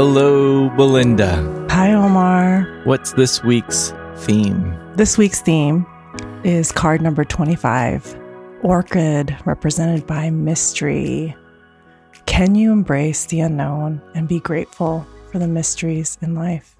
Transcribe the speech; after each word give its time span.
Hello, 0.00 0.70
Belinda. 0.76 1.66
Hi, 1.70 1.92
Omar. 1.92 2.62
What's 2.84 3.14
this 3.14 3.42
week's 3.42 3.92
theme? 4.18 4.78
This 4.94 5.18
week's 5.18 5.40
theme 5.40 5.84
is 6.44 6.70
card 6.70 7.02
number 7.02 7.24
25 7.24 8.16
Orchid, 8.62 9.36
represented 9.44 10.06
by 10.06 10.30
mystery. 10.30 11.34
Can 12.26 12.54
you 12.54 12.70
embrace 12.70 13.26
the 13.26 13.40
unknown 13.40 14.00
and 14.14 14.28
be 14.28 14.38
grateful 14.38 15.04
for 15.32 15.40
the 15.40 15.48
mysteries 15.48 16.16
in 16.22 16.36
life? 16.36 16.76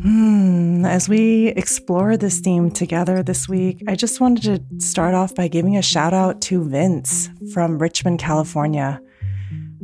Hmm, 0.00 0.84
as 0.84 1.08
we 1.08 1.48
explore 1.48 2.16
this 2.16 2.38
theme 2.38 2.70
together 2.70 3.20
this 3.24 3.48
week, 3.48 3.82
I 3.88 3.96
just 3.96 4.20
wanted 4.20 4.70
to 4.70 4.86
start 4.86 5.12
off 5.12 5.34
by 5.34 5.48
giving 5.48 5.76
a 5.76 5.82
shout 5.82 6.14
out 6.14 6.40
to 6.42 6.62
Vince 6.62 7.30
from 7.52 7.80
Richmond, 7.80 8.20
California. 8.20 9.00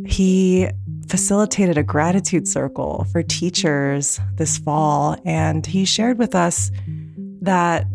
He 0.06 0.68
facilitated 1.08 1.78
a 1.78 1.82
gratitude 1.82 2.48
circle 2.48 3.06
for 3.12 3.22
teachers 3.22 4.20
this 4.36 4.58
fall, 4.58 5.16
and 5.24 5.64
he 5.66 5.84
shared 5.84 6.18
with 6.18 6.34
us 6.34 6.70
that 7.42 7.86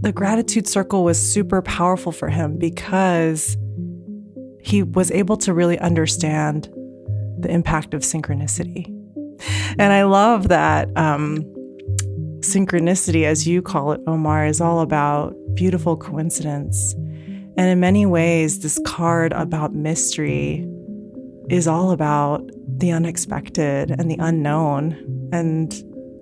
the 0.00 0.12
gratitude 0.12 0.68
circle 0.68 1.04
was 1.04 1.18
super 1.18 1.62
powerful 1.62 2.12
for 2.12 2.28
him 2.28 2.58
because 2.58 3.56
he 4.60 4.82
was 4.82 5.10
able 5.10 5.36
to 5.38 5.54
really 5.54 5.78
understand 5.78 6.68
the 7.38 7.50
impact 7.50 7.94
of 7.94 8.02
synchronicity. 8.02 8.86
And 9.78 9.92
I 9.92 10.04
love 10.04 10.48
that 10.48 10.88
um, 10.96 11.42
synchronicity, 12.40 13.24
as 13.24 13.46
you 13.46 13.62
call 13.62 13.92
it, 13.92 14.00
Omar, 14.06 14.46
is 14.46 14.60
all 14.60 14.80
about 14.80 15.34
beautiful 15.54 15.96
coincidence. 15.96 16.94
And 17.56 17.68
in 17.68 17.80
many 17.80 18.04
ways, 18.04 18.60
this 18.60 18.80
card 18.84 19.32
about 19.32 19.74
mystery 19.74 20.66
is 21.48 21.66
all 21.66 21.90
about 21.90 22.48
the 22.78 22.90
unexpected 22.90 23.90
and 23.90 24.10
the 24.10 24.16
unknown 24.18 25.28
and 25.32 25.72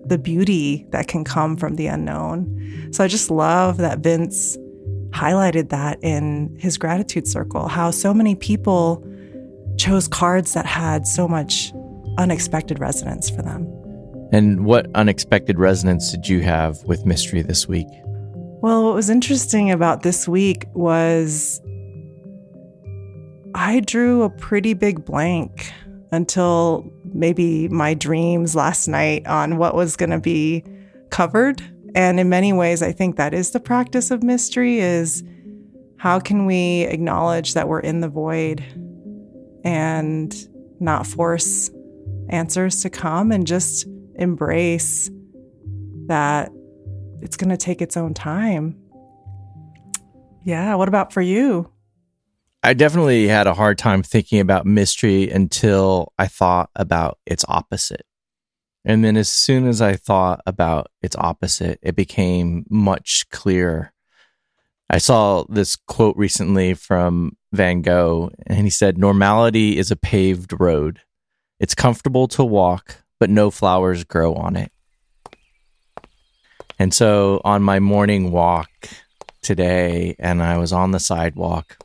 the 0.04 0.18
beauty 0.18 0.86
that 0.90 1.06
can 1.06 1.24
come 1.24 1.56
from 1.56 1.76
the 1.76 1.86
unknown. 1.86 2.90
So 2.92 3.04
I 3.04 3.08
just 3.08 3.30
love 3.30 3.76
that 3.78 4.00
Vince 4.00 4.56
highlighted 5.10 5.68
that 5.68 5.98
in 6.02 6.56
his 6.58 6.76
gratitude 6.76 7.28
circle, 7.28 7.68
how 7.68 7.90
so 7.90 8.12
many 8.12 8.34
people 8.34 9.06
chose 9.78 10.08
cards 10.08 10.54
that 10.54 10.66
had 10.66 11.06
so 11.06 11.28
much 11.28 11.72
unexpected 12.18 12.78
resonance 12.78 13.30
for 13.30 13.42
them. 13.42 13.66
And 14.32 14.64
what 14.64 14.86
unexpected 14.94 15.58
resonance 15.58 16.10
did 16.10 16.26
you 16.26 16.40
have 16.40 16.82
with 16.84 17.04
mystery 17.04 17.42
this 17.42 17.68
week? 17.68 17.88
Well, 18.62 18.84
what 18.84 18.94
was 18.94 19.10
interesting 19.10 19.70
about 19.70 20.02
this 20.02 20.26
week 20.26 20.66
was 20.72 21.60
I 23.54 23.80
drew 23.80 24.22
a 24.22 24.30
pretty 24.30 24.74
big 24.74 25.04
blank 25.04 25.72
until 26.10 26.90
maybe 27.04 27.68
my 27.68 27.94
dreams 27.94 28.54
last 28.54 28.88
night 28.88 29.26
on 29.26 29.56
what 29.56 29.74
was 29.74 29.96
going 29.96 30.10
to 30.10 30.20
be 30.20 30.64
covered. 31.10 31.62
And 31.94 32.18
in 32.18 32.28
many 32.28 32.52
ways, 32.52 32.82
I 32.82 32.92
think 32.92 33.16
that 33.16 33.34
is 33.34 33.50
the 33.50 33.60
practice 33.60 34.10
of 34.10 34.22
mystery 34.22 34.78
is 34.78 35.22
how 35.98 36.18
can 36.18 36.46
we 36.46 36.82
acknowledge 36.82 37.54
that 37.54 37.68
we're 37.68 37.80
in 37.80 38.00
the 38.00 38.08
void 38.08 38.64
and 39.64 40.34
not 40.80 41.06
force 41.06 41.70
answers 42.28 42.82
to 42.82 42.90
come 42.90 43.30
and 43.30 43.46
just 43.46 43.86
embrace 44.16 45.10
that 46.06 46.50
it's 47.20 47.36
going 47.36 47.50
to 47.50 47.56
take 47.56 47.80
its 47.80 47.96
own 47.96 48.14
time. 48.14 48.76
Yeah, 50.44 50.74
what 50.74 50.88
about 50.88 51.12
for 51.12 51.20
you? 51.22 51.70
I 52.64 52.74
definitely 52.74 53.26
had 53.26 53.48
a 53.48 53.54
hard 53.54 53.76
time 53.76 54.04
thinking 54.04 54.38
about 54.38 54.66
mystery 54.66 55.28
until 55.28 56.12
I 56.16 56.28
thought 56.28 56.70
about 56.76 57.18
its 57.26 57.44
opposite. 57.48 58.06
And 58.84 59.04
then 59.04 59.16
as 59.16 59.28
soon 59.28 59.66
as 59.66 59.80
I 59.80 59.94
thought 59.94 60.40
about 60.46 60.88
its 61.02 61.16
opposite, 61.16 61.80
it 61.82 61.96
became 61.96 62.64
much 62.70 63.24
clearer. 63.30 63.92
I 64.88 64.98
saw 64.98 65.44
this 65.48 65.74
quote 65.74 66.16
recently 66.16 66.74
from 66.74 67.36
Van 67.52 67.82
Gogh, 67.82 68.30
and 68.46 68.60
he 68.60 68.70
said, 68.70 68.96
Normality 68.96 69.76
is 69.76 69.90
a 69.90 69.96
paved 69.96 70.52
road. 70.60 71.00
It's 71.58 71.74
comfortable 71.74 72.28
to 72.28 72.44
walk, 72.44 72.96
but 73.18 73.30
no 73.30 73.50
flowers 73.50 74.04
grow 74.04 74.34
on 74.34 74.54
it. 74.54 74.70
And 76.78 76.94
so 76.94 77.40
on 77.44 77.62
my 77.62 77.80
morning 77.80 78.30
walk 78.30 78.70
today, 79.42 80.14
and 80.18 80.42
I 80.42 80.58
was 80.58 80.72
on 80.72 80.92
the 80.92 81.00
sidewalk, 81.00 81.76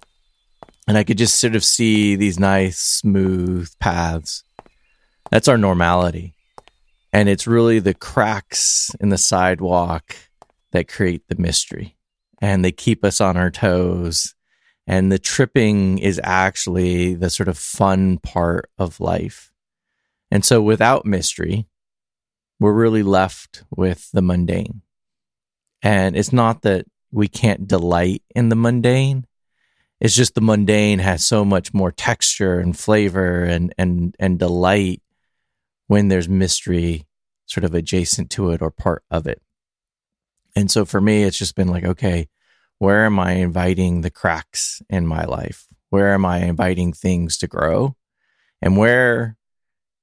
and 0.88 0.98
I 0.98 1.04
could 1.04 1.18
just 1.18 1.40
sort 1.40 1.56
of 1.56 1.64
see 1.64 2.16
these 2.16 2.40
nice, 2.40 2.80
smooth 2.80 3.70
paths. 3.80 4.44
That's 5.30 5.50
our 5.50 5.58
normality. 5.58 6.36
And 7.12 7.28
it's 7.28 7.48
really 7.48 7.80
the 7.80 7.94
cracks 7.94 8.92
in 9.00 9.10
the 9.10 9.18
sidewalk 9.18 10.16
that 10.72 10.88
create 10.88 11.28
the 11.28 11.36
mystery. 11.36 11.98
And 12.42 12.64
they 12.64 12.72
keep 12.72 13.04
us 13.04 13.20
on 13.20 13.36
our 13.36 13.52
toes. 13.52 14.34
And 14.86 15.12
the 15.12 15.20
tripping 15.20 15.98
is 15.98 16.22
actually 16.24 17.14
the 17.16 17.30
sort 17.30 17.50
of 17.50 17.58
fun 17.58 18.20
part 18.20 18.70
of 18.78 19.02
life. 19.02 19.52
And 20.32 20.46
so 20.46 20.62
without 20.62 21.06
mystery, 21.06 21.68
we're 22.60 22.74
really 22.74 23.04
left 23.04 23.64
with 23.76 24.10
the 24.12 24.22
mundane. 24.22 24.82
And 25.82 26.16
it's 26.16 26.34
not 26.34 26.62
that 26.62 26.86
we 27.12 27.28
can't 27.28 27.68
delight 27.68 28.24
in 28.36 28.50
the 28.50 28.56
mundane, 28.56 29.26
it's 30.00 30.16
just 30.16 30.36
the 30.36 30.42
mundane 30.42 31.00
has 31.00 31.26
so 31.26 31.44
much 31.44 31.74
more 31.74 31.92
texture 31.92 32.60
and 32.60 32.78
flavor 32.78 33.44
and 33.44 33.74
and 33.78 34.16
and 34.20 34.40
delight 34.40 35.02
when 35.88 36.08
there's 36.08 36.30
mystery 36.30 37.06
sort 37.46 37.64
of 37.64 37.74
adjacent 37.74 38.30
to 38.30 38.52
it 38.52 38.62
or 38.62 38.70
part 38.70 39.04
of 39.10 39.26
it. 39.26 39.42
And 40.56 40.70
so 40.70 40.86
for 40.86 41.02
me 41.02 41.24
it's 41.24 41.38
just 41.38 41.56
been 41.56 41.70
like 41.70 41.84
okay, 41.84 42.28
where 42.80 43.06
am 43.06 43.20
I 43.20 43.34
inviting 43.34 44.02
the 44.02 44.12
cracks 44.12 44.82
in 44.90 45.08
my 45.08 45.24
life? 45.24 45.68
Where 45.90 46.14
am 46.14 46.26
I 46.26 46.40
inviting 46.40 46.94
things 46.94 47.38
to 47.40 47.48
grow? 47.48 47.96
And 48.62 48.78
where 48.78 49.38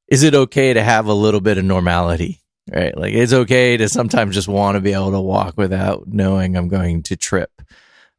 is 0.08 0.22
it 0.22 0.34
okay 0.34 0.72
to 0.72 0.82
have 0.82 1.06
a 1.06 1.14
little 1.14 1.40
bit 1.40 1.58
of 1.58 1.64
normality? 1.64 2.40
Right? 2.72 2.96
Like 2.96 3.12
it's 3.12 3.32
okay 3.32 3.76
to 3.76 3.88
sometimes 3.88 4.34
just 4.34 4.48
want 4.48 4.76
to 4.76 4.80
be 4.80 4.94
able 4.94 5.12
to 5.12 5.20
walk 5.20 5.56
without 5.56 6.08
knowing 6.08 6.56
I'm 6.56 6.68
going 6.68 7.02
to 7.04 7.16
trip 7.16 7.50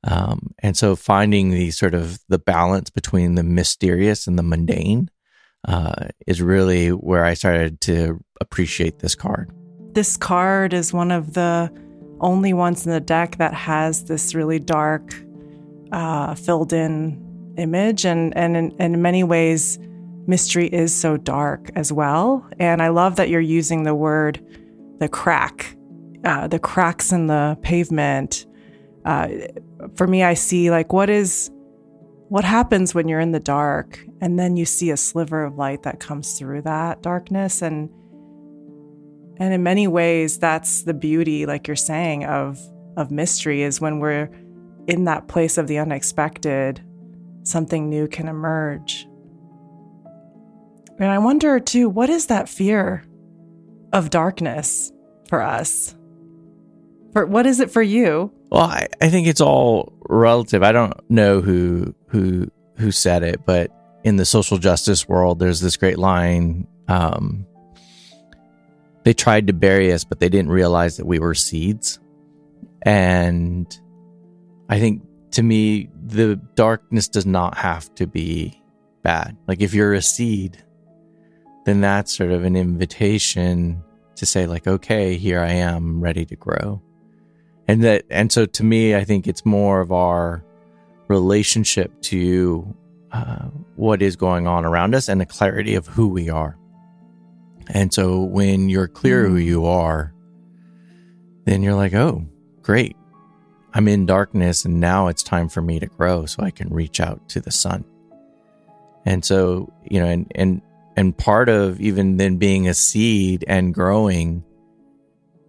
um, 0.06 0.54
and 0.60 0.78
so 0.78 0.96
finding 0.96 1.50
the 1.50 1.72
sort 1.72 1.96
of 1.96 2.20
the 2.30 2.38
balance 2.40 2.90
between 2.90 3.36
the 3.36 3.44
mysterious 3.44 4.28
and 4.28 4.38
the 4.38 4.44
mundane 4.44 5.10
uh, 5.68 6.10
is 6.28 6.42
really 6.42 6.90
where 6.90 7.26
I 7.26 7.34
started 7.34 7.82
to 7.82 8.24
appreciate 8.40 9.00
this 9.00 9.16
card. 9.16 9.52
This 9.94 10.16
card 10.16 10.74
is 10.74 10.94
one 10.94 11.12
of 11.12 11.34
the 11.34 11.72
only 12.20 12.54
ones 12.54 12.86
in 12.86 12.92
the 12.92 13.00
deck 13.00 13.38
that 13.38 13.54
has 13.54 14.06
this 14.06 14.36
really 14.36 14.60
dark, 14.60 15.16
uh, 15.92 16.36
filled 16.36 16.72
in 16.72 17.54
image. 17.58 18.06
And, 18.06 18.36
and, 18.38 18.56
in, 18.56 18.72
in 18.80 19.02
many 19.02 19.24
ways, 19.24 19.80
mystery 20.28 20.68
is 20.68 20.94
so 20.94 21.18
dark 21.18 21.72
as 21.76 21.92
well. 21.92 22.48
And 22.60 22.82
I 22.82 22.90
love 22.90 23.16
that 23.16 23.30
you're 23.30 23.42
using 23.42 23.84
the 23.84 23.96
word 23.96 24.44
the 25.00 25.10
crack, 25.10 25.76
uh, 26.24 26.48
the 26.48 26.60
cracks 26.60 27.12
in 27.12 27.28
the 27.28 27.58
pavement. 27.62 28.46
Uh, 29.04 29.28
for 29.96 30.08
me, 30.08 30.24
I 30.24 30.34
see 30.34 30.72
like 30.72 30.94
what 30.94 31.10
is 31.10 31.52
what 32.30 32.44
happens 32.44 32.96
when 32.96 33.08
you're 33.08 33.20
in 33.20 33.32
the 33.32 33.40
dark 33.40 34.04
and 34.20 34.40
then 34.40 34.58
you 34.58 34.66
see 34.66 34.90
a 34.90 34.98
sliver 34.98 35.44
of 35.44 35.56
light 35.56 35.84
that 35.84 36.00
comes 36.00 36.38
through 36.38 36.64
that 36.64 37.02
darkness? 37.02 37.62
And 37.62 37.90
and 39.38 39.54
in 39.54 39.64
many 39.64 39.88
ways 39.88 40.40
that's 40.40 40.84
the 40.84 40.94
beauty 40.94 41.46
like 41.46 41.68
you're 41.68 41.76
saying 41.76 42.26
of 42.26 42.60
of 42.98 43.12
mystery 43.12 43.62
is 43.62 43.82
when 43.82 44.00
we're 44.00 44.30
in 44.88 45.06
that 45.06 45.28
place 45.28 45.58
of 45.58 45.68
the 45.68 45.78
unexpected 45.78 46.82
something 47.44 47.90
new 47.90 48.08
can 48.08 48.28
emerge. 48.28 49.08
And 50.98 51.10
i 51.10 51.18
wonder 51.18 51.60
too 51.60 51.90
what 51.90 52.10
is 52.10 52.28
that 52.28 52.50
fear 52.50 53.04
of 53.94 54.10
darkness 54.10 54.92
for 55.30 55.42
us? 55.42 55.96
For 57.14 57.26
what 57.26 57.46
is 57.46 57.60
it 57.60 57.72
for 57.72 57.82
you 57.82 58.35
well, 58.50 58.64
I, 58.64 58.88
I 59.02 59.10
think 59.10 59.28
it's 59.28 59.42
all 59.42 59.94
relative. 60.08 60.64
I 60.64 60.72
don't 60.72 60.94
know 61.10 61.42
who 61.42 61.96
who 62.08 62.50
who 62.78 62.92
said 62.92 63.24
it, 63.24 63.46
but 63.46 63.72
in 64.04 64.18
the 64.18 64.26
social 64.26 64.58
justice 64.58 65.08
world, 65.08 65.40
there's 65.40 65.62
this 65.62 65.78
great 65.78 65.98
line. 65.98 66.68
Um, 66.88 67.46
they 69.04 69.14
tried 69.14 69.48
to 69.48 69.54
bury 69.54 69.92
us, 69.92 70.04
but 70.04 70.20
they 70.20 70.30
didn't 70.30 70.52
realize 70.52 70.98
that 70.98 71.06
we 71.06 71.20
were 71.20 71.34
seeds. 71.34 72.00
And 72.84 73.68
I 74.70 74.80
think 74.80 75.04
to 75.32 75.44
me, 75.44 75.90
the 76.06 76.36
darkness 76.56 77.08
does 77.08 77.26
not 77.26 77.58
have 77.58 77.94
to 77.96 78.08
be 78.08 78.62
bad. 79.04 79.38
Like 79.48 79.62
if 79.62 79.74
you're 79.74 79.94
a 79.94 80.02
seed, 80.02 80.64
then 81.66 81.82
that's 81.82 82.16
sort 82.16 82.32
of 82.32 82.44
an 82.44 82.56
invitation 82.56 83.84
to 84.16 84.26
say, 84.26 84.46
like, 84.46 84.68
okay, 84.68 85.18
here 85.18 85.40
I 85.40 85.52
am, 85.52 86.00
ready 86.00 86.26
to 86.26 86.36
grow 86.36 86.82
and 87.68 87.84
that 87.84 88.04
and 88.10 88.32
so 88.32 88.46
to 88.46 88.64
me 88.64 88.96
i 88.96 89.04
think 89.04 89.28
it's 89.28 89.46
more 89.46 89.82
of 89.82 89.92
our 89.92 90.44
relationship 91.08 92.02
to 92.02 92.76
uh, 93.12 93.46
what 93.76 94.02
is 94.02 94.16
going 94.16 94.48
on 94.48 94.66
around 94.66 94.96
us 94.96 95.08
and 95.08 95.22
the 95.22 95.26
clarity 95.26 95.76
of 95.76 95.88
who 95.88 96.08
we 96.08 96.30
are 96.30 96.58
And 97.70 97.94
so 97.94 98.22
when 98.22 98.70
you're 98.70 98.88
clear 98.88 99.28
who 99.28 99.38
you 99.38 99.66
are, 99.66 100.14
then 101.46 101.64
you're 101.64 101.76
like, 101.76 101.94
oh, 101.94 102.26
great. 102.62 102.96
I'm 103.74 103.88
in 103.88 104.06
darkness 104.06 104.66
and 104.66 104.80
now 104.80 105.08
it's 105.08 105.24
time 105.24 105.50
for 105.50 105.62
me 105.62 105.80
to 105.80 105.88
grow 105.88 106.26
so 106.26 106.44
I 106.44 106.52
can 106.52 106.70
reach 106.70 107.00
out 107.00 107.28
to 107.30 107.42
the 107.42 107.52
sun. 107.52 107.84
And 109.06 109.24
so, 109.24 109.72
you 109.84 110.00
know, 110.00 110.08
and, 110.08 110.32
and, 110.36 110.62
and 110.96 111.18
part 111.18 111.50
of 111.50 111.80
even 111.82 112.18
then 112.18 112.38
being 112.38 112.68
a 112.68 112.74
seed 112.74 113.44
and 113.48 113.74
growing, 113.74 114.44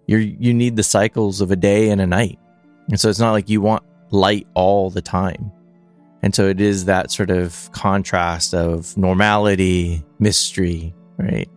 you 0.06 0.19
you 0.19 0.55
need 0.55 0.76
the 0.76 0.82
cycles 0.82 1.41
of 1.41 1.50
a 1.50 1.56
day 1.56 1.91
and 1.91 2.00
a 2.00 2.06
night. 2.06 2.38
And 2.88 2.99
so 3.00 3.08
it's 3.08 3.19
not 3.19 3.32
like 3.32 3.49
you 3.49 3.61
want 3.61 3.85
light 4.11 4.47
all 4.55 4.91
the 4.91 5.03
time. 5.03 5.53
And 6.23 6.35
so 6.35 6.49
it 6.49 6.61
is 6.61 6.87
that 6.87 7.11
sort 7.11 7.31
of 7.31 7.70
contrast 7.73 8.55
of 8.55 8.97
normality, 8.97 10.05
mystery, 10.19 10.94
right? 11.19 11.49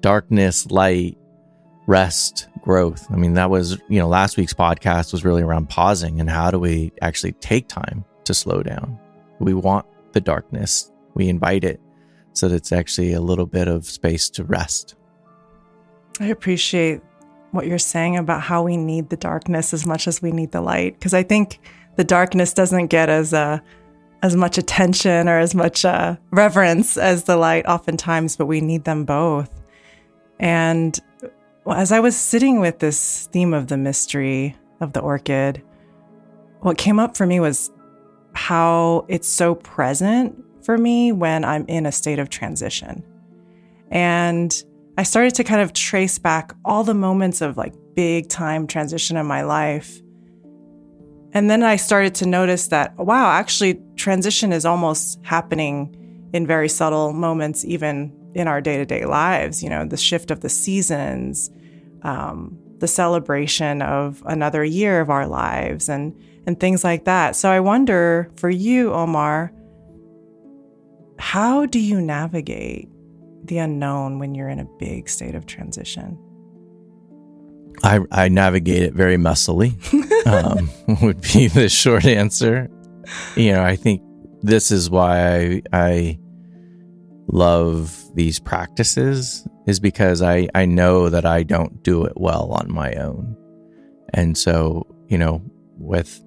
Darkness, 0.00 0.70
light, 0.70 1.18
rest, 1.86 2.48
growth. 2.62 3.06
I 3.10 3.16
mean, 3.16 3.34
that 3.34 3.50
was, 3.50 3.78
you 3.88 3.98
know, 3.98 4.08
last 4.08 4.36
week's 4.36 4.54
podcast 4.54 5.12
was 5.12 5.24
really 5.24 5.42
around 5.42 5.68
pausing 5.68 6.20
and 6.20 6.28
how 6.28 6.50
do 6.50 6.58
we 6.58 6.92
actually 7.02 7.32
take 7.32 7.68
time 7.68 8.04
to 8.24 8.34
slow 8.34 8.62
down? 8.62 8.98
We 9.38 9.54
want 9.54 9.86
the 10.12 10.20
darkness, 10.20 10.90
we 11.14 11.28
invite 11.28 11.64
it 11.64 11.80
so 12.32 12.48
that 12.48 12.56
it's 12.56 12.72
actually 12.72 13.12
a 13.12 13.20
little 13.20 13.46
bit 13.46 13.68
of 13.68 13.86
space 13.86 14.28
to 14.30 14.44
rest. 14.44 14.94
I 16.20 16.26
appreciate 16.26 17.02
what 17.56 17.66
you're 17.66 17.78
saying 17.78 18.16
about 18.16 18.42
how 18.42 18.62
we 18.62 18.76
need 18.76 19.10
the 19.10 19.16
darkness 19.16 19.74
as 19.74 19.86
much 19.86 20.06
as 20.06 20.22
we 20.22 20.30
need 20.30 20.52
the 20.52 20.60
light 20.60 20.94
because 20.98 21.14
I 21.14 21.22
think 21.22 21.58
the 21.96 22.04
darkness 22.04 22.52
doesn't 22.52 22.86
get 22.88 23.08
as 23.08 23.34
uh, 23.34 23.58
as 24.22 24.36
much 24.36 24.58
attention 24.58 25.28
or 25.28 25.38
as 25.38 25.54
much 25.54 25.84
uh, 25.84 26.16
reverence 26.30 26.96
as 26.96 27.24
the 27.24 27.36
light 27.36 27.66
oftentimes, 27.66 28.36
but 28.36 28.46
we 28.46 28.60
need 28.60 28.84
them 28.84 29.04
both. 29.04 29.50
And 30.38 30.98
as 31.70 31.92
I 31.92 32.00
was 32.00 32.16
sitting 32.16 32.60
with 32.60 32.78
this 32.78 33.28
theme 33.32 33.54
of 33.54 33.68
the 33.68 33.76
mystery 33.76 34.56
of 34.80 34.92
the 34.92 35.00
orchid, 35.00 35.62
what 36.60 36.78
came 36.78 36.98
up 36.98 37.16
for 37.16 37.26
me 37.26 37.40
was 37.40 37.70
how 38.34 39.04
it's 39.08 39.28
so 39.28 39.54
present 39.54 40.44
for 40.62 40.76
me 40.76 41.12
when 41.12 41.44
I'm 41.44 41.64
in 41.66 41.86
a 41.86 41.92
state 41.92 42.18
of 42.18 42.28
transition. 42.28 43.04
And 43.90 44.62
I 44.98 45.02
started 45.02 45.34
to 45.34 45.44
kind 45.44 45.60
of 45.60 45.72
trace 45.72 46.18
back 46.18 46.54
all 46.64 46.82
the 46.82 46.94
moments 46.94 47.42
of 47.42 47.56
like 47.56 47.74
big 47.94 48.28
time 48.28 48.66
transition 48.66 49.16
in 49.16 49.26
my 49.26 49.42
life. 49.42 50.00
And 51.32 51.50
then 51.50 51.62
I 51.62 51.76
started 51.76 52.14
to 52.16 52.26
notice 52.26 52.68
that, 52.68 52.96
wow, 52.96 53.30
actually, 53.30 53.78
transition 53.96 54.52
is 54.52 54.64
almost 54.64 55.18
happening 55.22 56.30
in 56.32 56.46
very 56.46 56.68
subtle 56.68 57.12
moments, 57.12 57.62
even 57.64 58.10
in 58.34 58.48
our 58.48 58.62
day 58.62 58.78
to 58.78 58.86
day 58.86 59.04
lives. 59.04 59.62
You 59.62 59.68
know, 59.68 59.84
the 59.84 59.98
shift 59.98 60.30
of 60.30 60.40
the 60.40 60.48
seasons, 60.48 61.50
um, 62.02 62.58
the 62.78 62.88
celebration 62.88 63.82
of 63.82 64.22
another 64.24 64.64
year 64.64 65.00
of 65.00 65.10
our 65.10 65.26
lives, 65.26 65.90
and, 65.90 66.18
and 66.46 66.58
things 66.58 66.84
like 66.84 67.04
that. 67.04 67.36
So 67.36 67.50
I 67.50 67.60
wonder 67.60 68.30
for 68.36 68.48
you, 68.48 68.94
Omar, 68.94 69.52
how 71.18 71.66
do 71.66 71.78
you 71.78 72.00
navigate 72.00 72.88
the 73.48 73.58
unknown 73.58 74.18
when 74.18 74.34
you're 74.34 74.48
in 74.48 74.58
a 74.58 74.64
big 74.78 75.08
state 75.08 75.34
of 75.34 75.46
transition? 75.46 76.18
I, 77.82 78.00
I 78.10 78.28
navigate 78.28 78.82
it 78.82 78.94
very 78.94 79.16
messily, 79.16 79.74
um, 80.26 80.70
would 81.02 81.20
be 81.20 81.48
the 81.48 81.68
short 81.68 82.06
answer. 82.06 82.70
You 83.36 83.52
know, 83.52 83.62
I 83.62 83.76
think 83.76 84.02
this 84.42 84.70
is 84.70 84.90
why 84.90 85.18
I, 85.18 85.62
I 85.72 86.18
love 87.28 88.02
these 88.14 88.38
practices 88.38 89.46
is 89.66 89.80
because 89.80 90.22
I, 90.22 90.48
I 90.54 90.64
know 90.64 91.08
that 91.08 91.26
I 91.26 91.42
don't 91.42 91.82
do 91.82 92.04
it 92.04 92.14
well 92.16 92.52
on 92.52 92.72
my 92.72 92.94
own. 92.94 93.36
And 94.14 94.38
so, 94.38 94.86
you 95.08 95.18
know, 95.18 95.42
with 95.78 96.20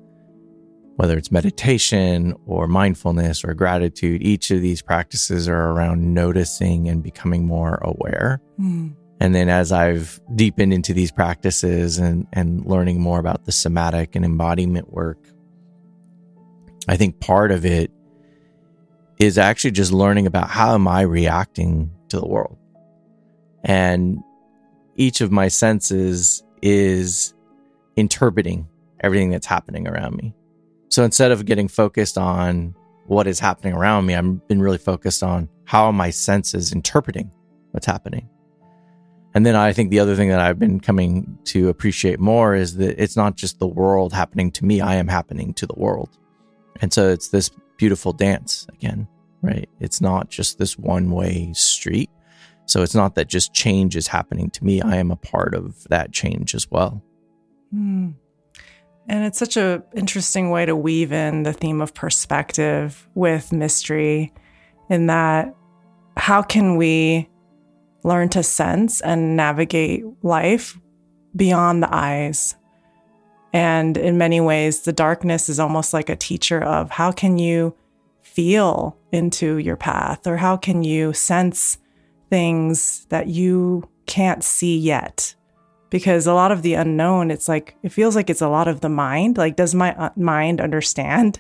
whether 0.99 1.17
it's 1.17 1.31
meditation 1.31 2.35
or 2.45 2.67
mindfulness 2.67 3.45
or 3.45 3.53
gratitude, 3.53 4.21
each 4.21 4.51
of 4.51 4.61
these 4.61 4.81
practices 4.81 5.47
are 5.47 5.71
around 5.71 6.13
noticing 6.13 6.89
and 6.89 7.01
becoming 7.01 7.47
more 7.47 7.75
aware. 7.83 8.41
Mm. 8.59 8.97
And 9.21 9.33
then 9.33 9.47
as 9.47 9.71
I've 9.71 10.19
deepened 10.35 10.73
into 10.73 10.93
these 10.93 11.09
practices 11.09 11.99
and, 11.99 12.27
and 12.33 12.65
learning 12.65 12.99
more 12.99 13.17
about 13.17 13.45
the 13.45 13.53
somatic 13.53 14.13
and 14.17 14.25
embodiment 14.25 14.91
work, 14.91 15.19
I 16.89 16.97
think 16.97 17.21
part 17.21 17.53
of 17.53 17.65
it 17.65 17.91
is 19.19 19.37
actually 19.37 19.71
just 19.71 19.93
learning 19.93 20.27
about 20.27 20.49
how 20.49 20.73
am 20.73 20.85
I 20.85 21.03
reacting 21.03 21.91
to 22.09 22.19
the 22.19 22.27
world. 22.27 22.57
And 23.63 24.19
each 24.97 25.21
of 25.21 25.31
my 25.31 25.47
senses 25.47 26.43
is 26.61 27.33
interpreting 27.95 28.67
everything 28.99 29.29
that's 29.29 29.47
happening 29.47 29.87
around 29.87 30.17
me. 30.17 30.35
So 30.89 31.03
instead 31.03 31.31
of 31.31 31.45
getting 31.45 31.67
focused 31.67 32.17
on 32.17 32.75
what 33.05 33.27
is 33.27 33.39
happening 33.39 33.73
around 33.73 34.05
me, 34.05 34.15
I've 34.15 34.47
been 34.47 34.61
really 34.61 34.77
focused 34.77 35.23
on 35.23 35.49
how 35.65 35.91
my 35.91 36.09
senses 36.09 36.73
interpreting 36.73 37.31
what's 37.71 37.85
happening. 37.85 38.27
And 39.35 39.45
then 39.45 39.55
I 39.55 39.73
think 39.73 39.91
the 39.91 39.99
other 39.99 40.15
thing 40.15 40.29
that 40.29 40.39
I've 40.39 40.57
been 40.57 40.79
coming 40.79 41.37
to 41.45 41.69
appreciate 41.69 42.19
more 42.19 42.55
is 42.55 42.77
that 42.77 43.01
it's 43.01 43.15
not 43.15 43.35
just 43.35 43.59
the 43.59 43.67
world 43.67 44.11
happening 44.11 44.51
to 44.53 44.65
me, 44.65 44.81
I 44.81 44.95
am 44.95 45.07
happening 45.07 45.53
to 45.55 45.67
the 45.67 45.75
world. 45.77 46.17
And 46.81 46.91
so 46.91 47.09
it's 47.09 47.27
this 47.27 47.51
beautiful 47.77 48.11
dance 48.11 48.65
again, 48.73 49.07
right? 49.43 49.69
It's 49.79 50.01
not 50.01 50.29
just 50.29 50.57
this 50.57 50.77
one 50.77 51.11
way 51.11 51.53
street. 51.53 52.09
So 52.65 52.81
it's 52.81 52.95
not 52.95 53.15
that 53.15 53.27
just 53.27 53.53
change 53.53 53.95
is 53.95 54.07
happening 54.07 54.49
to 54.51 54.63
me, 54.63 54.81
I 54.81 54.97
am 54.97 55.11
a 55.11 55.15
part 55.15 55.53
of 55.53 55.83
that 55.89 56.11
change 56.11 56.55
as 56.55 56.69
well. 56.69 57.03
Mm. 57.73 58.13
And 59.09 59.25
it's 59.25 59.39
such 59.39 59.57
a 59.57 59.83
interesting 59.95 60.51
way 60.51 60.67
to 60.67 60.75
weave 60.75 61.11
in 61.11 61.41
the 61.41 61.51
theme 61.51 61.81
of 61.81 61.95
perspective 61.95 63.09
with 63.15 63.51
mystery 63.51 64.31
in 64.87 65.07
that 65.07 65.55
how 66.15 66.43
can 66.43 66.77
we 66.77 67.27
learn 68.03 68.29
to 68.29 68.43
sense 68.43 69.01
and 69.01 69.35
navigate 69.35 70.05
life 70.21 70.77
beyond 71.35 71.81
the 71.81 71.93
eyes? 71.93 72.55
And 73.51 73.97
in 73.97 74.19
many 74.19 74.41
ways, 74.41 74.81
the 74.81 74.93
darkness 74.93 75.49
is 75.49 75.59
almost 75.59 75.91
like 75.91 76.09
a 76.09 76.15
teacher 76.15 76.61
of 76.61 76.91
how 76.91 77.11
can 77.11 77.39
you 77.39 77.75
feel 78.21 78.95
into 79.11 79.57
your 79.57 79.75
path 79.75 80.27
or 80.27 80.37
how 80.37 80.55
can 80.55 80.83
you 80.83 81.13
sense 81.13 81.79
things 82.29 83.07
that 83.09 83.27
you 83.27 83.89
can't 84.05 84.43
see 84.43 84.77
yet 84.77 85.33
because 85.89 86.27
a 86.27 86.33
lot 86.33 86.51
of 86.51 86.61
the 86.61 86.73
unknown 86.73 87.31
it's 87.31 87.47
like 87.47 87.75
it 87.83 87.89
feels 87.89 88.15
like 88.15 88.29
it's 88.29 88.41
a 88.41 88.49
lot 88.49 88.67
of 88.67 88.81
the 88.81 88.89
mind 88.89 89.37
like 89.37 89.55
does 89.55 89.73
my 89.73 89.95
uh, 89.95 90.09
mind 90.15 90.61
understand 90.61 91.39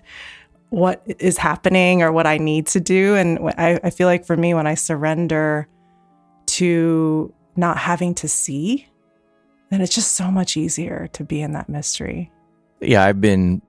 what 0.69 1.01
is 1.19 1.37
happening 1.37 2.01
or 2.01 2.11
what 2.11 2.27
i 2.27 2.37
need 2.37 2.67
to 2.67 2.79
do? 2.79 3.15
And 3.15 3.39
I, 3.57 3.79
I 3.83 3.89
feel 3.89 4.07
like 4.07 4.25
for 4.25 4.37
me 4.37 4.53
when 4.53 4.67
i 4.67 4.75
surrender 4.75 5.67
to 6.47 7.33
not 7.55 7.77
having 7.77 8.15
to 8.15 8.27
see 8.27 8.87
then 9.69 9.81
it's 9.81 9.93
just 9.93 10.13
so 10.13 10.31
much 10.31 10.57
easier 10.57 11.07
to 11.13 11.23
be 11.23 11.41
in 11.41 11.53
that 11.53 11.69
mystery. 11.69 12.31
Yeah 12.79 13.03
i've 13.03 13.21
been 13.21 13.61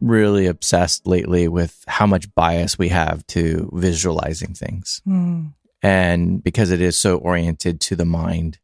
really 0.00 0.46
obsessed 0.46 1.06
lately 1.06 1.48
with 1.48 1.82
how 1.86 2.06
much 2.06 2.32
bias 2.34 2.78
we 2.78 2.88
have 2.88 3.26
to 3.28 3.70
visualizing 3.72 4.52
things. 4.54 5.00
Mm. 5.06 5.54
and 5.82 6.42
because 6.42 6.70
it 6.70 6.80
is 6.80 6.98
so 6.98 7.16
oriented 7.18 7.80
to 7.80 7.96
the 7.96 8.04
mind. 8.04 8.58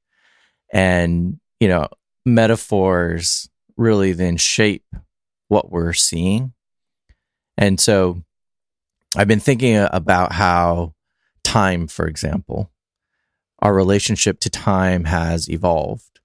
And 0.73 1.39
you 1.63 1.69
know, 1.69 1.87
metaphors 2.27 3.49
really 3.77 4.13
then 4.13 4.37
shape 4.37 4.85
what 5.47 5.71
we're 5.71 5.93
seeing. 5.93 6.53
And 7.57 7.79
so 7.79 8.21
I've 9.17 9.29
been 9.29 9.39
thinking 9.39 9.77
about 9.77 10.33
how 10.33 10.95
time, 11.45 11.87
for 11.87 12.09
example, 12.09 12.73
our 13.61 13.73
relationship 13.73 14.41
to 14.41 14.51
time 14.51 15.05
has 15.05 15.49
evolved. 15.49 16.19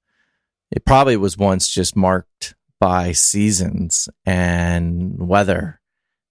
It 0.71 0.85
probably 0.85 1.17
was 1.17 1.37
once 1.37 1.69
just 1.69 1.95
marked 1.95 2.55
by 2.79 3.11
seasons 3.11 4.09
and 4.25 5.19
weather. 5.19 5.79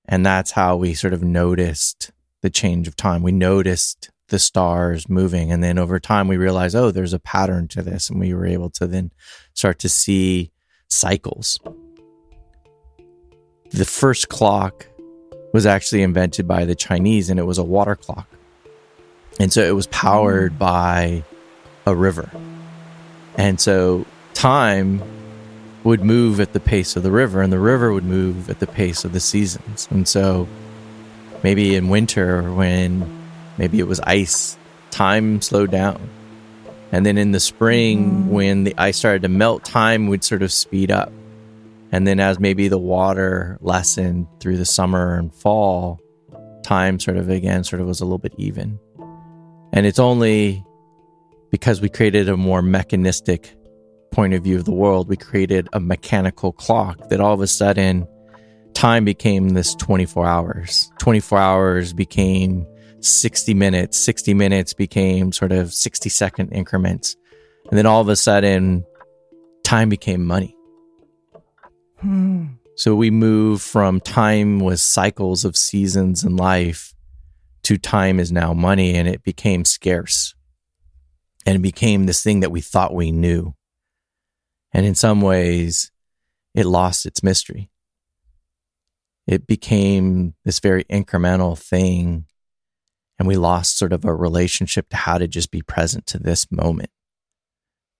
And 0.06 0.26
that's 0.26 0.50
how 0.50 0.74
we 0.74 0.94
sort 0.94 1.12
of 1.12 1.22
noticed 1.22 2.10
the 2.42 2.50
change 2.50 2.88
of 2.88 2.96
time. 2.96 3.22
We 3.22 3.30
noticed 3.30 4.10
the 4.28 4.38
stars 4.38 5.08
moving. 5.08 5.52
And 5.52 5.62
then 5.62 5.78
over 5.78 6.00
time, 6.00 6.28
we 6.28 6.36
realized, 6.36 6.74
oh, 6.74 6.90
there's 6.90 7.12
a 7.12 7.18
pattern 7.18 7.68
to 7.68 7.82
this. 7.82 8.10
And 8.10 8.18
we 8.18 8.34
were 8.34 8.46
able 8.46 8.70
to 8.70 8.86
then 8.86 9.12
start 9.54 9.78
to 9.80 9.88
see 9.88 10.50
cycles. 10.88 11.58
The 13.70 13.84
first 13.84 14.28
clock 14.28 14.86
was 15.52 15.66
actually 15.66 16.02
invented 16.02 16.46
by 16.46 16.64
the 16.64 16.74
Chinese 16.74 17.30
and 17.30 17.40
it 17.40 17.44
was 17.44 17.58
a 17.58 17.64
water 17.64 17.96
clock. 17.96 18.28
And 19.38 19.52
so 19.52 19.62
it 19.62 19.74
was 19.74 19.86
powered 19.88 20.58
by 20.58 21.24
a 21.86 21.94
river. 21.94 22.30
And 23.36 23.60
so 23.60 24.06
time 24.34 25.02
would 25.84 26.02
move 26.02 26.40
at 26.40 26.52
the 26.52 26.60
pace 26.60 26.96
of 26.96 27.02
the 27.02 27.10
river 27.10 27.42
and 27.42 27.52
the 27.52 27.58
river 27.58 27.92
would 27.92 28.04
move 28.04 28.50
at 28.50 28.60
the 28.60 28.66
pace 28.66 29.04
of 29.04 29.12
the 29.12 29.20
seasons. 29.20 29.86
And 29.90 30.08
so 30.08 30.48
maybe 31.42 31.76
in 31.76 31.88
winter 31.88 32.52
when 32.52 33.15
Maybe 33.58 33.78
it 33.78 33.86
was 33.86 34.00
ice. 34.00 34.56
Time 34.90 35.40
slowed 35.42 35.70
down. 35.70 36.08
And 36.92 37.04
then 37.04 37.18
in 37.18 37.32
the 37.32 37.40
spring, 37.40 38.30
when 38.30 38.64
the 38.64 38.74
ice 38.78 38.96
started 38.96 39.22
to 39.22 39.28
melt, 39.28 39.64
time 39.64 40.06
would 40.08 40.22
sort 40.22 40.42
of 40.42 40.52
speed 40.52 40.90
up. 40.90 41.12
And 41.92 42.06
then 42.06 42.20
as 42.20 42.38
maybe 42.38 42.68
the 42.68 42.78
water 42.78 43.58
lessened 43.60 44.26
through 44.40 44.56
the 44.56 44.64
summer 44.64 45.14
and 45.14 45.34
fall, 45.34 46.00
time 46.62 46.98
sort 46.98 47.16
of 47.16 47.28
again 47.28 47.64
sort 47.64 47.80
of 47.80 47.88
was 47.88 48.00
a 48.00 48.04
little 48.04 48.18
bit 48.18 48.34
even. 48.36 48.78
And 49.72 49.86
it's 49.86 49.98
only 49.98 50.64
because 51.50 51.80
we 51.80 51.88
created 51.88 52.28
a 52.28 52.36
more 52.36 52.62
mechanistic 52.62 53.54
point 54.10 54.34
of 54.34 54.42
view 54.42 54.56
of 54.56 54.64
the 54.64 54.72
world, 54.72 55.08
we 55.08 55.16
created 55.16 55.68
a 55.72 55.80
mechanical 55.80 56.52
clock 56.52 57.08
that 57.08 57.20
all 57.20 57.34
of 57.34 57.40
a 57.40 57.46
sudden 57.46 58.06
time 58.74 59.04
became 59.04 59.50
this 59.50 59.74
24 59.74 60.26
hours. 60.26 60.90
24 60.98 61.38
hours 61.38 61.92
became 61.92 62.66
60 63.06 63.54
minutes, 63.54 63.98
60 63.98 64.34
minutes 64.34 64.72
became 64.72 65.32
sort 65.32 65.52
of 65.52 65.72
60 65.72 66.08
second 66.08 66.50
increments. 66.50 67.16
And 67.68 67.78
then 67.78 67.86
all 67.86 68.00
of 68.00 68.08
a 68.08 68.16
sudden, 68.16 68.84
time 69.64 69.88
became 69.88 70.24
money. 70.24 70.56
Hmm. 72.00 72.46
So 72.76 72.94
we 72.94 73.10
moved 73.10 73.62
from 73.62 74.00
time 74.00 74.60
was 74.60 74.82
cycles 74.82 75.44
of 75.44 75.56
seasons 75.56 76.24
in 76.24 76.36
life 76.36 76.94
to 77.66 77.76
time 77.76 78.20
is 78.20 78.30
now 78.30 78.52
money, 78.52 78.94
and 78.94 79.08
it 79.08 79.24
became 79.24 79.64
scarce. 79.64 80.36
And 81.44 81.56
it 81.56 81.62
became 81.62 82.06
this 82.06 82.22
thing 82.22 82.40
that 82.40 82.52
we 82.52 82.60
thought 82.60 82.94
we 82.94 83.10
knew. 83.10 83.54
And 84.72 84.86
in 84.86 84.94
some 84.94 85.20
ways, 85.20 85.90
it 86.54 86.64
lost 86.64 87.06
its 87.06 87.24
mystery. 87.24 87.70
It 89.26 89.48
became 89.48 90.34
this 90.44 90.60
very 90.60 90.84
incremental 90.84 91.58
thing 91.58 92.26
and 93.18 93.26
we 93.26 93.36
lost 93.36 93.78
sort 93.78 93.92
of 93.92 94.04
a 94.04 94.14
relationship 94.14 94.88
to 94.90 94.96
how 94.96 95.18
to 95.18 95.26
just 95.26 95.50
be 95.50 95.62
present 95.62 96.06
to 96.06 96.18
this 96.18 96.50
moment 96.50 96.90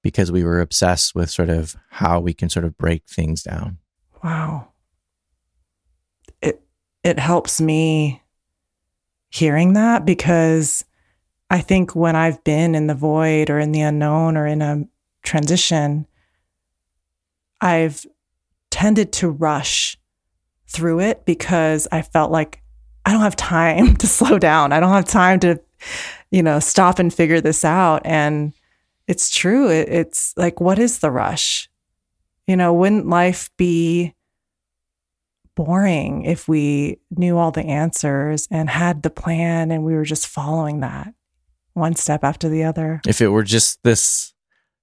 because 0.03 0.31
we 0.31 0.45
were 0.45 0.61
obsessed 0.61 1.15
with 1.15 1.31
sort 1.31 1.51
of 1.51 1.77
how 1.91 2.21
we 2.21 2.35
can 2.35 2.49
sort 2.49 2.65
of 2.65 2.77
break 2.77 3.05
things 3.07 3.43
down. 3.43 3.79
Wow. 4.23 4.69
It 6.41 6.63
it 7.03 7.19
helps 7.19 7.61
me 7.61 8.23
hearing 9.31 9.73
that 9.73 10.05
because 10.05 10.85
I 11.51 11.61
think 11.61 11.95
when 11.95 12.17
I've 12.17 12.43
been 12.45 12.75
in 12.75 12.87
the 12.87 12.95
void 12.95 13.51
or 13.51 13.59
in 13.59 13.73
the 13.73 13.81
unknown 13.81 14.37
or 14.37 14.47
in 14.47 14.63
a 14.63 14.85
transition, 15.23 16.07
I've 17.61 18.05
tended 18.71 19.13
to 19.15 19.31
rush 19.31 19.99
through 20.69 21.01
it 21.01 21.25
because 21.25 21.87
I 21.91 22.03
felt 22.03 22.31
like 22.31 22.63
I 23.07 23.13
don't 23.13 23.23
have 23.23 23.37
time 23.37 23.97
to 23.99 24.07
slow 24.07 24.39
down. 24.39 24.73
I 24.73 24.81
don't 24.81 24.93
have 24.93 25.07
time 25.07 25.41
to, 25.41 25.59
you 26.31 26.43
know, 26.43 26.59
stop 26.61 26.99
and 26.99 27.15
figure 27.15 27.41
this 27.41 27.65
out. 27.65 28.03
And 28.05 28.53
it's 29.09 29.31
true. 29.31 29.71
It, 29.71 29.89
it's 29.89 30.35
like, 30.37 30.61
what 30.61 30.79
is 30.79 30.99
the 30.99 31.11
rush? 31.11 31.71
You 32.47 32.57
know, 32.57 32.75
wouldn't 32.75 33.07
life 33.09 33.49
be 33.57 34.15
boring 35.55 36.25
if 36.25 36.47
we 36.49 36.99
knew 37.17 37.39
all 37.39 37.51
the 37.51 37.65
answers 37.65 38.47
and 38.51 38.69
had 38.69 39.03
the 39.03 39.11
plan 39.11 39.71
and 39.71 39.85
we 39.85 39.95
were 39.95 40.05
just 40.05 40.27
following 40.27 40.81
that 40.81 41.15
one 41.73 41.95
step 41.95 42.25
after 42.25 42.49
the 42.49 42.65
other? 42.65 43.01
If 43.07 43.21
it 43.21 43.29
were 43.29 43.43
just 43.43 43.83
this 43.83 44.35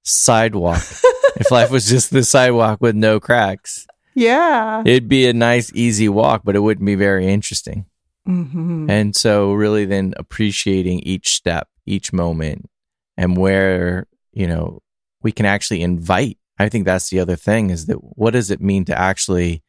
sidewalk, 0.04 0.82
if 1.36 1.52
life 1.52 1.70
was 1.72 1.88
just 1.88 2.12
the 2.12 2.24
sidewalk 2.24 2.80
with 2.82 2.96
no 2.96 3.20
cracks, 3.20 3.86
Yeah. 4.16 4.82
it'd 4.86 5.08
be 5.10 5.28
a 5.28 5.34
nice, 5.34 5.72
easy 5.74 6.10
walk, 6.10 6.42
but 6.44 6.56
it 6.56 6.60
wouldn't 6.60 6.86
be 6.86 6.96
very 6.96 7.28
interesting. 7.28 7.86
Hmm 8.26 8.90
And 8.90 9.16
so, 9.16 9.54
really, 9.54 9.86
then 9.86 10.14
appreciating 10.18 11.00
each 11.00 11.30
step, 11.30 11.68
each 11.86 12.14
moment, 12.14 12.70
and 13.18 13.38
where, 13.38 14.08
you 14.32 14.48
know, 14.48 14.82
we 15.22 15.32
can 15.32 15.46
actually 15.46 15.82
invite. 15.82 16.38
I 16.60 16.70
think 16.70 16.86
that's 16.86 17.10
the 17.10 17.20
other 17.20 17.36
thing 17.36 17.70
is 17.70 17.88
that 17.88 17.96
what 17.96 18.32
does 18.32 18.52
it 18.52 18.62
mean 18.62 18.86
to 18.86 18.98
actually 18.98 19.64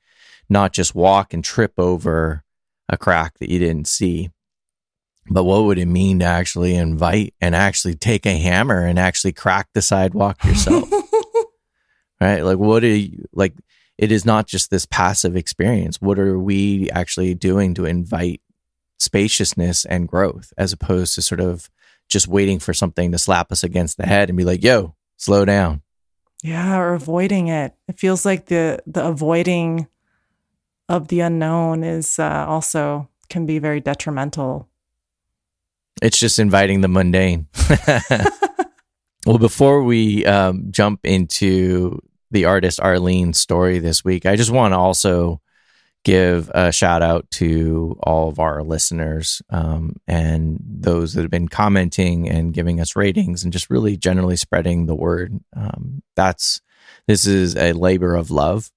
not 0.49 0.73
just 0.73 0.95
walk 0.95 1.33
and 1.33 1.43
trip 1.43 1.73
over 1.79 2.45
a 2.89 2.99
crack 2.99 3.39
that 3.39 3.51
you 3.51 3.59
didn't 3.59 3.89
see, 3.89 4.31
but 5.31 5.45
what 5.45 5.65
would 5.65 5.79
it 5.79 5.87
mean 5.87 6.19
to 6.19 6.27
actually 6.27 6.75
invite 6.75 7.35
and 7.41 7.55
actually 7.55 7.95
take 7.95 8.27
a 8.27 8.37
hammer 8.37 8.85
and 8.85 8.99
actually 8.99 9.33
crack 9.33 9.69
the 9.73 9.81
sidewalk 9.81 10.45
yourself? 10.45 10.89
right? 12.21 12.45
Like, 12.45 12.59
what 12.59 12.85
are 12.85 12.89
you 12.89 13.25
like? 13.33 13.55
It 13.97 14.11
is 14.11 14.27
not 14.27 14.47
just 14.47 14.71
this 14.71 14.87
passive 14.87 15.37
experience. 15.37 16.01
What 16.01 16.19
are 16.19 16.39
we 16.39 16.91
actually 16.91 17.35
doing 17.35 17.75
to 17.75 17.87
invite 17.87 18.41
spaciousness 19.05 19.85
and 19.85 20.09
growth 20.09 20.53
as 20.59 20.73
opposed 20.73 21.15
to 21.15 21.23
sort 21.23 21.41
of 21.41 21.71
just 22.09 22.29
waiting 22.29 22.59
for 22.59 22.75
something 22.75 23.13
to 23.13 23.19
slap 23.19 23.53
us 23.53 23.63
against 23.63 23.97
the 23.97 24.07
head 24.07 24.29
and 24.29 24.37
be 24.37 24.45
like, 24.45 24.63
yo, 24.63 24.95
slow 25.17 25.45
down. 25.45 25.83
Yeah, 26.43 26.77
or 26.77 26.93
avoiding 26.93 27.49
it. 27.49 27.75
It 27.89 27.99
feels 27.99 28.27
like 28.27 28.47
the 28.47 28.83
the 28.87 29.07
avoiding 29.07 29.89
of 30.89 31.09
the 31.09 31.21
unknown 31.21 31.83
is 31.83 32.19
uh, 32.19 32.45
also 32.47 33.09
can 33.31 33.47
be 33.47 33.59
very 33.59 33.81
detrimental. 33.81 34.69
It's 36.03 36.19
just 36.19 36.39
inviting 36.39 36.83
the 36.83 36.89
mundane. 36.89 37.47
well, 39.27 39.39
before 39.39 39.85
we 39.85 40.27
um, 40.27 40.67
jump 40.71 41.01
into 41.05 42.03
the 42.31 42.45
artist 42.45 42.81
Arlene's 42.81 43.39
story 43.39 43.79
this 43.79 44.05
week, 44.05 44.27
I 44.27 44.37
just 44.37 44.51
want 44.51 44.73
to 44.73 44.79
also 44.79 45.41
give 46.05 46.51
a 46.55 46.71
shout 46.71 47.03
out 47.03 47.31
to 47.31 47.99
all 48.03 48.29
of 48.29 48.39
our 48.39 48.63
listeners 48.63 49.41
um, 49.51 49.97
and 50.07 50.59
those 50.63 51.15
that 51.15 51.23
have 51.23 51.31
been 51.31 51.49
commenting 51.49 52.29
and 52.29 52.53
giving 52.53 52.81
us 52.81 52.95
ratings 52.95 53.43
and 53.43 53.53
just 53.53 53.71
really 53.71 53.97
generally 53.97 54.37
spreading 54.37 54.87
the 54.87 54.95
word. 54.95 55.41
Um, 55.57 56.03
that's 56.15 56.61
this 57.07 57.27
is 57.27 57.57
a 57.57 57.73
labor 57.73 58.15
of 58.15 58.31
love. 58.31 58.71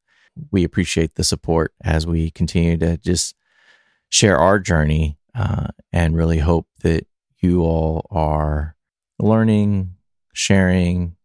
We 0.52 0.64
appreciate 0.64 1.16
the 1.16 1.24
support 1.24 1.74
as 1.84 2.08
we 2.08 2.32
continue 2.32 2.78
to 2.78 2.98
just 2.98 3.36
share 4.10 4.38
our 4.38 4.60
journey 4.60 5.18
uh, 5.36 5.68
and 5.92 6.16
really 6.16 6.40
hope 6.40 6.68
that 6.82 7.06
you 7.40 7.62
all 7.62 8.08
are 8.10 8.76
learning, 9.20 9.96
sharing, 10.34 11.18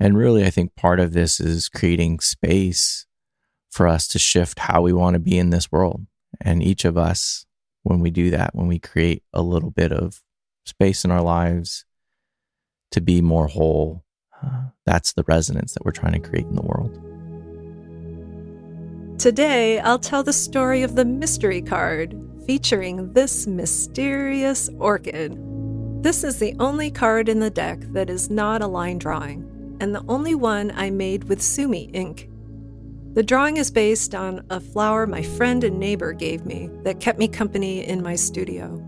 and 0.00 0.16
really, 0.16 0.46
I 0.46 0.50
think 0.50 0.74
part 0.74 0.98
of 0.98 1.12
this 1.12 1.38
is 1.38 1.68
creating 1.68 2.20
space 2.20 3.06
for 3.70 3.86
us 3.86 4.06
to 4.08 4.18
shift 4.18 4.58
how 4.58 4.82
we 4.82 4.92
want 4.92 5.14
to 5.14 5.20
be 5.20 5.38
in 5.38 5.50
this 5.50 5.70
world. 5.70 6.06
And 6.40 6.62
each 6.62 6.84
of 6.84 6.98
us, 6.98 7.46
when 7.82 8.00
we 8.00 8.10
do 8.10 8.30
that, 8.30 8.54
when 8.54 8.66
we 8.66 8.78
create 8.78 9.22
a 9.32 9.42
little 9.42 9.70
bit 9.70 9.92
of 9.92 10.22
space 10.66 11.04
in 11.04 11.10
our 11.10 11.22
lives 11.22 11.84
to 12.90 13.00
be 13.00 13.20
more 13.20 13.46
whole, 13.46 14.04
uh, 14.42 14.64
that's 14.86 15.12
the 15.12 15.24
resonance 15.26 15.74
that 15.74 15.84
we're 15.84 15.92
trying 15.92 16.20
to 16.20 16.28
create 16.28 16.46
in 16.46 16.56
the 16.56 16.62
world. 16.62 16.98
Today, 19.20 19.78
I'll 19.80 19.98
tell 19.98 20.22
the 20.22 20.32
story 20.32 20.82
of 20.82 20.94
the 20.96 21.04
mystery 21.04 21.60
card 21.60 22.18
featuring 22.46 23.12
this 23.12 23.46
mysterious 23.46 24.70
orchid. 24.78 25.38
This 26.02 26.24
is 26.24 26.38
the 26.38 26.56
only 26.58 26.90
card 26.90 27.28
in 27.28 27.40
the 27.40 27.50
deck 27.50 27.80
that 27.92 28.08
is 28.08 28.30
not 28.30 28.62
a 28.62 28.66
line 28.66 28.98
drawing, 28.98 29.76
and 29.78 29.94
the 29.94 30.04
only 30.08 30.34
one 30.34 30.72
I 30.74 30.88
made 30.88 31.24
with 31.24 31.42
Sumi 31.42 31.82
ink. 31.92 32.29
The 33.12 33.24
drawing 33.24 33.56
is 33.56 33.72
based 33.72 34.14
on 34.14 34.44
a 34.50 34.60
flower 34.60 35.04
my 35.04 35.22
friend 35.22 35.64
and 35.64 35.80
neighbor 35.80 36.12
gave 36.12 36.46
me 36.46 36.70
that 36.84 37.00
kept 37.00 37.18
me 37.18 37.26
company 37.26 37.84
in 37.84 38.02
my 38.02 38.14
studio. 38.14 38.80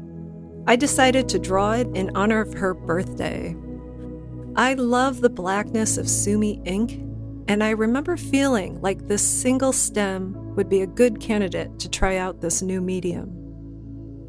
I 0.68 0.76
decided 0.76 1.28
to 1.28 1.40
draw 1.40 1.72
it 1.72 1.88
in 1.88 2.16
honor 2.16 2.40
of 2.40 2.54
her 2.54 2.72
birthday. 2.72 3.56
I 4.54 4.74
love 4.74 5.20
the 5.20 5.28
blackness 5.28 5.98
of 5.98 6.08
Sumi 6.08 6.60
ink, 6.64 7.00
and 7.48 7.64
I 7.64 7.70
remember 7.70 8.16
feeling 8.16 8.80
like 8.80 9.08
this 9.08 9.26
single 9.26 9.72
stem 9.72 10.54
would 10.54 10.68
be 10.68 10.82
a 10.82 10.86
good 10.86 11.18
candidate 11.18 11.80
to 11.80 11.88
try 11.88 12.16
out 12.16 12.40
this 12.40 12.62
new 12.62 12.80
medium. 12.80 13.30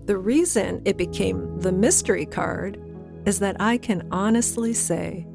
The 0.06 0.18
reason 0.18 0.82
it 0.86 0.98
became 0.98 1.60
the 1.60 1.72
mystery 1.72 2.26
card 2.26 2.82
is 3.28 3.38
that 3.40 3.58
I 3.60 3.78
can 3.78 4.08
honestly 4.12 4.74
say 4.74 5.28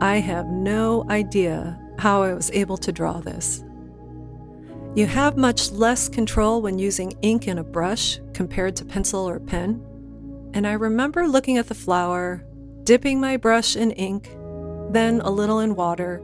I 0.00 0.16
have 0.20 0.46
no 0.46 1.04
idea 1.10 1.78
how 1.98 2.22
I 2.22 2.32
was 2.32 2.50
able 2.52 2.78
to 2.78 2.92
draw 2.92 3.20
this. 3.20 3.62
You 4.96 5.04
have 5.04 5.36
much 5.36 5.72
less 5.72 6.08
control 6.08 6.62
when 6.62 6.78
using 6.78 7.18
ink 7.20 7.48
and 7.48 7.60
a 7.60 7.62
brush 7.62 8.18
compared 8.32 8.76
to 8.76 8.84
pencil 8.86 9.28
or 9.28 9.38
pen. 9.38 9.84
And 10.54 10.66
I 10.66 10.72
remember 10.72 11.28
looking 11.28 11.58
at 11.58 11.68
the 11.68 11.74
flower, 11.74 12.42
dipping 12.84 13.20
my 13.20 13.36
brush 13.36 13.76
in 13.76 13.90
ink, 13.90 14.30
then 14.94 15.20
a 15.20 15.28
little 15.28 15.58
in 15.58 15.74
water, 15.74 16.22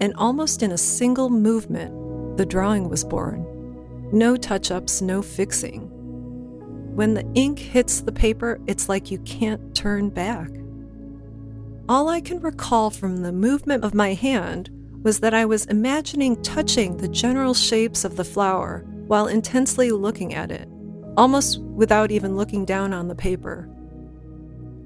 and 0.00 0.12
almost 0.16 0.64
in 0.64 0.72
a 0.72 0.76
single 0.76 1.30
movement, 1.30 2.36
the 2.36 2.44
drawing 2.44 2.88
was 2.88 3.04
born. 3.04 3.46
No 4.12 4.36
touch 4.36 4.72
ups, 4.72 5.00
no 5.00 5.22
fixing. 5.22 5.82
When 6.96 7.14
the 7.14 7.30
ink 7.36 7.60
hits 7.60 8.00
the 8.00 8.10
paper, 8.10 8.58
it's 8.66 8.88
like 8.88 9.12
you 9.12 9.18
can't 9.20 9.76
turn 9.76 10.08
back. 10.08 10.50
All 11.88 12.08
I 12.08 12.20
can 12.20 12.40
recall 12.40 12.90
from 12.90 13.18
the 13.18 13.30
movement 13.30 13.84
of 13.84 13.94
my 13.94 14.14
hand 14.14 14.70
was 15.02 15.20
that 15.20 15.34
I 15.34 15.44
was 15.44 15.66
imagining 15.66 16.42
touching 16.42 16.96
the 16.96 17.08
general 17.08 17.54
shapes 17.54 18.04
of 18.04 18.16
the 18.16 18.24
flower 18.24 18.84
while 19.06 19.26
intensely 19.26 19.90
looking 19.90 20.34
at 20.34 20.50
it, 20.50 20.68
almost 21.16 21.60
without 21.60 22.10
even 22.10 22.36
looking 22.36 22.64
down 22.64 22.92
on 22.92 23.08
the 23.08 23.14
paper. 23.14 23.68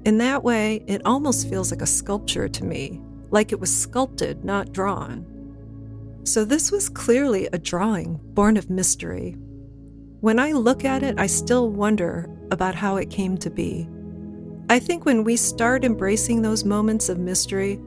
In 0.05 0.17
that 0.19 0.43
way, 0.43 0.83
it 0.87 1.01
almost 1.05 1.49
feels 1.49 1.71
like 1.71 1.81
a 1.81 1.87
sculpture 1.87 2.47
to 2.47 2.63
me, 2.63 3.01
like 3.31 3.51
it 3.51 3.59
was 3.59 3.75
sculpted, 3.75 4.45
not 4.45 4.71
drawn. 4.71 5.25
So, 6.23 6.43
this 6.43 6.71
was 6.71 6.89
clearly 6.89 7.47
a 7.47 7.59
drawing 7.59 8.19
born 8.33 8.57
of 8.57 8.69
mystery. 8.69 9.37
When 10.21 10.39
I 10.39 10.53
look 10.53 10.85
at 10.85 11.03
it, 11.03 11.19
I 11.19 11.27
still 11.27 11.69
wonder 11.69 12.29
about 12.49 12.73
how 12.73 12.97
it 12.97 13.11
came 13.11 13.37
to 13.37 13.49
be. 13.49 13.87
I 14.69 14.79
think 14.79 15.05
when 15.05 15.23
we 15.23 15.35
start 15.35 15.85
embracing 15.85 16.41
those 16.41 16.63
moments 16.63 17.09
of 17.09 17.19
mystery, 17.19 17.79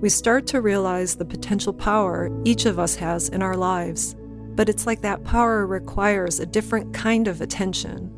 we 0.00 0.08
start 0.08 0.46
to 0.48 0.60
realize 0.60 1.16
the 1.16 1.24
potential 1.24 1.72
power 1.72 2.30
each 2.44 2.66
of 2.66 2.78
us 2.78 2.96
has 2.96 3.28
in 3.30 3.42
our 3.42 3.56
lives. 3.56 4.14
But 4.54 4.68
it's 4.68 4.86
like 4.86 5.02
that 5.02 5.24
power 5.24 5.66
requires 5.66 6.40
a 6.40 6.46
different 6.46 6.94
kind 6.94 7.28
of 7.28 7.40
attention 7.40 8.12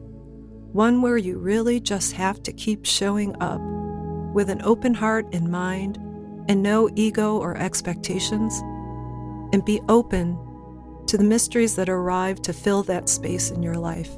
one 0.72 1.00
where 1.00 1.16
you 1.16 1.38
really 1.38 1.80
just 1.80 2.12
have 2.12 2.42
to 2.42 2.52
keep 2.52 2.84
showing 2.84 3.34
up 3.42 3.60
with 4.34 4.50
an 4.50 4.60
open 4.62 4.92
heart 4.92 5.26
and 5.32 5.50
mind 5.50 5.96
and 6.48 6.62
no 6.62 6.90
ego 6.94 7.38
or 7.38 7.56
expectations, 7.56 8.60
and 9.52 9.64
be 9.64 9.80
open 9.88 10.38
to 11.06 11.16
the 11.16 11.24
mysteries 11.24 11.74
that 11.76 11.88
arrive 11.88 12.40
to 12.42 12.52
fill 12.52 12.82
that 12.82 13.08
space 13.08 13.50
in 13.50 13.62
your 13.62 13.74
life. 13.74 14.16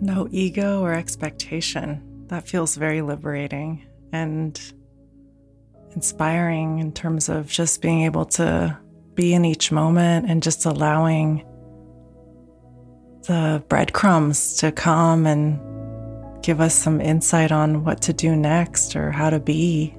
No 0.00 0.26
ego 0.30 0.80
or 0.82 0.92
expectation. 0.92 2.02
That 2.28 2.48
feels 2.48 2.76
very 2.76 3.02
liberating 3.02 3.84
and 4.12 4.60
inspiring 5.94 6.78
in 6.78 6.92
terms 6.92 7.28
of 7.28 7.48
just 7.48 7.82
being 7.82 8.02
able 8.02 8.24
to 8.24 8.78
be 9.14 9.34
in 9.34 9.44
each 9.44 9.70
moment 9.70 10.28
and 10.28 10.42
just 10.42 10.64
allowing 10.64 11.44
the 13.26 13.62
breadcrumbs 13.68 14.56
to 14.58 14.72
come 14.72 15.26
and 15.26 15.60
give 16.42 16.60
us 16.60 16.74
some 16.74 17.00
insight 17.00 17.52
on 17.52 17.84
what 17.84 18.00
to 18.02 18.12
do 18.12 18.34
next 18.34 18.96
or 18.96 19.10
how 19.10 19.30
to 19.30 19.38
be. 19.38 19.94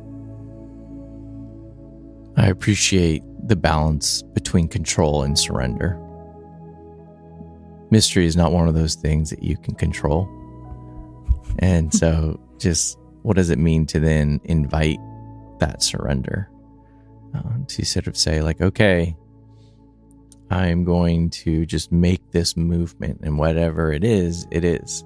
I 2.36 2.48
appreciate 2.48 3.24
the 3.46 3.56
balance 3.56 4.22
between 4.22 4.68
control 4.68 5.24
and 5.24 5.38
surrender. 5.38 6.00
Mystery 7.92 8.26
is 8.26 8.36
not 8.36 8.52
one 8.52 8.68
of 8.68 8.74
those 8.74 8.96
things 8.96 9.30
that 9.30 9.44
you 9.44 9.56
can 9.56 9.76
control. 9.76 10.28
And 11.60 11.94
so, 11.94 12.40
just 12.58 12.98
what 13.22 13.36
does 13.36 13.50
it 13.50 13.60
mean 13.60 13.86
to 13.88 14.00
then 14.00 14.42
invite 14.46 15.00
that 15.64 15.82
surrender? 15.82 16.50
Uh, 17.34 17.58
to 17.68 17.84
sort 17.84 18.08
of 18.08 18.16
say, 18.16 18.42
like, 18.42 18.62
okay, 18.62 19.16
I'm 20.52 20.84
going 20.84 21.32
to 21.32 21.66
just 21.66 21.92
make 21.92 22.32
this 22.32 22.56
movement 22.56 23.22
and 23.24 23.40
whatever 23.40 23.92
it 23.92 24.04
is, 24.04 24.46
it 24.52 24.64
is. 24.64 25.04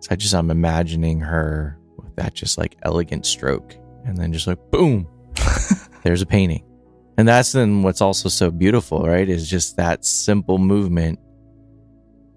So 0.00 0.08
I 0.10 0.16
just, 0.16 0.34
I'm 0.34 0.50
imagining 0.50 1.18
her 1.20 1.76
with 1.96 2.14
that 2.16 2.34
just 2.34 2.56
like 2.56 2.76
elegant 2.82 3.26
stroke 3.26 3.74
and 4.04 4.16
then 4.16 4.32
just 4.32 4.46
like 4.46 4.58
boom, 4.70 5.08
there's 6.04 6.22
a 6.22 6.26
painting. 6.26 6.64
And 7.16 7.26
that's 7.26 7.52
then 7.52 7.82
what's 7.82 8.00
also 8.00 8.28
so 8.28 8.50
beautiful, 8.50 9.00
right? 9.02 9.28
Is 9.28 9.48
just 9.48 9.76
that 9.76 10.04
simple 10.04 10.58
movement 10.58 11.18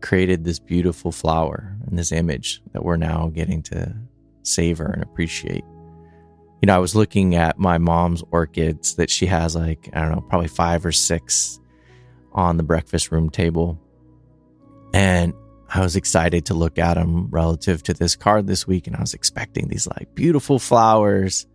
created 0.01 0.43
this 0.43 0.59
beautiful 0.59 1.11
flower 1.11 1.75
and 1.85 1.99
this 1.99 2.11
image 2.11 2.61
that 2.73 2.83
we're 2.83 2.97
now 2.97 3.29
getting 3.33 3.61
to 3.63 3.95
savor 4.43 4.85
and 4.85 5.03
appreciate. 5.03 5.65
You 6.61 6.67
know, 6.67 6.75
I 6.75 6.79
was 6.79 6.95
looking 6.95 7.35
at 7.35 7.59
my 7.59 7.77
mom's 7.77 8.23
orchids 8.31 8.95
that 8.95 9.09
she 9.09 9.27
has 9.27 9.55
like, 9.55 9.89
I 9.93 10.01
don't 10.01 10.11
know, 10.11 10.21
probably 10.21 10.47
five 10.47 10.85
or 10.85 10.91
six 10.91 11.59
on 12.33 12.57
the 12.57 12.63
breakfast 12.63 13.11
room 13.11 13.29
table. 13.29 13.79
And 14.93 15.33
I 15.69 15.81
was 15.81 15.95
excited 15.95 16.45
to 16.45 16.53
look 16.53 16.79
at 16.79 16.95
them 16.95 17.27
relative 17.29 17.83
to 17.83 17.93
this 17.93 18.15
card 18.15 18.47
this 18.47 18.65
week. 18.65 18.87
And 18.87 18.95
I 18.95 19.01
was 19.01 19.13
expecting 19.13 19.67
these 19.67 19.87
like 19.87 20.15
beautiful 20.15 20.59
flowers. 20.59 21.45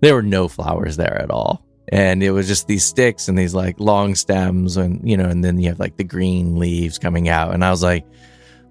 There 0.00 0.14
were 0.14 0.22
no 0.22 0.48
flowers 0.48 0.96
there 0.96 1.20
at 1.20 1.30
all. 1.30 1.64
And 1.88 2.22
it 2.22 2.32
was 2.32 2.48
just 2.48 2.66
these 2.66 2.84
sticks 2.84 3.28
and 3.28 3.38
these 3.38 3.54
like 3.54 3.78
long 3.78 4.16
stems 4.16 4.76
and, 4.76 5.08
you 5.08 5.16
know, 5.16 5.26
and 5.26 5.44
then 5.44 5.58
you 5.58 5.68
have 5.68 5.78
like 5.78 5.96
the 5.96 6.04
green 6.04 6.58
leaves 6.58 6.98
coming 6.98 7.28
out. 7.28 7.54
And 7.54 7.64
I 7.64 7.70
was 7.70 7.82
like, 7.82 8.04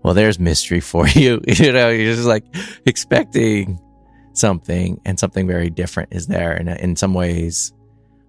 well, 0.03 0.13
there's 0.13 0.39
mystery 0.39 0.81
for 0.81 1.07
you. 1.15 1.41
you 1.47 1.71
know, 1.71 1.89
you're 1.89 2.13
just 2.13 2.27
like 2.27 2.43
expecting 2.85 3.79
something 4.37 4.99
and 5.05 5.19
something 5.19 5.47
very 5.47 5.69
different 5.69 6.13
is 6.13 6.27
there. 6.27 6.53
And 6.53 6.69
in 6.69 6.95
some 6.95 7.13
ways, 7.13 7.73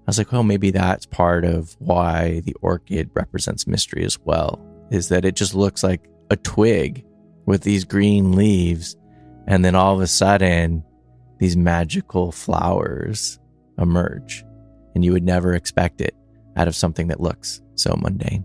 I 0.07 0.11
was 0.11 0.19
like, 0.19 0.33
well, 0.33 0.45
maybe 0.45 0.71
that's 0.71 1.07
part 1.07 1.45
of 1.45 1.77
why 1.79 2.40
the 2.40 2.55
orchid 2.61 3.11
represents 3.14 3.66
mystery 3.66 4.05
as 4.05 4.19
well, 4.21 4.61
is 4.90 5.09
that 5.09 5.25
it 5.25 5.35
just 5.35 5.55
looks 5.55 5.83
like 5.83 6.09
a 6.31 6.37
twig 6.37 7.05
with 7.45 7.62
these 7.62 7.85
green 7.85 8.33
leaves. 8.33 8.97
And 9.47 9.64
then 9.64 9.75
all 9.75 9.95
of 9.95 10.01
a 10.01 10.07
sudden, 10.07 10.85
these 11.38 11.57
magical 11.57 12.33
flowers 12.33 13.38
emerge. 13.79 14.45
And 14.95 15.05
you 15.05 15.12
would 15.12 15.25
never 15.25 15.55
expect 15.55 16.01
it 16.01 16.14
out 16.57 16.69
of 16.69 16.77
something 16.77 17.09
that 17.09 17.21
looks 17.21 17.61
so 17.75 17.97
mundane. 18.01 18.45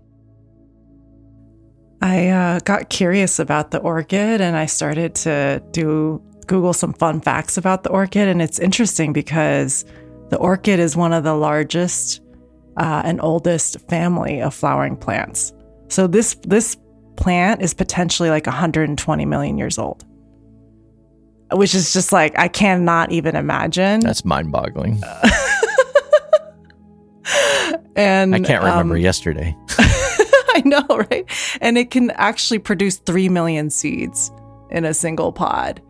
I 2.02 2.28
uh, 2.28 2.58
got 2.64 2.90
curious 2.90 3.38
about 3.38 3.70
the 3.70 3.78
orchid 3.78 4.40
and 4.40 4.56
I 4.56 4.66
started 4.66 5.14
to 5.16 5.62
do 5.70 6.20
Google 6.46 6.72
some 6.72 6.92
fun 6.92 7.20
facts 7.20 7.56
about 7.56 7.84
the 7.84 7.90
orchid. 7.90 8.28
And 8.28 8.42
it's 8.42 8.58
interesting 8.58 9.12
because 9.12 9.84
the 10.30 10.38
orchid 10.38 10.80
is 10.80 10.96
one 10.96 11.12
of 11.12 11.24
the 11.24 11.34
largest 11.34 12.20
uh, 12.76 13.02
and 13.04 13.20
oldest 13.20 13.78
family 13.88 14.40
of 14.40 14.54
flowering 14.54 14.96
plants. 14.96 15.52
So 15.88 16.06
this 16.06 16.34
this 16.46 16.76
plant 17.16 17.62
is 17.62 17.74
potentially 17.74 18.30
like 18.30 18.46
120 18.46 19.26
million 19.26 19.58
years 19.58 19.78
old, 19.78 20.04
which 21.52 21.74
is 21.74 21.92
just 21.92 22.12
like 22.12 22.38
I 22.38 22.48
cannot 22.48 23.12
even 23.12 23.36
imagine. 23.36 24.00
That's 24.00 24.24
mind-boggling. 24.24 25.02
and 27.96 28.34
I 28.34 28.40
can't 28.40 28.64
remember 28.64 28.94
um, 28.94 29.00
yesterday. 29.00 29.54
I 30.54 30.62
know, 30.64 30.84
right? 30.88 31.24
And 31.60 31.78
it 31.78 31.90
can 31.90 32.10
actually 32.12 32.58
produce 32.58 32.96
3 32.96 33.28
million 33.28 33.70
seeds 33.70 34.30
in 34.70 34.84
a 34.84 34.94
single 34.94 35.32
pod, 35.32 35.82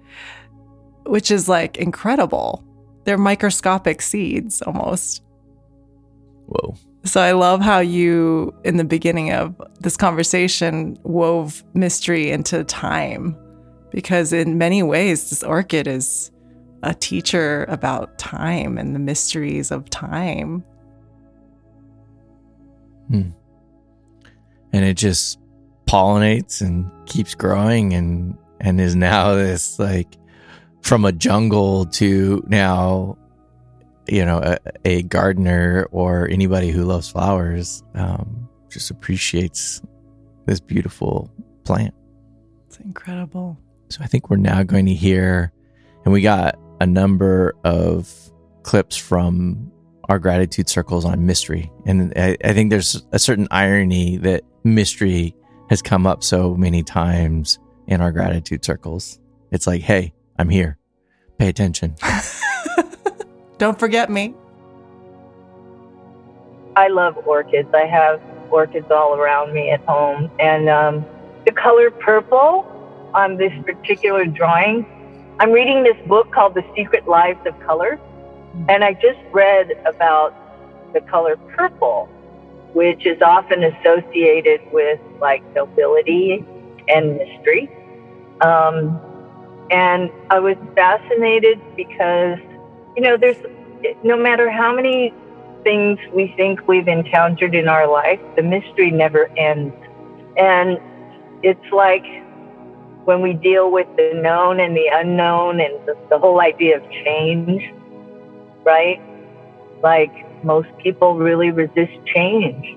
which 1.04 1.30
is 1.30 1.48
like 1.48 1.76
incredible. 1.76 2.64
They're 3.04 3.18
microscopic 3.18 4.00
seeds 4.02 4.62
almost. 4.62 5.22
Whoa. 6.46 6.76
So 7.04 7.20
I 7.20 7.32
love 7.32 7.60
how 7.60 7.80
you, 7.80 8.54
in 8.64 8.76
the 8.76 8.84
beginning 8.84 9.32
of 9.32 9.60
this 9.80 9.96
conversation, 9.96 10.96
wove 11.02 11.64
mystery 11.74 12.30
into 12.30 12.62
time. 12.64 13.36
Because 13.90 14.32
in 14.32 14.56
many 14.56 14.82
ways, 14.82 15.28
this 15.28 15.42
orchid 15.42 15.86
is 15.86 16.30
a 16.82 16.94
teacher 16.94 17.64
about 17.68 18.18
time 18.18 18.78
and 18.78 18.94
the 18.94 19.00
mysteries 19.00 19.70
of 19.70 19.90
time. 19.90 20.64
Hmm. 23.08 23.30
And 24.72 24.84
it 24.84 24.96
just 24.96 25.38
pollinates 25.86 26.60
and 26.60 26.90
keeps 27.06 27.34
growing 27.34 27.92
and 27.92 28.38
and 28.60 28.80
is 28.80 28.96
now 28.96 29.34
this 29.34 29.78
like 29.78 30.16
from 30.82 31.04
a 31.04 31.12
jungle 31.12 31.86
to 31.86 32.44
now, 32.46 33.16
you 34.08 34.24
know, 34.24 34.38
a, 34.38 34.58
a 34.84 35.02
gardener 35.02 35.88
or 35.90 36.28
anybody 36.28 36.70
who 36.70 36.84
loves 36.84 37.08
flowers 37.08 37.82
um, 37.94 38.48
just 38.68 38.90
appreciates 38.90 39.80
this 40.46 40.60
beautiful 40.60 41.30
plant. 41.64 41.94
It's 42.66 42.78
incredible. 42.78 43.58
So 43.88 44.00
I 44.02 44.06
think 44.06 44.30
we're 44.30 44.36
now 44.36 44.62
going 44.62 44.86
to 44.86 44.94
hear, 44.94 45.52
and 46.04 46.12
we 46.12 46.22
got 46.22 46.58
a 46.80 46.86
number 46.86 47.54
of 47.64 48.12
clips 48.62 48.96
from 48.96 49.70
our 50.08 50.18
gratitude 50.18 50.68
circles 50.68 51.04
on 51.04 51.26
mystery. 51.26 51.70
And 51.86 52.12
I, 52.16 52.36
I, 52.44 52.52
think 52.52 52.70
there's 52.70 53.06
a 53.12 53.18
certain 53.18 53.46
irony 53.50 54.16
that 54.18 54.42
mystery 54.64 55.34
has 55.70 55.80
come 55.80 56.06
up 56.06 56.24
so 56.24 56.54
many 56.54 56.82
times 56.82 57.58
in 57.86 58.00
our 58.00 58.10
gratitude 58.10 58.64
circles. 58.64 59.20
It's 59.52 59.66
like, 59.66 59.82
hey, 59.82 60.12
I'm 60.38 60.48
here. 60.48 60.78
Pay 61.38 61.48
attention. 61.48 61.96
Don't 63.58 63.78
forget 63.78 64.10
me. 64.10 64.34
I 66.76 66.88
love 66.88 67.16
orchids. 67.26 67.68
I 67.74 67.86
have 67.86 68.20
orchids 68.50 68.90
all 68.90 69.14
around 69.14 69.52
me 69.52 69.70
at 69.70 69.80
home. 69.84 70.30
And 70.38 70.68
um, 70.68 71.06
the 71.44 71.52
color 71.52 71.90
purple 71.90 72.66
on 73.14 73.36
this 73.36 73.52
particular 73.64 74.24
drawing, 74.24 74.86
I'm 75.38 75.52
reading 75.52 75.82
this 75.82 75.96
book 76.06 76.32
called 76.32 76.54
The 76.54 76.64
Secret 76.76 77.06
Lives 77.06 77.46
of 77.46 77.58
Color. 77.60 78.00
And 78.68 78.84
I 78.84 78.94
just 78.94 79.18
read 79.32 79.72
about 79.86 80.34
the 80.92 81.00
color 81.00 81.36
purple, 81.36 82.06
which 82.74 83.06
is 83.06 83.20
often 83.22 83.64
associated 83.64 84.60
with 84.72 85.00
like 85.20 85.42
nobility 85.54 86.44
and 86.88 87.16
mystery. 87.16 87.70
Um, 88.40 89.00
and 89.70 90.10
I 90.30 90.38
was 90.38 90.56
fascinated 90.74 91.60
because, 91.76 92.38
you 92.96 93.02
know, 93.02 93.16
there's 93.16 93.36
no 94.02 94.16
matter 94.16 94.50
how 94.50 94.74
many 94.74 95.14
things 95.62 95.98
we 96.12 96.32
think 96.36 96.66
we've 96.66 96.88
encountered 96.88 97.54
in 97.54 97.68
our 97.68 97.90
life, 97.90 98.20
the 98.36 98.42
mystery 98.42 98.90
never 98.90 99.28
ends. 99.36 99.74
And 100.36 100.78
it's 101.42 101.72
like 101.72 102.04
when 103.04 103.20
we 103.20 103.32
deal 103.32 103.70
with 103.70 103.86
the 103.96 104.12
known 104.14 104.60
and 104.60 104.76
the 104.76 104.88
unknown 104.92 105.60
and 105.60 105.74
the, 105.86 105.96
the 106.10 106.18
whole 106.18 106.40
idea 106.40 106.76
of 106.76 106.90
change, 107.04 107.62
right? 108.64 109.00
Like 109.82 110.12
most 110.44 110.68
people 110.82 111.16
really 111.16 111.50
resist 111.50 111.92
change 112.14 112.76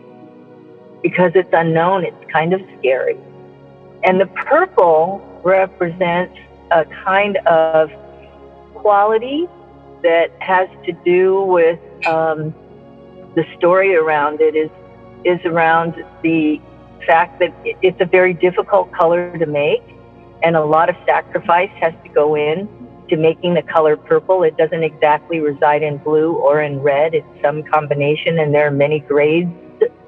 because 1.04 1.32
it's 1.36 1.50
unknown, 1.54 2.04
it's 2.04 2.32
kind 2.32 2.54
of 2.54 2.62
scary. 2.80 3.17
And 4.04 4.19
the 4.19 4.28
purple 4.28 5.21
represents 5.43 6.38
a 6.71 6.86
kind 7.04 7.38
of 7.47 7.89
quality 8.73 9.47
that 10.04 10.32
has 10.39 10.69
to 10.86 10.91
do 11.04 11.41
with 11.41 11.80
um, 12.08 12.54
the 13.36 13.43
story 13.58 13.95
around 13.95 14.41
it 14.41 14.56
is 14.56 14.69
is 15.23 15.43
around 15.45 15.95
the 16.21 16.62
fact 17.08 17.39
that 17.39 17.54
it's 17.82 17.99
a 17.99 18.06
very 18.06 18.34
difficult 18.34 18.91
color 18.91 19.36
to 19.38 19.45
make 19.45 19.84
and 20.43 20.56
a 20.56 20.63
lot 20.63 20.89
of 20.89 20.95
sacrifice 21.06 21.71
has 21.82 21.93
to 22.04 22.10
go 22.10 22.36
in 22.36 22.69
to 23.10 23.17
making 23.17 23.54
the 23.54 23.62
color 23.62 23.97
purple. 23.97 24.43
It 24.43 24.58
doesn't 24.58 24.84
exactly 24.84 25.39
reside 25.39 25.84
in 25.84 25.97
blue 25.97 26.34
or 26.34 26.62
in 26.62 26.80
red. 26.80 27.13
It's 27.13 27.28
some 27.43 27.63
combination, 27.63 28.39
and 28.39 28.54
there 28.54 28.67
are 28.67 28.71
many 28.71 28.99
grades, 28.99 29.51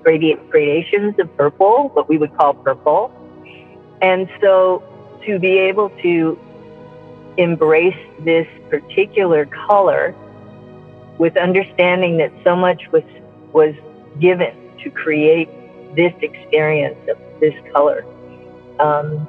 gradi- 0.04 0.50
gradations 0.50 1.16
of 1.20 1.36
purple, 1.38 1.90
what 1.94 2.10
we 2.10 2.18
would 2.18 2.36
call 2.38 2.54
purple. 2.54 3.12
And 4.02 4.30
so, 4.42 4.84
to 5.26 5.40
be 5.40 5.58
able 5.58 5.90
to 6.02 6.40
embrace 7.38 7.98
this 8.22 8.48
particular 8.70 9.46
color 9.46 10.16
with 11.18 11.38
understanding 11.38 12.18
that 12.18 12.32
so 12.44 12.56
much 12.56 12.84
was 12.92 13.04
was 13.54 13.74
given 14.20 14.56
to 14.84 14.90
create 14.90 15.50
this 15.96 16.14
experience 16.22 16.98
of 17.10 17.18
this 17.40 17.54
color 17.74 18.06
um, 18.80 19.28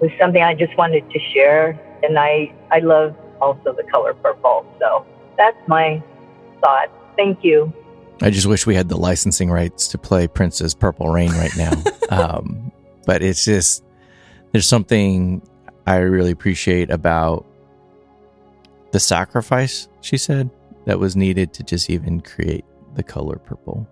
was 0.00 0.10
something 0.18 0.42
I 0.42 0.54
just 0.54 0.76
wanted 0.76 1.08
to 1.10 1.18
share 1.32 1.78
and 2.02 2.18
I 2.18 2.52
I 2.70 2.80
love 2.80 3.16
also 3.40 3.72
the 3.72 3.84
color 3.84 4.14
purple. 4.14 4.66
So 4.78 5.06
that's 5.36 5.56
my 5.68 6.02
thought. 6.60 6.90
Thank 7.16 7.44
you. 7.44 7.72
I 8.22 8.30
just 8.30 8.46
wish 8.46 8.66
we 8.66 8.74
had 8.74 8.88
the 8.88 8.96
licensing 8.96 9.50
rights 9.50 9.88
to 9.88 9.98
play 9.98 10.26
Prince's 10.26 10.74
Purple 10.74 11.10
Rain 11.10 11.30
right 11.32 11.54
now. 11.56 11.72
um, 12.10 12.72
but 13.04 13.22
it's 13.22 13.44
just 13.44 13.84
there's 14.52 14.66
something 14.66 15.42
I 15.86 15.96
really 15.96 16.32
appreciate 16.32 16.90
about 16.90 17.46
the 18.92 19.00
sacrifice 19.00 19.88
she 20.00 20.16
said 20.16 20.50
that 20.86 20.98
was 20.98 21.16
needed 21.16 21.52
to 21.54 21.62
just 21.62 21.90
even 21.90 22.20
create 22.20 22.64
the 22.94 23.02
color 23.02 23.36
purple 23.36 23.86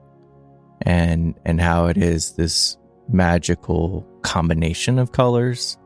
and 0.83 1.35
and 1.45 1.61
how 1.61 1.87
it 1.87 1.97
is 1.97 2.33
this 2.33 2.79
magical 3.09 4.07
combination 4.23 4.99
of 4.99 5.13
colors 5.13 5.77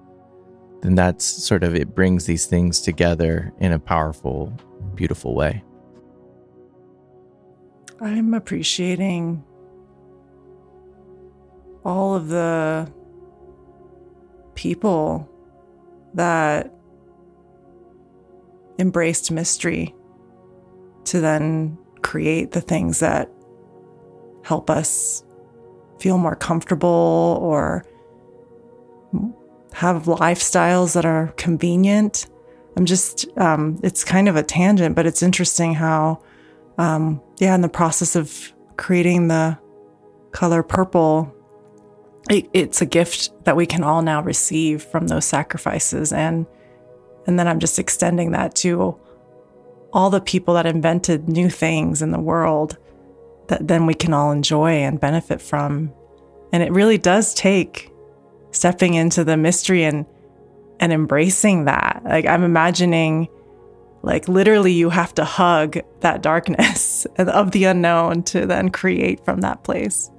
then 0.81 0.95
that's 0.95 1.25
sort 1.25 1.65
of 1.65 1.75
it 1.75 1.95
brings 1.95 2.27
these 2.27 2.47
things 2.47 2.81
together 2.81 3.53
in 3.59 3.73
a 3.73 3.79
powerful, 3.79 4.53
beautiful 4.95 5.35
way. 5.35 5.63
I'm 8.01 8.33
appreciating 8.35 9.43
all 11.85 12.15
of 12.15 12.29
the 12.29 12.91
people 14.55 15.29
that 16.15 16.73
embraced 18.79 19.31
mystery 19.31 19.95
to 21.05 21.21
then 21.21 21.77
create 22.03 22.53
the 22.53 22.61
things 22.61 23.01
that 23.01 23.31
help 24.45 24.71
us 24.71 25.25
feel 25.99 26.19
more 26.19 26.37
comfortable 26.37 27.39
or 27.43 27.85
have 29.73 30.05
lifestyles 30.05 30.95
that 30.95 31.05
are 31.05 31.33
convenient. 31.37 32.29
I'm 32.77 32.87
just, 32.87 33.27
um, 33.37 33.81
it's 33.83 34.05
kind 34.05 34.29
of 34.29 34.37
a 34.37 34.43
tangent, 34.43 34.95
but 34.95 35.07
it's 35.07 35.23
interesting 35.23 35.75
how, 35.75 36.23
um, 36.79 37.21
yeah, 37.39 37.55
in 37.55 37.61
the 37.61 37.69
process 37.69 38.15
of 38.17 38.53
creating 38.77 39.29
the 39.29 39.59
color 40.33 40.63
purple, 40.63 41.35
it, 42.31 42.49
it's 42.53 42.81
a 42.83 42.87
gift 42.87 43.33
that 43.45 43.57
we 43.57 43.67
can 43.67 43.83
all 43.83 44.03
now 44.03 44.23
receive 44.23 44.83
from 44.83 45.09
those 45.09 45.25
sacrifices. 45.25 46.13
And, 46.13 46.47
and 47.27 47.39
then 47.39 47.49
I'm 47.49 47.61
just 47.61 47.79
extending 47.79 48.33
that 48.33 48.55
to 48.57 48.99
all 49.93 50.11
the 50.11 50.21
people 50.21 50.55
that 50.55 50.67
invented 50.67 51.29
new 51.29 51.49
things 51.49 52.03
in 52.03 52.11
the 52.11 52.21
world 52.21 52.77
that 53.49 53.67
then 53.67 53.87
we 53.87 53.95
can 53.95 54.13
all 54.13 54.31
enjoy 54.31 54.73
and 54.73 55.01
benefit 55.01 55.41
from. 55.41 55.93
And 56.53 56.63
it 56.63 56.73
really 56.73 56.99
does 56.99 57.35
take 57.35 57.91
stepping 58.51 58.95
into 58.95 59.25
the 59.25 59.37
mystery 59.37 59.85
and 59.85 60.07
and 60.81 60.93
embracing 60.93 61.65
that. 61.65 62.03
Like 62.05 62.27
I'm 62.27 62.45
imagining 62.45 63.29
like 64.03 64.29
literally 64.29 64.73
you 64.73 64.91
have 64.91 65.13
to 65.15 65.25
hug 65.25 65.79
that 66.01 66.23
darkness 66.23 67.07
of 67.19 67.51
the 67.51 67.65
unknown 67.65 68.23
to 68.25 68.47
then 68.47 68.71
create 68.71 69.25
from 69.25 69.41
that 69.41 69.65
place. 69.65 70.11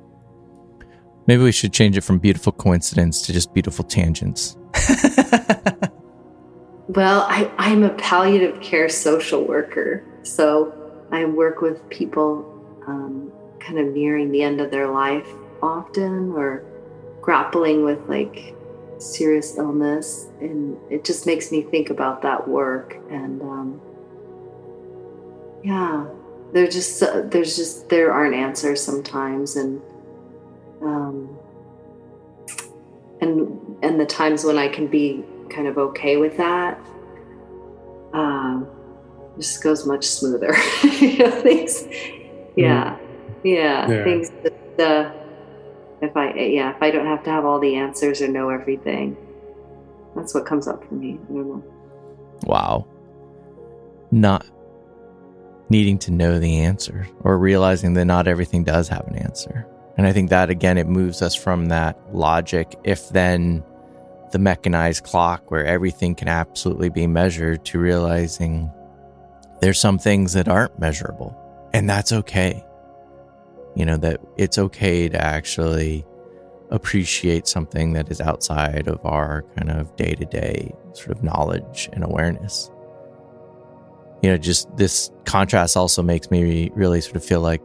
Maybe 1.30 1.44
we 1.44 1.52
should 1.52 1.72
change 1.74 1.96
it 1.96 2.02
from 2.02 2.18
beautiful 2.18 2.52
coincidence 2.52 3.22
to 3.28 3.34
just 3.34 3.54
beautiful 3.54 3.86
tangents. 3.86 4.58
well, 6.88 7.22
I, 7.30 7.52
I'm 7.60 7.84
a 7.84 7.92
palliative 8.00 8.60
care 8.62 8.90
social 8.90 9.46
worker. 9.46 10.04
So 10.24 10.74
I 11.12 11.26
work 11.26 11.62
with 11.62 11.88
people 11.92 12.48
um, 12.88 13.32
kind 13.60 13.78
of 13.78 13.94
nearing 13.94 14.32
the 14.32 14.42
end 14.42 14.60
of 14.60 14.72
their 14.72 14.88
life 14.90 15.28
often 15.62 16.32
or 16.32 16.66
grappling 17.22 17.86
with 17.86 18.00
like 18.10 18.56
serious 18.98 19.56
illness 19.56 20.30
and 20.42 20.80
it 20.90 21.04
just 21.06 21.28
makes 21.28 21.52
me 21.52 21.62
think 21.62 21.92
about 21.92 22.24
that 22.24 22.48
work 22.48 22.98
and 23.12 23.40
um, 23.44 23.80
yeah 25.64 26.08
there's 26.54 26.74
just 26.74 27.04
uh, 27.04 27.22
there's 27.26 27.56
just 27.56 27.88
there 27.90 28.12
aren't 28.12 28.34
answers 28.34 28.84
sometimes 28.84 29.56
and 29.56 29.80
um, 30.82 31.38
and 33.22 33.78
and 33.84 34.00
the 34.00 34.06
times 34.06 34.44
when 34.44 34.58
I 34.58 34.68
can 34.68 34.88
be 34.88 35.24
kind 35.50 35.68
of 35.68 35.78
okay 35.78 36.18
with 36.18 36.38
that 36.38 36.80
um, 38.14 38.68
just 39.38 39.64
goes 39.64 39.86
much 39.86 40.06
smoother 40.06 40.56
you 40.84 41.18
know 41.18 41.42
things 41.42 41.86
yeah 42.56 42.96
mm. 42.96 43.00
yeah, 43.44 43.90
yeah. 43.90 44.04
things 44.04 44.32
just 44.44 44.80
uh, 44.80 45.12
if 46.02 46.16
I 46.16 46.34
yeah, 46.34 46.76
if 46.76 46.82
I 46.82 46.92
don't 46.92 47.06
have 47.06 47.24
to 47.24 47.30
have 47.30 47.46
all 47.46 47.60
the 47.60 47.76
answers 47.76 48.22
or 48.22 48.28
know 48.28 48.50
everything. 48.50 49.18
That's 50.16 50.34
what 50.34 50.46
comes 50.46 50.68
up 50.68 50.84
for 50.88 50.96
me. 50.96 51.20
I 51.30 51.34
don't 51.34 51.48
know. 51.48 51.64
Wow. 52.44 52.88
Not 54.12 54.46
needing 55.70 56.00
to 56.00 56.12
know 56.12 56.40
the 56.40 56.60
answer 56.60 57.08
or 57.22 57.38
realizing 57.38 57.94
that 57.94 58.06
not 58.06 58.28
everything 58.28 58.64
does 58.64 58.88
have 58.88 59.08
an 59.08 59.18
answer. 59.18 59.68
And 60.00 60.08
I 60.08 60.14
think 60.14 60.30
that 60.30 60.50
again 60.50 60.78
it 60.78 60.88
moves 60.88 61.22
us 61.22 61.36
from 61.36 61.68
that 61.68 62.00
logic 62.12 62.76
if 62.84 63.10
then 63.10 63.64
the 64.32 64.40
mechanized 64.40 65.04
clock 65.04 65.52
where 65.52 65.66
everything 65.66 66.16
can 66.16 66.28
absolutely 66.28 66.90
be 66.90 67.06
measured 67.06 67.66
to 67.66 67.80
realizing 67.80 68.72
there's 69.60 69.80
some 69.80 70.00
things 70.00 70.34
that 70.34 70.48
aren't 70.48 70.80
measurable 70.80 71.36
and 71.74 71.88
that's 71.90 72.12
okay 72.12 72.64
you 73.76 73.86
know, 73.86 73.98
that 73.98 74.20
it's 74.38 74.58
okay 74.58 75.08
to 75.10 75.22
actually 75.22 76.06
appreciate 76.72 77.48
something 77.48 77.94
that 77.94 78.12
is 78.12 78.22
outside 78.22 78.88
of 78.88 79.00
our 79.06 79.44
kind 79.56 79.72
of 79.72 79.96
day 79.96 80.14
to 80.14 80.26
day 80.26 80.74
sort 80.94 81.12
of 81.12 81.24
knowledge 81.24 81.90
and 81.94 82.04
awareness. 82.04 82.70
You 84.22 84.32
know, 84.32 84.38
just 84.38 84.76
this 84.76 85.12
contrast 85.24 85.78
also 85.78 86.04
makes 86.04 86.30
me 86.30 86.72
really 86.76 87.00
sort 87.00 87.16
of 87.16 87.24
feel 87.24 87.42
like 87.42 87.62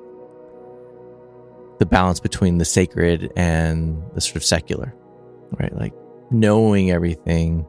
the 1.78 1.86
balance 1.86 2.20
between 2.20 2.58
the 2.58 2.64
sacred 2.64 3.32
and 3.36 4.02
the 4.14 4.20
sort 4.20 4.36
of 4.36 4.44
secular, 4.44 4.94
right? 5.58 5.74
Like 5.74 5.92
knowing 6.30 6.90
everything 6.90 7.66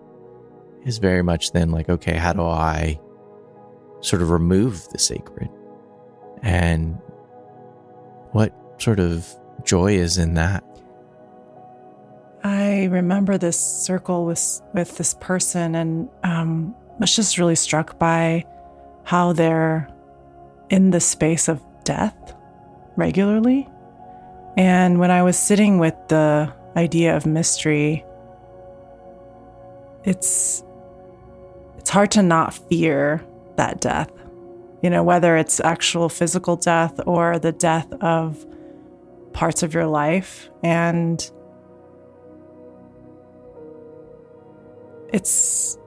is 0.86 0.98
very 1.00 1.24
much 1.24 1.52
then 1.52 1.72
like, 1.72 1.90
okay, 1.90 2.16
how 2.16 2.34
do 2.34 2.44
I 2.44 3.00
sort 4.02 4.22
of 4.22 4.30
remove 4.30 4.88
the 4.90 5.00
sacred 5.00 5.50
and 6.44 6.98
what 8.32 8.54
sort 8.78 9.00
of 9.00 9.28
joy 9.64 9.94
is 9.94 10.18
in 10.18 10.36
that? 10.36 10.64
I 12.44 12.86
remember 12.86 13.40
this 13.40 13.58
circle 13.58 14.26
with 14.26 14.62
with 14.76 14.98
this 14.98 15.16
person, 15.20 15.74
and 15.74 16.08
um, 16.24 16.76
was 17.00 17.16
just 17.16 17.40
really 17.40 17.56
struck 17.56 17.98
by 17.98 18.46
how 19.04 19.34
they're 19.34 19.90
in 20.70 20.92
the 20.92 21.00
space 21.00 21.48
of 21.48 21.60
death 21.84 22.36
regularly. 22.98 23.68
And 24.58 25.00
when 25.00 25.12
I 25.12 25.24
was 25.24 25.38
sitting 25.38 25.80
with 25.80 25.96
the 26.08 26.52
idea 26.76 27.16
of 27.16 27.26
mystery, 27.26 28.06
it's 30.04 30.64
it's 31.78 31.90
hard 31.90 32.12
to 32.12 32.24
not 32.24 32.54
fear 32.54 33.24
that 33.58 33.82
death 33.82 34.12
you 34.86 34.92
know, 34.92 35.02
whether 35.04 35.36
it's 35.36 35.60
actual 35.60 36.10
physical 36.10 36.56
death 36.56 37.00
or 37.08 37.40
the 37.40 37.52
death 37.52 37.92
of 38.02 38.46
parts 39.34 39.64
of 39.64 39.74
your 39.74 39.88
life. 39.88 40.48
And 40.64 41.28
it's 45.12 45.80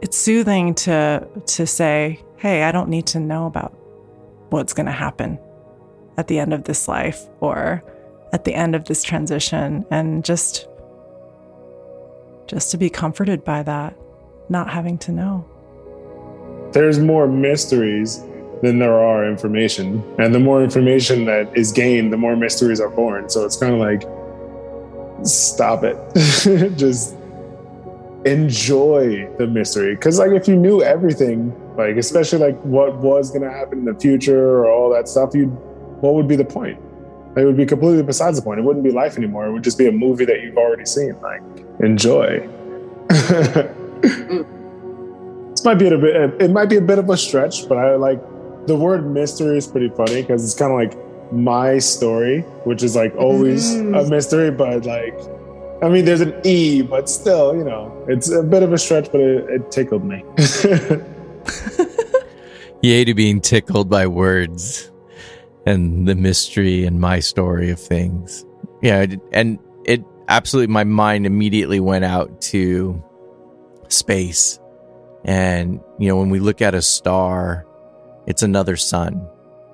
it's 0.00 0.16
soothing 0.16 0.74
to 0.76 1.28
to 1.44 1.66
say, 1.66 2.24
"Hey, 2.38 2.62
I 2.62 2.72
don't 2.72 2.88
need 2.88 3.06
to 3.08 3.20
know 3.20 3.44
about 3.44 3.76
what's 4.48 4.72
going 4.72 4.86
to 4.86 4.92
happen 4.92 5.38
at 6.16 6.28
the 6.28 6.38
end 6.38 6.54
of 6.54 6.64
this 6.64 6.88
life 6.88 7.28
or 7.40 7.84
at 8.32 8.44
the 8.44 8.54
end 8.54 8.74
of 8.74 8.84
this 8.84 9.02
transition 9.02 9.84
and 9.90 10.24
just 10.24 10.68
just 12.46 12.70
to 12.70 12.78
be 12.78 12.88
comforted 12.88 13.44
by 13.44 13.62
that, 13.62 13.94
not 14.48 14.70
having 14.70 14.96
to 14.98 15.12
know. 15.12 15.44
There's 16.72 16.98
more 16.98 17.28
mysteries 17.28 18.22
than 18.62 18.78
there 18.78 18.98
are 18.98 19.28
information. 19.28 20.02
And 20.18 20.34
the 20.34 20.40
more 20.40 20.62
information 20.62 21.26
that 21.26 21.54
is 21.56 21.72
gained, 21.72 22.12
the 22.12 22.16
more 22.16 22.36
mysteries 22.36 22.80
are 22.80 22.88
born. 22.88 23.28
So 23.28 23.44
it's 23.44 23.56
kind 23.56 23.74
of 23.74 23.80
like, 23.80 24.02
stop 25.26 25.84
it. 25.84 25.96
Just 26.76 27.14
enjoy 28.24 29.28
the 29.36 29.46
mystery. 29.46 29.94
Because, 29.94 30.18
like, 30.18 30.32
if 30.32 30.48
you 30.48 30.56
knew 30.56 30.82
everything, 30.82 31.54
like, 31.76 31.96
especially 31.96 32.38
like 32.38 32.60
what 32.62 32.96
was 32.96 33.30
going 33.30 33.42
to 33.42 33.50
happen 33.50 33.80
in 33.80 33.84
the 33.84 33.94
future 33.94 34.58
or 34.58 34.70
all 34.70 34.90
that 34.92 35.08
stuff, 35.08 35.34
you 35.34 35.46
what 36.00 36.14
would 36.14 36.28
be 36.28 36.36
the 36.36 36.44
point? 36.44 36.80
It 37.38 37.44
would 37.44 37.56
be 37.56 37.66
completely 37.66 38.02
besides 38.02 38.38
the 38.38 38.42
point. 38.42 38.60
It 38.60 38.62
wouldn't 38.62 38.84
be 38.84 38.90
life 38.90 39.16
anymore. 39.16 39.46
It 39.46 39.52
would 39.52 39.64
just 39.64 39.78
be 39.78 39.86
a 39.86 39.92
movie 39.92 40.24
that 40.24 40.42
you've 40.42 40.56
already 40.56 40.84
seen. 40.84 41.20
Like, 41.20 41.42
enjoy. 41.80 42.48
this 43.08 43.74
might 45.64 45.78
be 45.78 45.88
a 45.88 45.98
bit. 45.98 46.42
It 46.42 46.50
might 46.50 46.68
be 46.68 46.76
a 46.76 46.80
bit 46.80 46.98
of 46.98 47.08
a 47.10 47.16
stretch, 47.16 47.68
but 47.68 47.78
I 47.78 47.96
like 47.96 48.20
the 48.66 48.76
word 48.76 49.10
mystery 49.10 49.56
is 49.56 49.66
pretty 49.66 49.88
funny 49.88 50.22
because 50.22 50.44
it's 50.44 50.54
kind 50.54 50.72
of 50.72 50.78
like 50.78 51.32
my 51.32 51.78
story, 51.78 52.40
which 52.64 52.82
is 52.82 52.96
like 52.96 53.14
always 53.16 53.74
mm. 53.74 53.98
a 53.98 54.08
mystery, 54.08 54.50
but 54.50 54.84
like, 54.84 55.18
I 55.82 55.88
mean, 55.88 56.04
there's 56.04 56.20
an 56.20 56.34
E, 56.44 56.82
but 56.82 57.08
still, 57.08 57.56
you 57.56 57.64
know, 57.64 58.04
it's 58.08 58.30
a 58.30 58.42
bit 58.42 58.62
of 58.62 58.72
a 58.72 58.78
stretch, 58.78 59.10
but 59.12 59.20
it, 59.20 59.48
it 59.48 59.70
tickled 59.70 60.04
me. 60.04 60.24
Yay 62.82 63.04
to 63.04 63.14
being 63.14 63.40
tickled 63.40 63.88
by 63.88 64.06
words 64.06 64.90
and 65.66 66.06
the 66.08 66.14
mystery 66.14 66.84
and 66.84 67.00
my 67.00 67.20
story 67.20 67.70
of 67.70 67.80
things. 67.80 68.44
Yeah, 68.82 69.06
and 69.32 69.58
it 69.84 70.04
absolutely, 70.28 70.72
my 70.72 70.84
mind 70.84 71.26
immediately 71.26 71.80
went 71.80 72.04
out 72.04 72.40
to 72.42 73.02
space. 73.88 74.58
And, 75.24 75.80
you 75.98 76.08
know, 76.08 76.16
when 76.16 76.30
we 76.30 76.38
look 76.38 76.62
at 76.62 76.74
a 76.74 76.82
star, 76.82 77.66
it's 78.26 78.42
another 78.42 78.76
sun. 78.76 79.26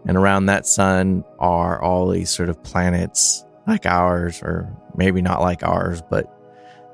And 0.06 0.16
around 0.16 0.46
that 0.46 0.66
sun 0.66 1.24
are 1.38 1.82
all 1.82 2.08
these 2.08 2.30
sort 2.30 2.48
of 2.48 2.62
planets 2.62 3.44
like 3.66 3.86
ours, 3.86 4.42
or 4.42 4.68
maybe 4.96 5.22
not 5.22 5.40
like 5.40 5.62
ours, 5.62 6.02
but 6.10 6.30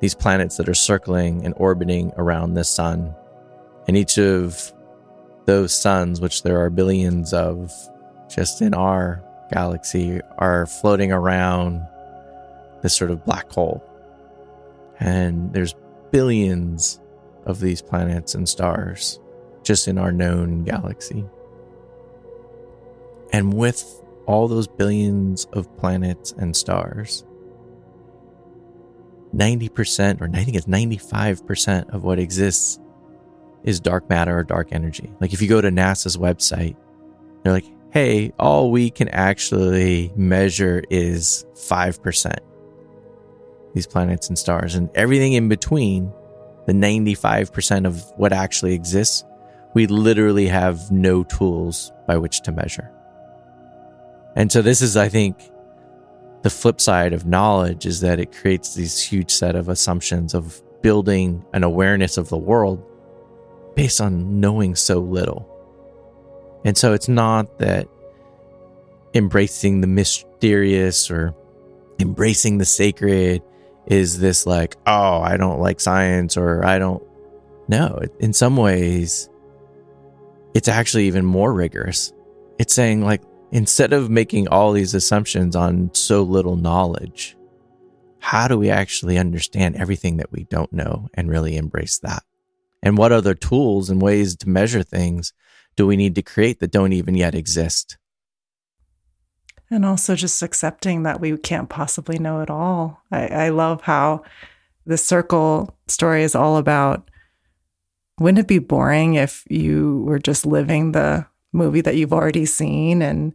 these 0.00 0.14
planets 0.14 0.57
that 0.57 0.68
are 0.68 0.74
circling 0.74 1.44
and 1.44 1.55
orbiting 1.57 2.12
around 2.16 2.55
this 2.55 2.68
sun. 2.68 3.14
And 3.88 3.96
each 3.96 4.18
of 4.18 4.72
those 5.46 5.72
suns, 5.72 6.20
which 6.20 6.42
there 6.42 6.61
are 6.61 6.70
billions 6.70 7.33
of 7.33 7.72
just 8.35 8.62
in 8.62 8.75
our 8.75 9.23
galaxy, 9.53 10.21
are 10.38 10.66
floating 10.66 11.12
around 11.12 11.87
this 12.83 12.95
sort 12.95 13.11
of 13.11 13.25
black 13.25 13.51
hole. 13.51 13.85
And 14.99 15.53
there's 15.53 15.75
billions 16.11 17.01
of 17.47 17.61
these 17.61 17.83
planets 17.83 18.35
and 18.35 18.49
stars 18.49 19.19
just 19.62 19.88
in 19.88 19.99
our 19.99 20.12
known 20.12 20.64
galaxy. 20.64 21.25
And 23.33 23.55
with 23.55 23.85
all 24.27 24.49
those 24.49 24.66
billions 24.66 25.47
of 25.53 25.77
planets 25.77 26.33
and 26.33 26.55
stars, 26.57 27.25
90% 29.35 30.21
or 30.21 30.31
I 30.35 30.45
think 30.45 30.57
it's 30.57 30.66
95% 30.66 31.90
of 31.90 32.03
what 32.03 32.19
exists 32.19 32.79
is 33.62 33.79
dark 33.79 34.09
matter 34.09 34.38
or 34.38 34.43
dark 34.43 34.69
energy. 34.73 35.12
Like 35.21 35.33
if 35.33 35.43
you 35.43 35.49
go 35.49 35.61
to 35.61 35.71
NASA's 35.71 36.16
website, 36.16 36.77
they're 37.43 37.53
like, 37.53 37.66
hey, 37.92 38.33
all 38.38 38.70
we 38.70 38.90
can 38.90 39.09
actually 39.09 40.12
measure 40.14 40.83
is 40.90 41.44
5%. 41.55 42.37
These 43.74 43.87
planets 43.87 44.29
and 44.29 44.38
stars 44.38 44.74
and 44.74 44.90
everything 44.94 45.33
in 45.33 45.48
between, 45.48 46.12
the 46.66 46.72
95% 46.72 47.87
of 47.87 48.03
what 48.16 48.33
actually 48.33 48.74
exists, 48.74 49.24
we 49.74 49.87
literally 49.87 50.46
have 50.46 50.90
no 50.90 51.24
tools 51.24 51.92
by 52.07 52.16
which 52.16 52.40
to 52.42 52.53
measure. 52.53 52.90
And 54.37 54.50
so 54.50 54.62
this 54.62 54.83
is, 54.83 54.96
I 54.96 55.09
think, 55.09 55.50
the 56.42 56.50
flip 56.50 56.81
side 56.81 57.12
of 57.12 57.26
knowledge 57.26 57.87
is 57.87 58.00
that 58.00 58.20
it 58.20 58.33
creates 58.33 58.74
these 58.74 59.00
huge 59.00 59.31
set 59.31 59.57
of 59.57 59.68
assumptions 59.68 60.35
of 60.35 60.62
building 60.83 61.44
an 61.53 61.64
awareness 61.64 62.16
of 62.16 62.29
the 62.29 62.38
world 62.38 62.85
based 63.74 64.00
on 64.00 64.40
knowing 64.40 64.74
so 64.74 65.00
little. 65.00 65.49
And 66.64 66.77
so 66.77 66.92
it's 66.92 67.09
not 67.09 67.59
that 67.59 67.88
embracing 69.14 69.81
the 69.81 69.87
mysterious 69.87 71.11
or 71.11 71.35
embracing 71.99 72.59
the 72.59 72.64
sacred 72.64 73.42
is 73.87 74.20
this 74.20 74.46
like, 74.46 74.77
oh, 74.87 75.20
I 75.20 75.37
don't 75.37 75.61
like 75.61 75.81
science 75.81 76.37
or 76.37 76.64
I 76.64 76.79
don't. 76.79 77.03
No, 77.68 78.01
in 78.18 78.33
some 78.33 78.57
ways, 78.57 79.29
it's 80.55 80.68
actually 80.68 81.07
even 81.07 81.25
more 81.25 81.53
rigorous. 81.53 82.12
It's 82.59 82.75
saying, 82.75 83.05
like, 83.05 83.23
instead 83.53 83.92
of 83.92 84.11
making 84.11 84.49
all 84.49 84.73
these 84.73 84.94
assumptions 84.94 85.55
on 85.55 85.90
so 85.94 86.23
little 86.23 86.57
knowledge, 86.57 87.37
how 88.18 88.49
do 88.49 88.59
we 88.59 88.70
actually 88.70 89.18
understand 89.18 89.77
everything 89.77 90.18
that 90.18 90.33
we 90.33 90.44
don't 90.44 90.73
know 90.73 91.09
and 91.14 91.31
really 91.31 91.57
embrace 91.57 91.99
that? 91.99 92.23
And 92.83 92.99
what 92.99 93.12
other 93.12 93.35
tools 93.35 93.88
and 93.88 94.01
ways 94.01 94.37
to 94.37 94.49
measure 94.49 94.83
things 94.83 95.33
do 95.76 95.87
we 95.87 95.96
need 95.96 96.14
to 96.14 96.22
create 96.22 96.61
that 96.61 96.70
don't 96.70 96.92
even 96.92 97.14
yet 97.14 97.35
exist? 97.35 97.96
And 99.70 99.85
also 99.85 100.16
just 100.16 100.42
accepting 100.42 101.04
that 101.04 101.20
we 101.20 101.37
can't 101.37 101.68
possibly 101.68 102.18
know 102.18 102.40
it 102.40 102.50
all. 102.50 103.02
I, 103.12 103.26
I 103.28 103.48
love 103.50 103.83
how 103.83 104.24
the 104.85 104.96
circle 104.96 105.76
story 105.87 106.22
is 106.22 106.35
all 106.35 106.56
about 106.56 107.09
wouldn't 108.18 108.40
it 108.40 108.48
be 108.48 108.59
boring 108.59 109.14
if 109.14 109.44
you 109.48 110.02
were 110.06 110.18
just 110.18 110.44
living 110.44 110.92
the 110.92 111.26
movie 111.52 111.80
that 111.80 111.96
you've 111.96 112.12
already 112.12 112.44
seen 112.44 113.02
and 113.02 113.33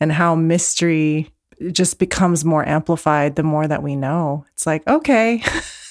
and 0.00 0.12
how 0.12 0.34
mystery 0.34 1.30
just 1.72 1.98
becomes 1.98 2.44
more 2.44 2.66
amplified 2.66 3.36
the 3.36 3.42
more 3.42 3.68
that 3.68 3.82
we 3.82 3.94
know. 3.94 4.46
It's 4.54 4.66
like, 4.66 4.86
okay, 4.88 5.42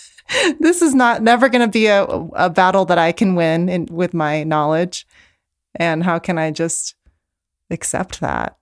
this 0.60 0.82
is 0.82 0.95
not 0.95 1.21
never 1.21 1.47
going 1.47 1.62
to 1.62 1.71
be 1.71 1.86
a, 1.86 2.04
a 2.06 2.49
battle 2.49 2.86
that 2.86 2.97
I 2.97 3.12
can 3.12 3.36
win 3.36 3.69
in, 3.69 3.86
with 3.86 4.13
my 4.13 4.43
knowledge. 4.43 5.06
And 5.75 6.03
how 6.03 6.19
can 6.19 6.38
I 6.38 6.51
just 6.51 6.95
accept 7.69 8.19
that? 8.21 8.58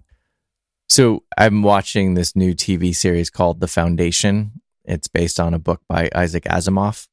So 0.90 1.24
I'm 1.38 1.64
watching 1.64 2.14
this 2.14 2.36
new 2.36 2.54
TV 2.54 2.96
series 2.96 3.30
called 3.30 3.60
The 3.60 3.68
Foundation. 3.68 4.62
It's 4.86 5.08
based 5.08 5.40
on 5.40 5.54
a 5.54 5.60
book 5.60 5.82
by 5.88 6.10
Isaac 6.16 6.46
Asimov. 6.46 7.08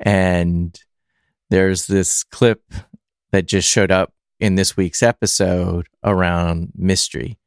And 0.00 0.78
there's 1.50 1.86
this 1.86 2.24
clip 2.24 2.62
that 3.30 3.46
just 3.46 3.68
showed 3.68 3.90
up 3.90 4.12
in 4.40 4.54
this 4.54 4.76
week's 4.76 5.02
episode 5.02 5.88
around 6.04 6.72
mystery. 6.74 7.38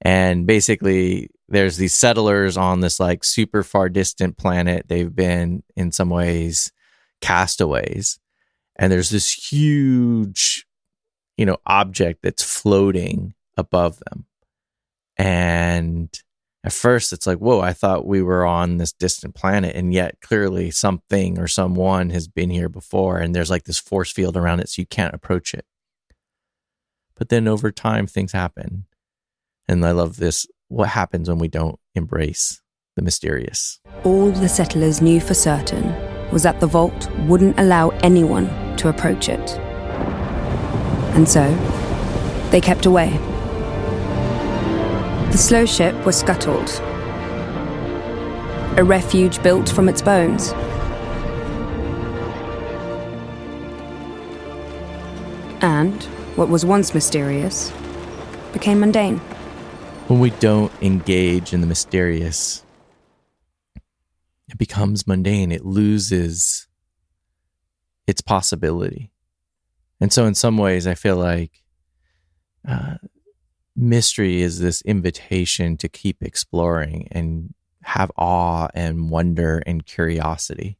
And 0.00 0.46
basically, 0.46 1.30
there's 1.48 1.76
these 1.76 1.94
settlers 1.94 2.56
on 2.56 2.80
this 2.80 2.98
like 2.98 3.24
super 3.24 3.62
far 3.62 3.88
distant 3.88 4.36
planet. 4.36 4.86
They've 4.88 5.14
been, 5.14 5.62
in 5.76 5.92
some 5.92 6.10
ways, 6.10 6.72
castaways. 7.20 8.18
And 8.76 8.90
there's 8.90 9.10
this 9.10 9.32
huge, 9.32 10.63
you 11.36 11.46
know, 11.46 11.58
object 11.66 12.22
that's 12.22 12.42
floating 12.42 13.34
above 13.56 14.00
them. 14.00 14.26
And 15.16 16.08
at 16.64 16.72
first, 16.72 17.12
it's 17.12 17.26
like, 17.26 17.38
whoa, 17.38 17.60
I 17.60 17.72
thought 17.72 18.06
we 18.06 18.22
were 18.22 18.44
on 18.44 18.78
this 18.78 18.92
distant 18.92 19.34
planet. 19.34 19.76
And 19.76 19.92
yet, 19.92 20.20
clearly, 20.20 20.70
something 20.70 21.38
or 21.38 21.46
someone 21.46 22.10
has 22.10 22.26
been 22.26 22.50
here 22.50 22.68
before. 22.68 23.18
And 23.18 23.34
there's 23.34 23.50
like 23.50 23.64
this 23.64 23.78
force 23.78 24.10
field 24.10 24.36
around 24.36 24.60
it, 24.60 24.68
so 24.68 24.82
you 24.82 24.86
can't 24.86 25.14
approach 25.14 25.54
it. 25.54 25.66
But 27.16 27.28
then 27.28 27.46
over 27.46 27.70
time, 27.70 28.06
things 28.06 28.32
happen 28.32 28.86
and 29.68 29.84
I 29.84 29.92
love 29.92 30.16
this. 30.16 30.46
What 30.68 30.90
happens 30.90 31.28
when 31.28 31.38
we 31.38 31.48
don't 31.48 31.78
embrace 31.94 32.60
the 32.96 33.02
mysterious? 33.02 33.80
All 34.04 34.30
the 34.30 34.48
settlers 34.48 35.00
knew 35.00 35.20
for 35.20 35.34
certain 35.34 35.94
was 36.30 36.42
that 36.42 36.60
the 36.60 36.66
vault 36.66 37.10
wouldn't 37.26 37.58
allow 37.58 37.90
anyone 38.02 38.76
to 38.78 38.88
approach 38.88 39.28
it. 39.28 39.60
And 41.14 41.28
so, 41.28 41.54
they 42.50 42.60
kept 42.60 42.86
away. 42.86 43.10
The 45.30 45.38
slow 45.38 45.66
ship 45.66 45.94
was 46.04 46.18
scuttled, 46.18 46.68
a 48.78 48.84
refuge 48.84 49.42
built 49.42 49.68
from 49.68 49.88
its 49.88 50.02
bones. 50.02 50.52
And 55.62 56.02
what 56.36 56.48
was 56.48 56.64
once 56.64 56.94
mysterious 56.94 57.72
became 58.52 58.80
mundane 58.80 59.20
when 60.06 60.20
we 60.20 60.30
don't 60.30 60.72
engage 60.82 61.52
in 61.54 61.60
the 61.60 61.66
mysterious, 61.66 62.62
it 64.48 64.58
becomes 64.58 65.06
mundane. 65.06 65.50
It 65.50 65.64
loses 65.64 66.66
its 68.06 68.20
possibility. 68.20 69.10
And 70.00 70.12
so, 70.12 70.26
in 70.26 70.34
some 70.34 70.58
ways, 70.58 70.86
I 70.86 70.94
feel 70.94 71.16
like 71.16 71.62
uh, 72.66 72.96
mystery 73.76 74.42
is 74.42 74.60
this 74.60 74.82
invitation 74.82 75.76
to 75.78 75.88
keep 75.88 76.22
exploring 76.22 77.08
and 77.10 77.54
have 77.82 78.10
awe 78.16 78.68
and 78.74 79.10
wonder 79.10 79.62
and 79.66 79.84
curiosity. 79.84 80.78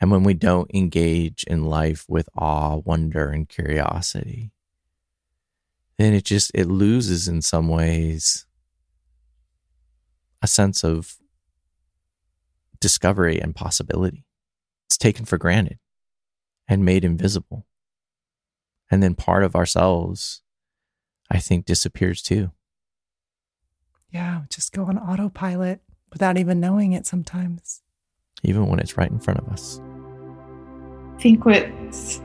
And 0.00 0.10
when 0.10 0.24
we 0.24 0.34
don't 0.34 0.70
engage 0.74 1.44
in 1.44 1.64
life 1.64 2.04
with 2.08 2.28
awe, 2.36 2.76
wonder, 2.76 3.30
and 3.30 3.48
curiosity, 3.48 4.52
then 5.98 6.12
it 6.12 6.24
just 6.24 6.50
it 6.54 6.66
loses 6.66 7.28
in 7.28 7.42
some 7.42 7.68
ways 7.68 8.46
a 10.42 10.46
sense 10.46 10.84
of 10.84 11.16
discovery 12.80 13.40
and 13.40 13.54
possibility. 13.54 14.26
It's 14.86 14.98
taken 14.98 15.24
for 15.24 15.38
granted 15.38 15.78
and 16.68 16.84
made 16.84 17.04
invisible. 17.04 17.66
And 18.94 19.02
then 19.02 19.16
part 19.16 19.42
of 19.42 19.56
ourselves, 19.56 20.40
I 21.28 21.40
think, 21.40 21.64
disappears 21.64 22.22
too. 22.22 22.52
Yeah, 24.12 24.42
just 24.48 24.72
go 24.72 24.84
on 24.84 24.98
autopilot 24.98 25.80
without 26.12 26.38
even 26.38 26.60
knowing 26.60 26.92
it 26.92 27.04
sometimes. 27.04 27.82
Even 28.44 28.68
when 28.68 28.78
it's 28.78 28.96
right 28.96 29.10
in 29.10 29.18
front 29.18 29.40
of 29.40 29.48
us. 29.48 29.80
I 31.16 31.20
think 31.20 31.44
what 31.44 31.68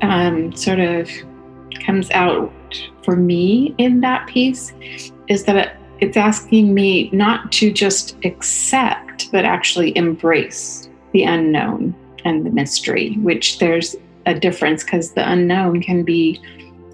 um, 0.03 0.55
sort 0.55 0.79
of 0.79 1.09
comes 1.83 2.11
out 2.11 2.53
for 3.03 3.15
me 3.15 3.73
in 3.79 4.01
that 4.01 4.27
piece 4.27 4.71
is 5.27 5.45
that 5.45 5.75
it's 6.01 6.17
asking 6.17 6.75
me 6.75 7.09
not 7.11 7.51
to 7.53 7.73
just 7.73 8.15
accept, 8.23 9.31
but 9.31 9.43
actually 9.43 9.97
embrace 9.97 10.87
the 11.13 11.23
unknown 11.23 11.95
and 12.25 12.45
the 12.45 12.51
mystery, 12.51 13.15
which 13.21 13.57
there's 13.57 13.95
a 14.25 14.33
difference 14.33 14.83
because 14.83 15.13
the 15.13 15.29
unknown 15.29 15.81
can 15.81 16.03
be 16.03 16.39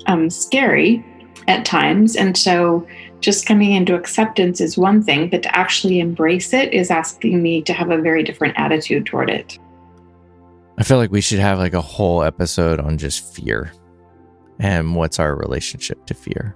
um, 0.08 0.30
scary 0.30 1.04
at 1.48 1.66
times. 1.66 2.16
And 2.16 2.38
so 2.38 2.88
just 3.20 3.46
coming 3.46 3.72
into 3.72 3.96
acceptance 3.96 4.62
is 4.62 4.78
one 4.78 5.02
thing, 5.02 5.30
but 5.30 5.44
to 5.44 5.56
actually 5.56 6.00
embrace 6.00 6.54
it 6.54 6.74
is 6.74 6.92
asking 6.92 7.42
me 7.42 7.62
to 7.64 7.74
have 7.74 7.92
a 7.92 7.98
very 8.02 8.24
different 8.24 8.54
attitude 8.58 9.06
toward 9.06 9.30
it. 9.30 9.58
I 10.78 10.84
feel 10.84 10.98
like 10.98 11.12
we 11.12 11.22
should 11.22 11.40
have 11.40 11.58
like 11.58 11.74
a 11.74 11.82
whole 11.82 12.24
episode 12.24 12.80
on 12.80 12.98
just 12.98 13.34
fear 13.34 13.72
and 14.60 14.96
what's 14.96 15.20
our 15.20 15.36
relationship 15.36 16.06
to 16.08 16.14
fear. 16.14 16.56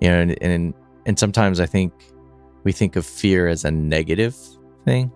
You 0.00 0.10
know, 0.10 0.20
and 0.20 0.42
and, 0.42 0.74
and 1.06 1.18
sometimes 1.18 1.60
I 1.60 1.66
think 1.66 1.92
we 2.64 2.72
think 2.72 2.96
of 2.96 3.04
fear 3.04 3.48
as 3.48 3.64
a 3.64 3.70
negative 3.70 4.36
thing. 4.84 5.10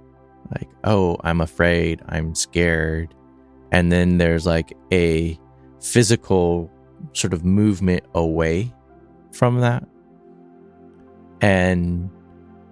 Like, 0.52 0.68
oh, 0.84 1.16
I'm 1.22 1.40
afraid, 1.40 2.02
I'm 2.08 2.34
scared. 2.34 3.14
And 3.72 3.90
then 3.92 4.18
there's 4.18 4.46
like 4.46 4.76
a 4.92 5.38
physical 5.80 6.70
sort 7.12 7.32
of 7.32 7.44
movement 7.44 8.04
away 8.14 8.72
from 9.32 9.60
that. 9.60 9.86
And 11.40 12.10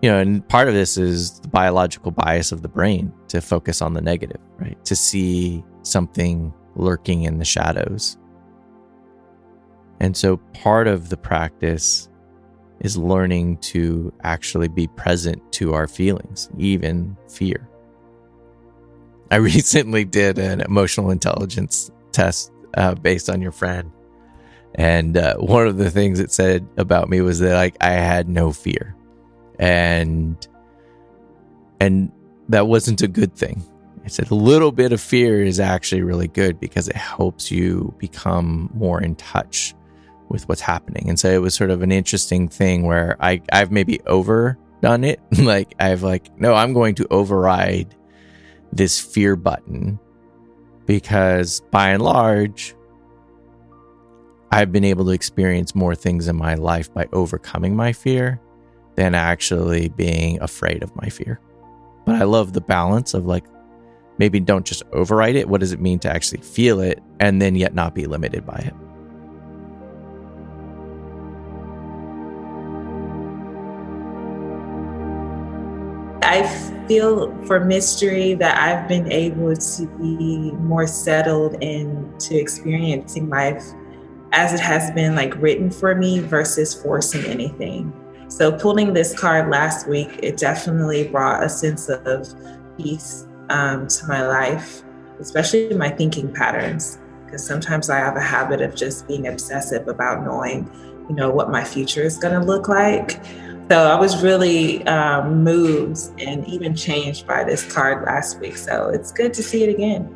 you 0.03 0.11
know, 0.11 0.19
and 0.19 0.47
part 0.49 0.69
of 0.69 0.75
this 0.75 0.97
is 0.97 1.41
the 1.41 1.49
biological 1.49 2.13
bias 2.13 2.53
of 2.53 2.63
the 2.63 2.69
brain 2.69 3.13
to 3.29 3.41
focus 3.41 3.83
on 3.83 3.95
the 3.95 4.01
negative, 4.01 4.41
right? 4.59 4.83
To 4.85 4.95
see 4.95 5.65
something 5.83 6.55
lurking 6.77 7.25
in 7.25 7.39
the 7.39 7.45
shadows. 7.45 8.17
And 10.01 10.17
so 10.17 10.37
part 10.55 10.87
of 10.87 11.09
the 11.09 11.17
practice 11.17 12.09
is 12.81 12.97
learning 12.97 13.57
to 13.57 14.13
actually 14.23 14.69
be 14.69 14.87
present 14.87 15.41
to 15.53 15.75
our 15.75 15.89
feelings, 15.89 16.49
even 16.57 17.17
fear. 17.29 17.69
I 19.31 19.37
recently 19.37 20.05
did 20.05 20.38
an 20.38 20.61
emotional 20.61 21.11
intelligence 21.11 21.91
test 22.12 22.53
uh, 22.75 22.95
based 22.95 23.29
on 23.31 23.41
your 23.41 23.53
friend. 23.53 23.93
And 24.75 25.17
uh, 25.17 25.37
one 25.37 25.67
of 25.67 25.77
the 25.77 25.91
things 25.91 26.21
it 26.21 26.31
said 26.31 26.67
about 26.77 27.09
me 27.09 27.21
was 27.21 27.38
that 27.41 27.55
like 27.55 27.77
I 27.81 27.93
had 27.93 28.29
no 28.29 28.53
fear 28.53 28.95
and 29.59 30.47
and 31.81 32.12
that 32.49 32.67
wasn't 32.67 33.03
a 33.03 33.09
good 33.09 33.35
thing. 33.35 33.62
I 34.05 34.09
said 34.09 34.31
a 34.31 34.35
little 34.35 34.73
bit 34.73 34.93
of 34.93 35.01
fear 35.01 35.43
is 35.43 35.61
actually 35.61 36.03
really 36.03 36.29
good 36.29 36.59
because 36.61 36.88
it 36.88 36.97
helps 36.97 37.51
you 37.51 37.95
become 37.99 38.71
more 38.75 39.03
in 39.03 39.17
touch 39.17 39.75
with 40.29 40.49
what's 40.49 40.61
happening. 40.61 41.09
And 41.09 41.19
so 41.19 41.29
it 41.29 41.38
was 41.38 41.55
sort 41.55 41.71
of 41.71 41.83
an 41.83 41.93
interesting 41.93 42.49
thing 42.49 42.85
where 42.85 43.17
I 43.21 43.43
I've 43.53 43.71
maybe 43.71 44.01
overdone 44.03 45.05
it. 45.05 45.21
like 45.38 45.75
I've 45.79 46.03
like 46.03 46.38
no, 46.41 46.55
I'm 46.55 46.73
going 46.73 46.95
to 46.97 47.07
override 47.11 47.95
this 48.72 49.00
fear 49.00 49.37
button 49.37 49.98
because 50.87 51.61
by 51.70 51.90
and 51.90 52.02
large 52.02 52.74
I've 54.50 54.72
been 54.72 54.85
able 54.85 55.04
to 55.07 55.11
experience 55.11 55.74
more 55.74 55.94
things 55.94 56.26
in 56.28 56.37
my 56.37 56.54
life 56.54 56.92
by 56.92 57.07
overcoming 57.12 57.76
my 57.76 57.92
fear 57.92 58.40
than 58.94 59.14
actually 59.14 59.90
being 59.90 60.40
afraid 60.40 60.83
of 60.83 60.94
my 60.96 61.09
fear. 61.09 61.40
But 62.07 62.16
I 62.16 62.24
love 62.24 62.54
the 62.54 62.61
balance 62.62 63.12
of 63.12 63.26
like, 63.26 63.44
maybe 64.16 64.40
don't 64.40 64.64
just 64.64 64.83
override 64.92 65.37
it. 65.37 65.48
What 65.48 65.61
does 65.61 65.72
it 65.72 65.81
mean 65.81 65.98
to 66.00 66.11
actually 66.11 66.40
feel 66.40 66.81
it 66.81 67.02
and 67.20 67.42
then 67.42 67.54
yet 67.54 67.74
not 67.74 67.94
be 67.94 68.07
limited 68.07 68.46
by 68.46 68.57
it? 68.57 68.74
I 76.22 76.42
feel 76.88 77.37
for 77.44 77.61
mystery 77.61 78.35
that 78.35 78.59
I've 78.59 78.88
been 78.88 79.12
able 79.12 79.55
to 79.55 79.87
be 79.98 80.53
more 80.53 80.87
settled 80.87 81.62
into 81.62 82.38
experiencing 82.38 83.29
life 83.29 83.62
as 84.33 84.53
it 84.53 84.61
has 84.61 84.90
been 84.92 85.14
like 85.14 85.35
written 85.37 85.70
for 85.70 85.94
me 85.94 86.20
versus 86.20 86.74
forcing 86.74 87.24
anything. 87.27 87.92
So 88.29 88.53
pulling 88.53 88.92
this 88.92 89.18
card 89.18 89.51
last 89.51 89.88
week, 89.88 90.09
it 90.22 90.37
definitely 90.37 91.09
brought 91.09 91.42
a 91.42 91.48
sense 91.48 91.88
of 91.88 92.29
peace 92.77 93.27
um, 93.48 93.87
to 93.87 94.07
my 94.07 94.27
life, 94.27 94.83
especially 95.18 95.74
my 95.74 95.90
thinking 95.90 96.33
patterns. 96.33 96.98
Because 97.24 97.44
sometimes 97.44 97.90
I 97.90 97.98
have 97.98 98.16
a 98.16 98.22
habit 98.22 98.61
of 98.62 98.74
just 98.74 99.07
being 99.07 99.29
obsessive 99.29 99.88
about 99.88 100.24
knowing, 100.24 100.70
you 101.09 101.14
know, 101.14 101.31
what 101.31 101.51
my 101.51 101.62
future 101.62 102.03
is 102.03 102.16
going 102.16 102.38
to 102.38 102.46
look 102.46 102.68
like. 102.68 103.20
So 103.70 103.87
I 103.87 104.00
was 104.00 104.22
really 104.22 104.87
um, 104.87 105.44
moved 105.44 105.98
and 106.18 106.46
even 106.48 106.74
changed 106.74 107.26
by 107.26 107.44
this 107.44 107.70
card 107.70 108.04
last 108.07 108.40
week. 108.40 108.57
So 108.57 108.88
it's 108.88 109.12
good 109.12 109.35
to 109.35 109.42
see 109.42 109.62
it 109.62 109.68
again. 109.68 110.14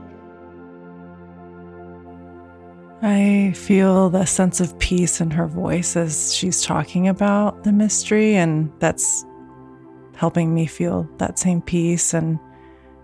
I 3.02 3.52
feel 3.54 4.08
the 4.08 4.24
sense 4.24 4.60
of 4.60 4.78
peace 4.78 5.20
in 5.20 5.30
her 5.32 5.46
voice 5.46 5.96
as 5.96 6.32
she's 6.32 6.62
talking 6.62 7.08
about 7.08 7.64
the 7.64 7.72
mystery, 7.72 8.36
and 8.36 8.72
that's 8.78 9.26
helping 10.14 10.54
me 10.54 10.66
feel 10.66 11.06
that 11.18 11.38
same 11.38 11.60
peace. 11.60 12.14
And 12.14 12.38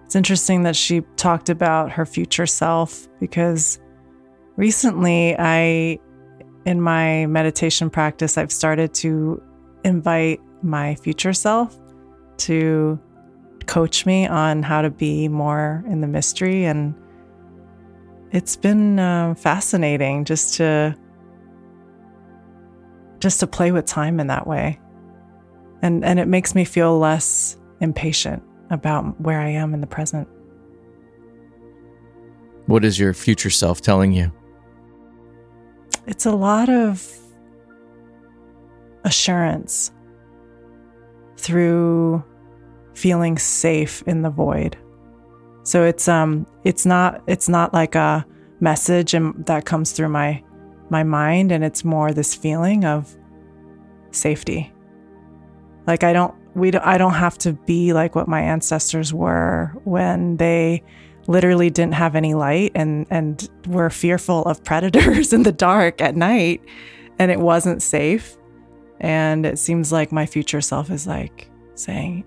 it's 0.04 0.14
interesting 0.14 0.62
that 0.62 0.76
she 0.76 1.02
talked 1.16 1.50
about 1.50 1.90
her 1.90 2.06
future 2.06 2.46
self 2.46 3.08
because 3.18 3.80
recently 4.56 5.36
I, 5.36 5.98
in 6.64 6.80
my 6.80 7.26
meditation 7.26 7.90
practice, 7.90 8.38
I've 8.38 8.52
started 8.52 8.94
to 8.94 9.42
invite 9.84 10.40
my 10.62 10.94
future 10.96 11.32
self 11.32 11.78
to 12.38 12.98
coach 13.66 14.06
me 14.06 14.26
on 14.26 14.62
how 14.62 14.82
to 14.82 14.90
be 14.90 15.28
more 15.28 15.84
in 15.88 16.00
the 16.00 16.06
mystery. 16.06 16.64
And 16.64 16.94
it's 18.32 18.56
been 18.56 18.98
uh, 18.98 19.34
fascinating 19.34 20.24
just 20.24 20.54
to 20.54 20.96
just 23.20 23.40
to 23.40 23.46
play 23.46 23.72
with 23.72 23.84
time 23.84 24.20
in 24.20 24.28
that 24.28 24.46
way. 24.46 24.80
And 25.82 26.04
and 26.04 26.18
it 26.18 26.26
makes 26.26 26.54
me 26.54 26.64
feel 26.64 26.98
less 26.98 27.56
impatient 27.80 28.42
about 28.70 29.18
where 29.20 29.40
i 29.40 29.48
am 29.48 29.72
in 29.74 29.80
the 29.80 29.86
present. 29.86 30.28
What 32.66 32.84
is 32.84 32.98
your 32.98 33.14
future 33.14 33.50
self 33.50 33.80
telling 33.80 34.12
you? 34.12 34.30
It's 36.06 36.26
a 36.26 36.32
lot 36.32 36.68
of 36.68 37.06
assurance 39.08 39.90
through 41.36 42.22
feeling 42.94 43.38
safe 43.38 44.02
in 44.06 44.22
the 44.22 44.30
void 44.30 44.76
so 45.68 45.84
it's 45.84 46.08
um 46.08 46.46
it's 46.64 46.86
not 46.86 47.22
it's 47.26 47.46
not 47.46 47.74
like 47.74 47.94
a 47.94 48.24
message 48.60 49.12
and 49.12 49.44
that 49.44 49.66
comes 49.66 49.92
through 49.92 50.08
my 50.08 50.42
my 50.88 51.02
mind 51.02 51.52
and 51.52 51.62
it's 51.62 51.84
more 51.84 52.10
this 52.10 52.34
feeling 52.34 52.86
of 52.86 53.14
safety. 54.10 54.72
Like 55.86 56.04
I 56.04 56.14
don't 56.14 56.34
we 56.54 56.70
don't, 56.70 56.86
I 56.86 56.96
don't 56.96 57.12
have 57.12 57.36
to 57.38 57.52
be 57.52 57.92
like 57.92 58.14
what 58.14 58.28
my 58.28 58.40
ancestors 58.40 59.12
were 59.12 59.74
when 59.84 60.38
they 60.38 60.82
literally 61.26 61.68
didn't 61.68 61.94
have 61.94 62.16
any 62.16 62.32
light 62.32 62.72
and 62.74 63.06
and 63.10 63.46
were 63.66 63.90
fearful 63.90 64.44
of 64.44 64.64
predators 64.64 65.32
in 65.34 65.42
the 65.42 65.52
dark 65.52 66.00
at 66.00 66.16
night 66.16 66.62
and 67.18 67.30
it 67.30 67.40
wasn't 67.40 67.82
safe. 67.82 68.37
And 69.00 69.46
it 69.46 69.58
seems 69.58 69.92
like 69.92 70.12
my 70.12 70.26
future 70.26 70.60
self 70.60 70.90
is 70.90 71.06
like 71.06 71.50
saying, 71.74 72.24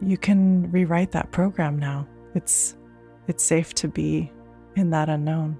you 0.00 0.16
can 0.16 0.70
rewrite 0.70 1.12
that 1.12 1.32
program 1.32 1.78
now. 1.78 2.06
It's 2.34 2.76
it's 3.28 3.42
safe 3.42 3.74
to 3.74 3.88
be 3.88 4.30
in 4.76 4.90
that 4.90 5.08
unknown. 5.08 5.58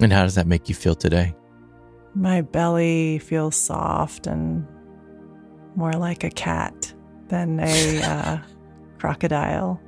And 0.00 0.12
how 0.12 0.22
does 0.22 0.36
that 0.36 0.46
make 0.46 0.68
you 0.68 0.74
feel 0.74 0.94
today? 0.94 1.34
My 2.14 2.42
belly 2.42 3.18
feels 3.18 3.56
soft 3.56 4.26
and 4.26 4.66
more 5.74 5.92
like 5.92 6.22
a 6.24 6.30
cat 6.30 6.92
than 7.28 7.60
a 7.60 8.02
uh, 8.04 8.38
crocodile. 8.98 9.80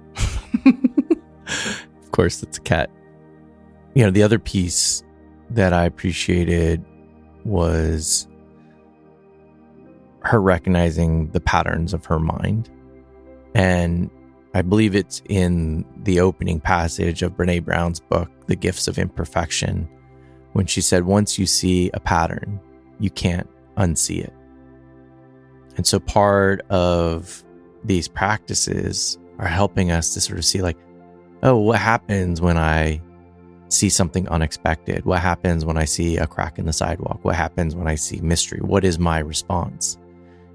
of 0.64 2.10
course, 2.12 2.42
it's 2.42 2.58
a 2.58 2.62
cat. 2.62 2.90
You 3.94 4.04
know, 4.04 4.10
the 4.10 4.22
other 4.22 4.38
piece 4.38 5.02
that 5.50 5.72
I 5.72 5.84
appreciated 5.84 6.84
was 7.44 8.26
her 10.24 10.40
recognizing 10.40 11.28
the 11.30 11.40
patterns 11.40 11.92
of 11.92 12.04
her 12.06 12.18
mind. 12.18 12.70
And 13.54 14.10
I 14.54 14.62
believe 14.62 14.94
it's 14.94 15.22
in 15.28 15.84
the 16.02 16.20
opening 16.20 16.60
passage 16.60 17.22
of 17.22 17.32
Brene 17.32 17.64
Brown's 17.64 18.00
book, 18.00 18.30
The 18.46 18.56
Gifts 18.56 18.88
of 18.88 18.98
Imperfection, 18.98 19.88
when 20.52 20.66
she 20.66 20.80
said, 20.80 21.04
Once 21.04 21.38
you 21.38 21.46
see 21.46 21.90
a 21.94 22.00
pattern, 22.00 22.60
you 23.00 23.10
can't 23.10 23.48
unsee 23.76 24.22
it. 24.22 24.32
And 25.76 25.86
so 25.86 25.98
part 25.98 26.60
of 26.70 27.42
these 27.84 28.08
practices 28.08 29.18
are 29.38 29.48
helping 29.48 29.90
us 29.90 30.12
to 30.14 30.20
sort 30.20 30.38
of 30.38 30.44
see, 30.44 30.60
like, 30.60 30.76
oh, 31.42 31.56
what 31.56 31.78
happens 31.78 32.40
when 32.40 32.58
I 32.58 33.00
see 33.68 33.88
something 33.88 34.28
unexpected? 34.28 35.04
What 35.06 35.20
happens 35.20 35.64
when 35.64 35.78
I 35.78 35.86
see 35.86 36.18
a 36.18 36.26
crack 36.26 36.58
in 36.58 36.66
the 36.66 36.72
sidewalk? 36.72 37.20
What 37.22 37.34
happens 37.34 37.74
when 37.74 37.88
I 37.88 37.94
see 37.94 38.20
mystery? 38.20 38.60
What 38.60 38.84
is 38.84 38.98
my 38.98 39.18
response? 39.18 39.98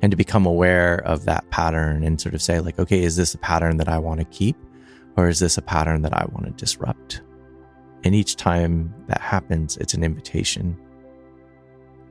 And 0.02 0.12
to 0.12 0.18
become 0.18 0.46
aware 0.46 0.98
of 1.06 1.26
that 1.26 1.50
pattern 1.50 2.04
and 2.04 2.22
sort 2.22 2.36
of 2.36 2.42
say, 2.42 2.60
like, 2.60 2.78
okay, 2.78 3.04
is 3.04 3.16
this 3.16 3.34
a 3.34 3.38
pattern 3.40 3.78
that 3.78 3.90
I 3.90 3.98
want 3.98 4.20
to 4.20 4.26
keep? 4.26 4.56
Or 5.16 5.28
is 5.28 5.40
this 5.40 5.58
a 5.58 5.62
pattern 5.62 6.04
that 6.04 6.14
I 6.14 6.26
want 6.32 6.46
to 6.46 6.52
disrupt? 6.52 7.22
And 8.04 8.14
each 8.14 8.36
time 8.36 8.94
that 9.08 9.22
happens, 9.22 9.76
it's 9.78 9.96
an 9.96 10.04
invitation 10.04 10.78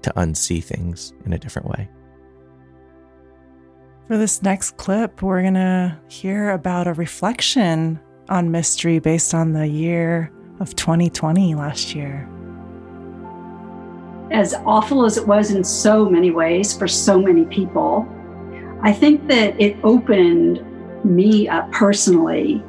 to 0.02 0.12
unsee 0.16 0.62
things 0.62 1.12
in 1.24 1.32
a 1.32 1.38
different 1.38 1.68
way. 1.68 1.88
For 4.08 4.16
this 4.18 4.42
next 4.42 4.76
clip, 4.76 5.22
we're 5.22 5.42
going 5.42 5.54
to 5.54 5.98
hear 6.08 6.50
about 6.50 6.86
a 6.86 6.92
reflection 6.92 8.00
on 8.28 8.50
mystery 8.50 8.98
based 8.98 9.34
on 9.34 9.52
the 9.52 9.66
year 9.66 10.32
of 10.60 10.74
2020 10.76 11.54
last 11.54 11.94
year. 11.94 12.28
As 14.30 14.54
awful 14.64 15.04
as 15.04 15.16
it 15.16 15.26
was 15.26 15.50
in 15.50 15.62
so 15.62 16.08
many 16.08 16.30
ways 16.30 16.76
for 16.76 16.88
so 16.88 17.20
many 17.20 17.44
people, 17.44 18.08
I 18.82 18.92
think 18.92 19.26
that 19.28 19.60
it 19.60 19.76
opened 19.84 20.64
me 21.04 21.48
up 21.48 21.70
personally 21.72 22.62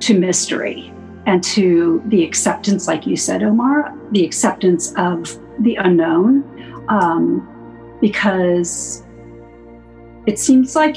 to 0.00 0.18
mystery 0.18 0.92
and 1.26 1.44
to 1.44 2.02
the 2.06 2.24
acceptance, 2.24 2.88
like 2.88 3.06
you 3.06 3.16
said, 3.16 3.42
Omar, 3.42 3.94
the 4.12 4.24
acceptance 4.24 4.94
of 4.96 5.38
the 5.60 5.76
unknown. 5.76 6.44
Um, 6.88 7.46
because 8.00 9.04
it 10.26 10.38
seems 10.38 10.74
like 10.74 10.96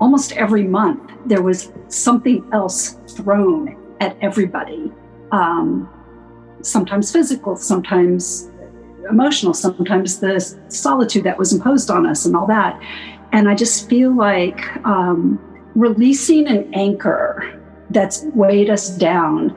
almost 0.00 0.32
every 0.32 0.64
month 0.64 1.12
there 1.26 1.42
was 1.42 1.72
something 1.88 2.44
else 2.52 2.96
thrown 3.08 3.76
at 4.00 4.16
everybody. 4.20 4.92
Um, 5.32 5.88
sometimes 6.62 7.12
physical, 7.12 7.56
sometimes 7.56 8.50
emotional, 9.10 9.54
sometimes 9.54 10.20
the 10.20 10.40
solitude 10.68 11.24
that 11.24 11.38
was 11.38 11.52
imposed 11.52 11.90
on 11.90 12.06
us 12.06 12.24
and 12.24 12.36
all 12.36 12.46
that. 12.46 12.80
And 13.32 13.48
I 13.48 13.54
just 13.54 13.88
feel 13.88 14.14
like 14.14 14.60
um, 14.86 15.40
releasing 15.74 16.46
an 16.46 16.72
anchor 16.74 17.60
that's 17.90 18.24
weighed 18.34 18.70
us 18.70 18.90
down 18.96 19.56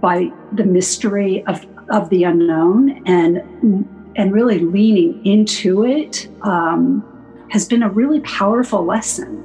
by 0.00 0.30
the 0.52 0.64
mystery 0.64 1.44
of, 1.46 1.64
of 1.90 2.08
the 2.10 2.24
unknown 2.24 3.02
and 3.06 3.92
and 4.16 4.32
really 4.32 4.60
leaning 4.60 5.24
into 5.26 5.84
it 5.84 6.28
um, 6.40 7.04
has 7.50 7.68
been 7.68 7.82
a 7.82 7.88
really 7.88 8.20
powerful 8.20 8.84
lesson 8.84 9.44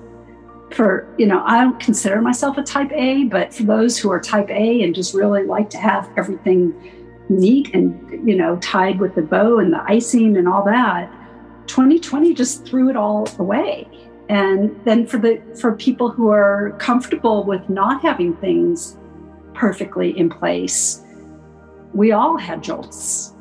for 0.72 1.14
you 1.18 1.26
know 1.26 1.44
i 1.46 1.62
don't 1.62 1.80
consider 1.82 2.22
myself 2.22 2.58
a 2.58 2.64
type 2.64 2.90
a 2.94 3.26
but 3.26 3.54
for 3.54 3.64
those 3.64 3.98
who 3.98 4.10
are 4.10 4.22
type 4.22 4.50
a 4.50 4.82
and 4.84 4.96
just 4.96 5.14
really 5.14 5.44
like 5.44 5.70
to 5.70 5.78
have 5.78 6.10
everything 6.18 6.74
neat 7.32 7.74
and 7.74 8.28
you 8.28 8.36
know 8.36 8.58
tied 8.58 9.00
with 9.00 9.16
the 9.16 9.22
bow 9.22 9.60
and 9.60 9.74
the 9.74 9.84
icing 9.88 10.38
and 10.38 10.48
all 10.48 10.64
that 10.64 11.12
2020 11.68 12.34
just 12.34 12.66
threw 12.66 12.90
it 12.90 12.96
all 12.96 13.28
away 13.40 13.88
and 14.30 14.80
then 14.86 15.06
for 15.06 15.18
the 15.18 15.42
for 15.60 15.76
people 15.76 16.10
who 16.10 16.30
are 16.30 16.76
comfortable 16.80 17.44
with 17.44 17.68
not 17.70 18.02
having 18.02 18.36
things 18.38 18.98
perfectly 19.54 20.18
in 20.18 20.30
place 20.30 21.04
we 21.94 22.12
all 22.12 22.38
had 22.38 22.64
jolts 22.64 23.34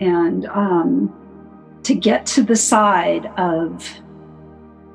and 0.00 0.46
um, 0.46 1.12
to 1.82 1.94
get 1.94 2.26
to 2.26 2.42
the 2.42 2.56
side 2.56 3.26
of 3.36 3.88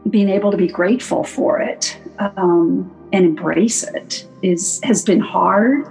being 0.10 0.30
able 0.30 0.52
to 0.52 0.58
be 0.58 0.68
grateful 0.68 1.24
for 1.24 1.60
it 1.60 1.98
um, 2.20 2.94
and 3.14 3.26
embrace 3.26 3.84
it 3.84 4.28
is 4.42 4.80
has 4.84 5.04
been 5.04 5.20
hard. 5.20 5.88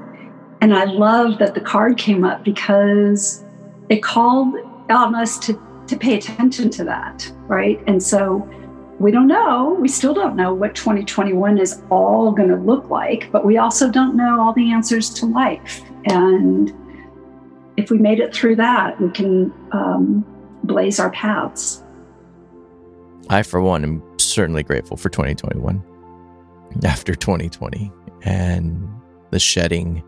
And 0.61 0.75
I 0.75 0.85
love 0.85 1.39
that 1.39 1.55
the 1.55 1.61
card 1.61 1.99
came 1.99 2.25
up 2.25 2.45
because 2.45 3.45
it 3.89 4.03
called 4.03 4.55
on 4.91 5.15
us 5.15 5.39
to 5.41 5.61
to 5.87 5.97
pay 5.97 6.17
attention 6.17 6.71
to 6.71 6.85
that, 6.85 7.31
right? 7.47 7.83
And 7.87 8.03
so 8.03 8.47
we 8.99 9.11
don't 9.11 9.27
know, 9.27 9.77
we 9.81 9.89
still 9.89 10.13
don't 10.13 10.37
know 10.37 10.53
what 10.53 10.75
2021 10.75 11.59
is 11.59 11.83
all 11.91 12.33
going 12.33 12.49
to 12.49 12.57
look 12.57 12.91
like, 12.91 13.31
but 13.33 13.45
we 13.45 13.59
also 13.59 13.91
don't 13.91 14.17
know 14.17 14.41
all 14.41 14.53
the 14.53 14.71
answers 14.71 15.09
to 15.15 15.27
life. 15.27 15.83
And 16.07 16.73
if 17.77 17.91
we 17.91 17.99
made 17.99 18.21
it 18.21 18.35
through 18.35 18.57
that, 18.57 19.01
we 19.01 19.11
can 19.11 19.53
um, 19.73 20.27
blaze 20.65 20.99
our 20.99 21.11
paths. 21.11 21.83
I, 23.31 23.43
for 23.43 23.61
one, 23.61 23.85
am 23.85 24.03
certainly 24.19 24.63
grateful 24.63 24.97
for 24.97 25.09
2021 25.09 25.83
after 26.85 27.15
2020 27.15 27.93
and 28.25 28.89
the 29.31 29.39
shedding 29.39 30.03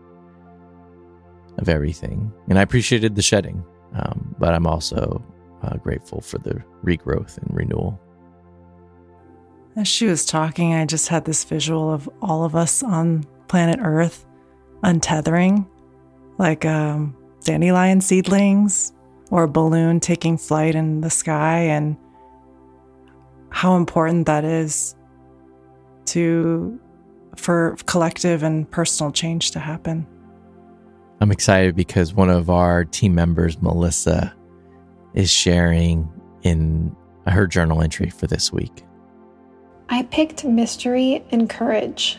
of 1.57 1.69
everything. 1.69 2.31
And 2.49 2.57
I 2.57 2.61
appreciated 2.61 3.15
the 3.15 3.21
shedding, 3.21 3.63
um, 3.95 4.35
but 4.39 4.53
I'm 4.53 4.67
also 4.67 5.23
uh, 5.63 5.77
grateful 5.77 6.21
for 6.21 6.37
the 6.37 6.63
regrowth 6.83 7.37
and 7.37 7.47
renewal. 7.55 7.99
As 9.75 9.87
she 9.87 10.05
was 10.07 10.25
talking, 10.25 10.73
I 10.73 10.85
just 10.85 11.07
had 11.07 11.25
this 11.25 11.43
visual 11.43 11.93
of 11.93 12.09
all 12.21 12.43
of 12.43 12.55
us 12.55 12.83
on 12.83 13.25
planet 13.47 13.79
Earth 13.81 14.25
untethering, 14.83 15.67
like 16.37 16.65
um, 16.65 17.15
dandelion 17.43 18.01
seedlings 18.01 18.93
or 19.29 19.43
a 19.43 19.47
balloon 19.47 19.99
taking 19.99 20.37
flight 20.37 20.75
in 20.75 21.01
the 21.01 21.09
sky 21.09 21.59
and 21.59 21.95
how 23.49 23.75
important 23.75 24.25
that 24.25 24.43
is 24.43 24.95
to 26.05 26.79
for 27.37 27.77
collective 27.85 28.43
and 28.43 28.69
personal 28.71 29.11
change 29.11 29.51
to 29.51 29.59
happen. 29.59 30.05
I'm 31.21 31.31
excited 31.31 31.75
because 31.75 32.15
one 32.15 32.31
of 32.31 32.49
our 32.49 32.83
team 32.83 33.13
members, 33.13 33.61
Melissa, 33.61 34.33
is 35.13 35.29
sharing 35.29 36.11
in 36.41 36.95
her 37.27 37.45
journal 37.45 37.83
entry 37.83 38.09
for 38.09 38.25
this 38.25 38.51
week. 38.51 38.83
I 39.87 40.01
picked 40.01 40.43
mystery 40.43 41.23
and 41.29 41.47
courage. 41.47 42.17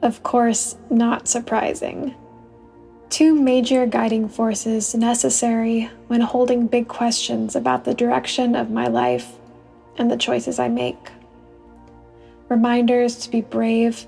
Of 0.00 0.22
course, 0.22 0.74
not 0.88 1.28
surprising. 1.28 2.14
Two 3.10 3.34
major 3.34 3.84
guiding 3.84 4.30
forces 4.30 4.94
necessary 4.94 5.90
when 6.06 6.22
holding 6.22 6.66
big 6.66 6.88
questions 6.88 7.54
about 7.54 7.84
the 7.84 7.92
direction 7.92 8.56
of 8.56 8.70
my 8.70 8.86
life 8.86 9.34
and 9.98 10.10
the 10.10 10.16
choices 10.16 10.58
I 10.58 10.68
make. 10.68 11.10
Reminders 12.48 13.16
to 13.16 13.30
be 13.30 13.42
brave 13.42 14.06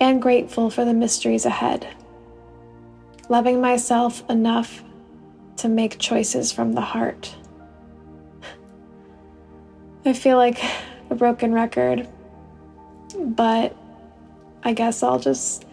and 0.00 0.22
grateful 0.22 0.70
for 0.70 0.86
the 0.86 0.94
mysteries 0.94 1.44
ahead. 1.44 1.86
Loving 3.28 3.60
myself 3.60 4.28
enough 4.28 4.84
to 5.56 5.68
make 5.68 5.98
choices 5.98 6.52
from 6.52 6.72
the 6.72 6.80
heart. 6.80 7.34
I 10.04 10.12
feel 10.12 10.36
like 10.36 10.62
a 11.08 11.14
broken 11.14 11.54
record, 11.54 12.06
but 13.18 13.74
I 14.62 14.74
guess 14.74 15.02
I'll 15.02 15.18
just 15.18 15.64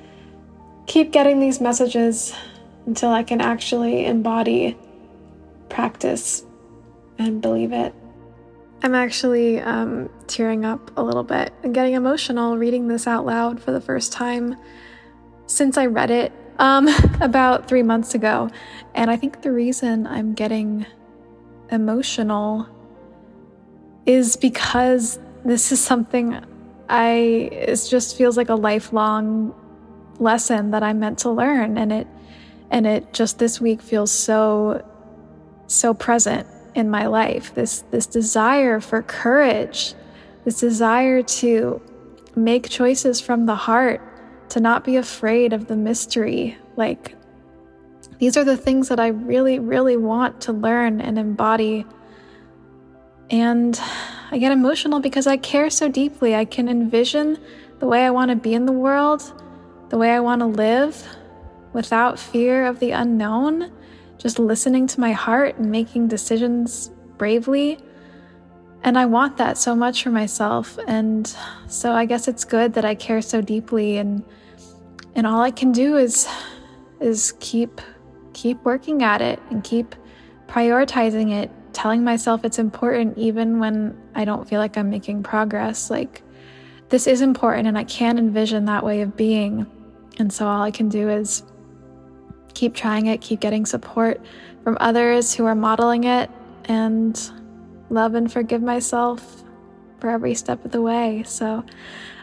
keep 0.88 1.12
getting 1.12 1.40
these 1.40 1.60
messages 1.60 2.34
until 2.86 3.10
I 3.10 3.24
can 3.24 3.42
actually 3.42 4.06
embody, 4.06 4.78
practice, 5.70 6.46
and 7.18 7.42
believe 7.42 7.74
it. 7.74 7.94
I'm 8.84 8.96
actually 8.96 9.60
um, 9.60 10.10
tearing 10.28 10.66
up 10.66 10.92
a 10.98 11.04
little 11.04 11.24
bit 11.24 11.54
and 11.64 11.74
getting 11.74 11.94
emotional 11.94 12.58
reading 12.58 12.88
this 12.88 13.06
out 13.06 13.26
loud 13.26 13.62
for 13.62 13.72
the 13.72 13.82
first 13.82 14.12
time 14.12 14.56
since 15.46 15.78
I 15.78 15.86
read 15.86 16.10
it 16.10 16.32
um, 16.62 16.88
about 17.22 17.68
three 17.68 17.84
months 17.84 18.16
ago. 18.16 18.50
And 18.96 19.12
I 19.12 19.18
think 19.18 19.42
the 19.42 19.52
reason 19.52 20.08
I'm 20.08 20.34
getting 20.34 20.86
emotional 21.70 22.68
is 24.06 24.36
because 24.38 25.20
this 25.44 25.72
is 25.72 25.84
something 25.84 26.40
I, 26.88 27.10
it 27.52 27.88
just 27.90 28.18
feels 28.18 28.38
like 28.38 28.50
a 28.50 28.56
lifelong 28.56 29.56
lesson 30.20 30.72
that 30.72 30.84
I'm 30.84 31.00
meant 31.00 31.20
to 31.20 31.30
learn. 31.30 31.78
And 31.78 31.92
it, 31.92 32.08
and 32.70 32.86
it 32.86 33.14
just 33.14 33.40
this 33.40 33.60
week 33.60 33.82
feels 33.82 34.12
so, 34.12 34.86
so 35.68 35.94
present 35.94 36.48
in 36.76 36.90
my 36.90 37.08
life. 37.08 37.56
This, 37.56 37.84
this 37.92 38.06
desire 38.06 38.80
for 38.80 39.02
courage, 39.02 39.94
this 40.44 40.60
desire 40.60 41.24
to 41.24 41.82
make 42.36 42.70
choices 42.70 43.20
from 43.20 43.46
the 43.46 43.56
heart, 43.56 44.02
to 44.52 44.60
not 44.60 44.84
be 44.84 44.98
afraid 44.98 45.54
of 45.54 45.68
the 45.68 45.76
mystery. 45.76 46.58
Like, 46.76 47.16
these 48.20 48.36
are 48.36 48.44
the 48.44 48.58
things 48.58 48.90
that 48.90 49.00
I 49.00 49.08
really, 49.08 49.60
really 49.60 49.98
want 49.98 50.42
to 50.42 50.54
learn 50.54 51.00
and 51.00 51.18
embody. 51.18 51.86
And 53.30 53.80
I 54.30 54.38
get 54.38 54.52
emotional 54.52 55.00
because 55.00 55.26
I 55.26 55.38
care 55.38 55.70
so 55.70 55.88
deeply. 55.88 56.36
I 56.36 56.46
can 56.46 56.68
envision 56.68 57.38
the 57.80 57.88
way 57.88 58.06
I 58.06 58.12
want 58.12 58.30
to 58.30 58.36
be 58.36 58.54
in 58.54 58.66
the 58.66 58.74
world, 58.74 59.24
the 59.90 59.98
way 59.98 60.12
I 60.12 60.20
want 60.20 60.42
to 60.42 60.48
live 60.48 61.02
without 61.72 62.20
fear 62.20 62.68
of 62.68 62.80
the 62.80 62.92
unknown, 62.92 63.72
just 64.18 64.38
listening 64.38 64.86
to 64.88 65.00
my 65.00 65.14
heart 65.14 65.58
and 65.58 65.72
making 65.72 66.10
decisions 66.10 66.92
bravely. 67.18 67.80
And 68.84 68.98
I 68.98 69.06
want 69.06 69.38
that 69.38 69.58
so 69.58 69.76
much 69.76 70.04
for 70.04 70.10
myself. 70.10 70.78
And 70.88 71.34
so 71.68 71.94
I 71.94 72.06
guess 72.06 72.28
it's 72.28 72.44
good 72.44 72.74
that 72.74 72.84
I 72.84 72.96
care 72.96 73.22
so 73.22 73.40
deeply 73.40 73.98
and 73.98 74.24
and 75.16 75.28
all 75.28 75.42
I 75.42 75.52
can 75.52 75.72
do 75.72 75.98
is 75.98 76.28
is 77.00 77.34
keep 77.40 77.82
keep 78.34 78.64
working 78.64 79.04
at 79.04 79.22
it 79.22 79.42
and 79.50 79.64
keep 79.64 79.96
prioritizing 80.48 81.32
it, 81.32 81.52
telling 81.74 82.04
myself 82.04 82.46
it's 82.46 82.60
important 82.60 83.18
even 83.18 83.60
when 83.60 83.98
I 84.16 84.26
don't 84.26 84.48
feel 84.48 84.60
like 84.60 84.78
I'm 84.78 84.90
making 84.90 85.24
progress. 85.24 85.90
Like 85.90 86.22
this 86.90 87.08
is 87.08 87.22
important 87.22 87.68
and 87.68 87.78
I 87.78 87.84
can 87.84 88.18
envision 88.18 88.66
that 88.66 88.84
way 88.84 89.02
of 89.02 89.16
being. 89.16 89.66
And 90.18 90.32
so 90.32 90.48
all 90.48 90.62
I 90.62 90.72
can 90.72 90.90
do 90.90 91.10
is 91.10 91.44
keep 92.54 92.76
trying 92.76 93.08
it, 93.08 93.22
keep 93.22 93.40
getting 93.40 93.66
support 93.66 94.22
from 94.64 94.78
others 94.80 95.34
who 95.34 95.46
are 95.46 95.56
modeling 95.56 96.04
it, 96.04 96.30
and 96.66 97.20
love 97.90 98.14
and 98.14 98.32
forgive 98.32 98.62
myself 98.62 99.44
for 100.02 100.10
every 100.10 100.34
step 100.34 100.66
of 100.66 100.72
the 100.72 100.82
way. 100.82 101.24
So 101.26 101.64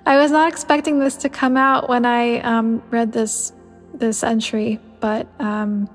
I 0.04 0.18
was 0.18 0.30
not 0.30 0.48
expecting 0.48 0.98
this 0.98 1.16
to 1.16 1.28
come 1.28 1.56
out 1.56 1.88
when 1.88 2.04
I 2.04 2.40
um, 2.40 2.82
read 2.90 3.12
this 3.12 3.52
this 3.94 4.22
entry, 4.22 4.78
but 5.00 5.26
um, 5.40 5.88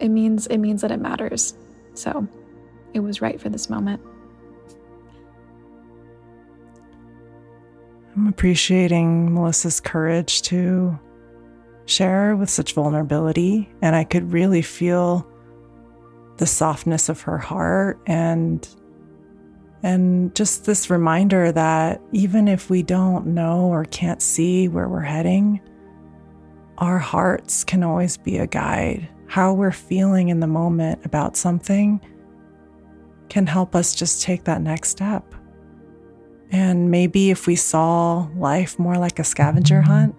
it 0.00 0.08
means 0.08 0.46
it 0.48 0.58
means 0.58 0.82
that 0.82 0.90
it 0.90 1.00
matters. 1.00 1.54
So 1.94 2.26
it 2.94 3.00
was 3.00 3.20
right 3.20 3.40
for 3.40 3.48
this 3.48 3.70
moment. 3.70 4.00
I'm 8.16 8.26
appreciating 8.28 9.34
Melissa's 9.34 9.78
courage 9.78 10.40
to 10.42 10.98
share 11.84 12.34
with 12.34 12.48
such 12.48 12.72
vulnerability. 12.72 13.68
And 13.82 13.94
I 13.94 14.04
could 14.04 14.32
really 14.32 14.62
feel 14.62 15.26
the 16.38 16.46
softness 16.46 17.08
of 17.08 17.20
her 17.22 17.38
heart 17.38 18.00
and 18.06 18.66
and 19.86 20.34
just 20.34 20.64
this 20.64 20.90
reminder 20.90 21.52
that 21.52 22.02
even 22.10 22.48
if 22.48 22.68
we 22.68 22.82
don't 22.82 23.24
know 23.24 23.66
or 23.66 23.84
can't 23.84 24.20
see 24.20 24.66
where 24.66 24.88
we're 24.88 25.00
heading, 25.00 25.60
our 26.78 26.98
hearts 26.98 27.62
can 27.62 27.84
always 27.84 28.16
be 28.16 28.38
a 28.38 28.48
guide. 28.48 29.08
How 29.28 29.54
we're 29.54 29.70
feeling 29.70 30.28
in 30.28 30.40
the 30.40 30.48
moment 30.48 31.04
about 31.04 31.36
something 31.36 32.00
can 33.28 33.46
help 33.46 33.76
us 33.76 33.94
just 33.94 34.24
take 34.24 34.42
that 34.42 34.60
next 34.60 34.88
step. 34.88 35.36
And 36.50 36.90
maybe 36.90 37.30
if 37.30 37.46
we 37.46 37.54
saw 37.54 38.28
life 38.34 38.80
more 38.80 38.98
like 38.98 39.20
a 39.20 39.24
scavenger 39.24 39.82
mm-hmm. 39.82 39.90
hunt 39.92 40.16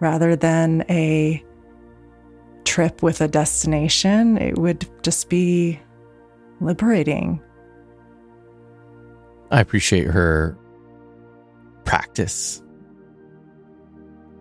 rather 0.00 0.34
than 0.34 0.84
a 0.90 1.44
trip 2.64 3.04
with 3.04 3.20
a 3.20 3.28
destination, 3.28 4.36
it 4.36 4.58
would 4.58 4.84
just 5.04 5.28
be 5.28 5.78
liberating. 6.60 7.40
I 9.50 9.60
appreciate 9.60 10.06
her 10.06 10.56
practice 11.84 12.62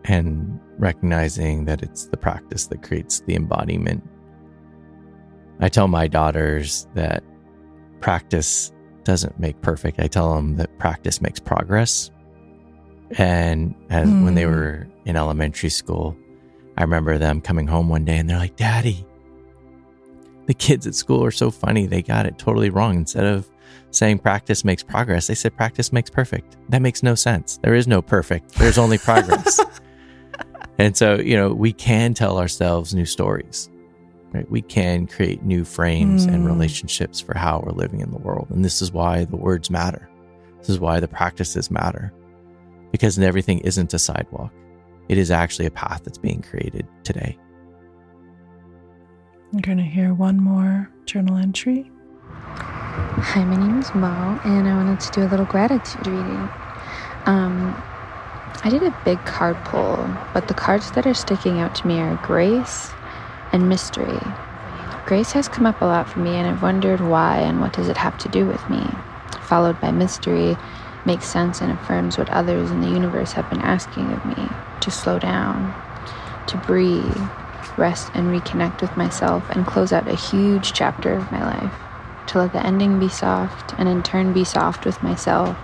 and 0.05 0.59
recognizing 0.77 1.65
that 1.65 1.81
it's 1.81 2.05
the 2.07 2.17
practice 2.17 2.67
that 2.67 2.83
creates 2.83 3.21
the 3.21 3.35
embodiment. 3.35 4.07
I 5.59 5.69
tell 5.69 5.87
my 5.87 6.07
daughters 6.07 6.87
that 6.93 7.23
practice 8.01 8.71
doesn't 9.03 9.39
make 9.39 9.59
perfect. 9.61 9.99
I 9.99 10.07
tell 10.07 10.35
them 10.35 10.55
that 10.57 10.77
practice 10.77 11.21
makes 11.21 11.39
progress. 11.39 12.11
And 13.17 13.75
as, 13.89 14.07
mm. 14.07 14.23
when 14.23 14.35
they 14.35 14.43
hmm. 14.43 14.51
were 14.51 14.87
in 15.05 15.15
elementary 15.15 15.69
school, 15.69 16.15
I 16.77 16.83
remember 16.83 17.17
them 17.17 17.41
coming 17.41 17.65
home 17.65 17.89
one 17.89 18.05
day 18.05 18.17
and 18.17 18.29
they're 18.29 18.37
like, 18.37 18.55
Daddy, 18.55 19.05
the 20.49 20.55
kids 20.55 20.87
at 20.87 20.95
school 20.95 21.23
are 21.23 21.29
so 21.29 21.51
funny. 21.51 21.85
They 21.85 22.01
got 22.01 22.25
it 22.25 22.39
totally 22.39 22.71
wrong. 22.71 22.95
Instead 22.95 23.25
of 23.25 23.47
saying 23.91 24.17
practice 24.17 24.65
makes 24.65 24.81
progress, 24.81 25.27
they 25.27 25.35
said 25.35 25.55
practice 25.55 25.93
makes 25.93 26.09
perfect. 26.09 26.57
That 26.69 26.81
makes 26.81 27.03
no 27.03 27.13
sense. 27.13 27.59
There 27.61 27.75
is 27.75 27.87
no 27.87 28.01
perfect, 28.01 28.55
there's 28.55 28.79
only 28.79 28.97
progress. 29.09 29.59
and 30.79 30.97
so, 30.97 31.19
you 31.19 31.35
know, 31.35 31.53
we 31.53 31.71
can 31.71 32.15
tell 32.15 32.39
ourselves 32.39 32.95
new 32.95 33.05
stories 33.05 33.69
right? 34.31 34.49
We 34.51 34.61
can 34.61 35.07
create 35.07 35.43
new 35.43 35.65
frames 35.65 36.27
mm. 36.27 36.33
and 36.33 36.45
relationships 36.45 37.19
for 37.19 37.37
how 37.37 37.63
we're 37.65 37.73
living 37.73 38.01
in 38.01 38.11
the 38.11 38.19
world. 38.19 38.47
And 38.51 38.63
this 38.63 38.79
is 38.79 38.91
why 38.91 39.25
the 39.25 39.35
words 39.35 39.71
matter. 39.71 40.07
This 40.59 40.69
is 40.69 40.79
why 40.79 40.99
the 40.99 41.07
practices 41.07 41.71
matter. 41.71 42.13
Because 42.91 43.17
everything 43.17 43.57
isn't 43.61 43.93
a 43.93 43.97
sidewalk. 43.97 44.51
It 45.07 45.17
is 45.17 45.31
actually 45.31 45.65
a 45.65 45.71
path 45.71 46.03
that's 46.03 46.19
being 46.19 46.43
created 46.43 46.87
today. 47.03 47.39
I'm 49.51 49.61
going 49.61 49.79
to 49.79 49.83
hear 49.83 50.13
one 50.13 50.39
more 50.39 50.91
journal 51.07 51.35
entry. 51.35 51.89
Hi, 52.53 53.43
my 53.45 53.55
name 53.55 53.79
is 53.79 53.95
Mo, 53.95 54.39
and 54.43 54.67
I 54.67 54.75
wanted 54.75 54.99
to 54.99 55.09
do 55.09 55.23
a 55.23 55.27
little 55.27 55.47
gratitude 55.47 56.05
reading. 56.05 56.47
Um, 57.25 57.81
I 58.63 58.69
did 58.69 58.83
a 58.83 58.91
big 59.03 59.25
card 59.25 59.57
pull, 59.65 60.07
but 60.35 60.49
the 60.49 60.53
cards 60.53 60.91
that 60.91 61.07
are 61.07 61.15
sticking 61.15 61.59
out 61.59 61.73
to 61.77 61.87
me 61.87 61.99
are 61.99 62.15
grace, 62.17 62.91
and 63.51 63.67
mystery. 63.67 64.19
Grace 65.07 65.31
has 65.31 65.47
come 65.47 65.65
up 65.65 65.81
a 65.81 65.85
lot 65.85 66.07
for 66.07 66.19
me, 66.19 66.35
and 66.35 66.47
I've 66.47 66.61
wondered 66.61 67.01
why 67.01 67.37
and 67.39 67.59
what 67.59 67.73
does 67.73 67.89
it 67.89 67.97
have 67.97 68.19
to 68.19 68.29
do 68.29 68.45
with 68.45 68.69
me. 68.69 68.87
Followed 69.41 69.81
by 69.81 69.89
mystery 69.89 70.57
makes 71.05 71.25
sense 71.25 71.59
and 71.59 71.71
affirms 71.71 72.19
what 72.19 72.29
others 72.29 72.69
in 72.69 72.81
the 72.81 72.87
universe 72.87 73.31
have 73.31 73.49
been 73.49 73.61
asking 73.61 74.11
of 74.11 74.23
me 74.25 74.47
to 74.81 74.91
slow 74.91 75.17
down, 75.17 75.73
to 76.45 76.55
breathe, 76.55 77.17
rest, 77.79 78.11
and 78.13 78.27
reconnect 78.27 78.81
with 78.81 78.95
myself, 78.95 79.49
and 79.49 79.65
close 79.65 79.91
out 79.91 80.07
a 80.07 80.15
huge 80.15 80.73
chapter 80.73 81.13
of 81.13 81.31
my 81.31 81.43
life. 81.43 81.73
To 82.27 82.37
let 82.37 82.53
the 82.53 82.63
ending 82.63 82.99
be 82.99 83.09
soft, 83.09 83.73
and 83.79 83.89
in 83.89 84.03
turn 84.03 84.33
be 84.33 84.43
soft 84.43 84.85
with 84.85 85.01
myself. 85.01 85.57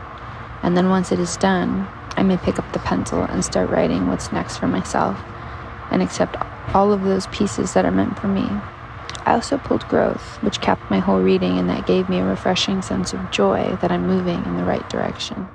And 0.63 0.75
then 0.75 0.89
once 0.89 1.11
it 1.11 1.19
is 1.19 1.37
done, 1.37 1.87
I 2.17 2.23
may 2.23 2.37
pick 2.37 2.57
up 2.57 2.71
the 2.73 2.79
pencil 2.79 3.21
and 3.21 3.45
start 3.45 3.69
writing 3.69 4.07
what's 4.07 4.31
next 4.31 4.57
for 4.57 4.67
myself 4.67 5.21
and 5.91 6.01
accept 6.01 6.37
all 6.73 6.91
of 6.91 7.03
those 7.03 7.27
pieces 7.27 7.73
that 7.73 7.85
are 7.85 7.91
meant 7.91 8.17
for 8.17 8.27
me. 8.27 8.47
I 9.25 9.33
also 9.33 9.57
pulled 9.57 9.87
growth, 9.87 10.41
which 10.41 10.61
capped 10.61 10.89
my 10.89 10.99
whole 10.99 11.19
reading, 11.19 11.57
and 11.57 11.69
that 11.69 11.87
gave 11.87 12.09
me 12.09 12.19
a 12.19 12.25
refreshing 12.25 12.81
sense 12.81 13.13
of 13.13 13.31
joy 13.31 13.77
that 13.81 13.91
I'm 13.91 14.07
moving 14.07 14.43
in 14.45 14.57
the 14.57 14.63
right 14.63 14.87
direction. 14.89 15.47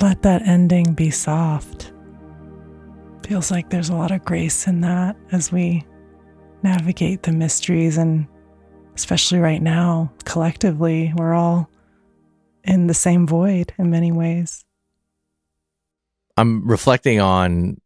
Let 0.00 0.22
that 0.22 0.42
ending 0.46 0.94
be 0.94 1.10
soft. 1.10 1.92
Feels 3.30 3.52
like 3.52 3.70
there's 3.70 3.90
a 3.90 3.94
lot 3.94 4.10
of 4.10 4.24
grace 4.24 4.66
in 4.66 4.80
that 4.80 5.14
as 5.30 5.52
we 5.52 5.86
navigate 6.64 7.22
the 7.22 7.30
mysteries, 7.30 7.96
and 7.96 8.26
especially 8.96 9.38
right 9.38 9.62
now, 9.62 10.12
collectively, 10.24 11.12
we're 11.14 11.32
all 11.32 11.70
in 12.64 12.88
the 12.88 12.92
same 12.92 13.28
void 13.28 13.72
in 13.78 13.88
many 13.88 14.10
ways. 14.10 14.64
I'm 16.36 16.66
reflecting 16.66 17.20
on 17.20 17.80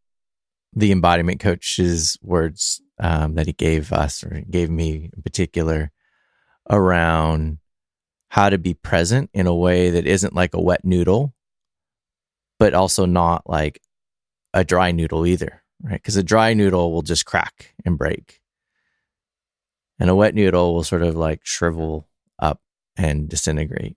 the 0.72 0.90
embodiment 0.90 1.40
coach's 1.40 2.16
words 2.22 2.80
um, 2.98 3.34
that 3.34 3.46
he 3.46 3.52
gave 3.52 3.92
us 3.92 4.24
or 4.24 4.42
gave 4.48 4.70
me 4.70 5.10
in 5.14 5.22
particular 5.22 5.92
around 6.70 7.58
how 8.28 8.48
to 8.48 8.56
be 8.56 8.72
present 8.72 9.28
in 9.34 9.46
a 9.46 9.54
way 9.54 9.90
that 9.90 10.06
isn't 10.06 10.34
like 10.34 10.54
a 10.54 10.62
wet 10.62 10.86
noodle, 10.86 11.34
but 12.58 12.72
also 12.72 13.04
not 13.04 13.42
like 13.46 13.82
a 14.54 14.64
dry 14.64 14.92
noodle 14.92 15.26
either, 15.26 15.62
right? 15.82 16.00
Because 16.00 16.16
a 16.16 16.22
dry 16.22 16.54
noodle 16.54 16.92
will 16.92 17.02
just 17.02 17.26
crack 17.26 17.74
and 17.84 17.98
break. 17.98 18.40
And 19.98 20.08
a 20.08 20.14
wet 20.14 20.34
noodle 20.34 20.74
will 20.74 20.84
sort 20.84 21.02
of 21.02 21.16
like 21.16 21.44
shrivel 21.44 22.08
up 22.38 22.60
and 22.96 23.28
disintegrate. 23.28 23.96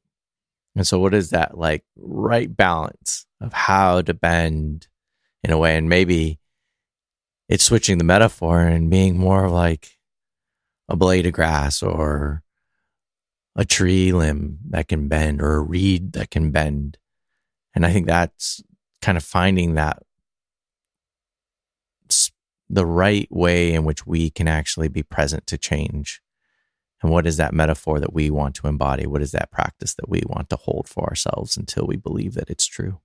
And 0.75 0.85
so, 0.85 0.99
what 0.99 1.13
is 1.13 1.29
that 1.29 1.57
like 1.57 1.83
right 1.95 2.55
balance 2.55 3.25
of 3.39 3.53
how 3.53 4.01
to 4.01 4.13
bend 4.13 4.87
in 5.43 5.51
a 5.51 5.57
way? 5.57 5.77
And 5.77 5.89
maybe 5.89 6.39
it's 7.47 7.63
switching 7.63 7.97
the 7.97 8.03
metaphor 8.03 8.61
and 8.61 8.89
being 8.89 9.17
more 9.17 9.45
of 9.45 9.51
like 9.51 9.97
a 10.89 10.95
blade 10.95 11.25
of 11.25 11.33
grass 11.33 11.81
or 11.81 12.43
a 13.55 13.65
tree 13.65 14.11
limb 14.11 14.59
that 14.69 14.87
can 14.87 15.07
bend 15.07 15.41
or 15.41 15.55
a 15.55 15.61
reed 15.61 16.13
that 16.13 16.29
can 16.29 16.51
bend. 16.51 16.97
And 17.73 17.85
I 17.85 17.91
think 17.91 18.07
that's 18.07 18.61
kind 19.01 19.17
of 19.17 19.23
finding 19.23 19.75
that 19.75 20.03
the 22.69 22.85
right 22.85 23.27
way 23.31 23.73
in 23.73 23.85
which 23.85 24.05
we 24.05 24.29
can 24.29 24.47
actually 24.47 24.87
be 24.87 25.03
present 25.03 25.47
to 25.47 25.57
change. 25.57 26.21
And 27.01 27.11
what 27.11 27.27
is 27.27 27.37
that 27.37 27.53
metaphor 27.53 27.99
that 27.99 28.13
we 28.13 28.29
want 28.29 28.55
to 28.55 28.67
embody? 28.67 29.05
What 29.05 29.21
is 29.21 29.31
that 29.31 29.51
practice 29.51 29.93
that 29.95 30.09
we 30.09 30.23
want 30.25 30.49
to 30.49 30.55
hold 30.55 30.87
for 30.89 31.07
ourselves 31.07 31.55
until 31.55 31.85
we 31.85 31.95
believe 31.95 32.33
that 32.33 32.49
it's 32.49 32.65
true? 32.65 32.99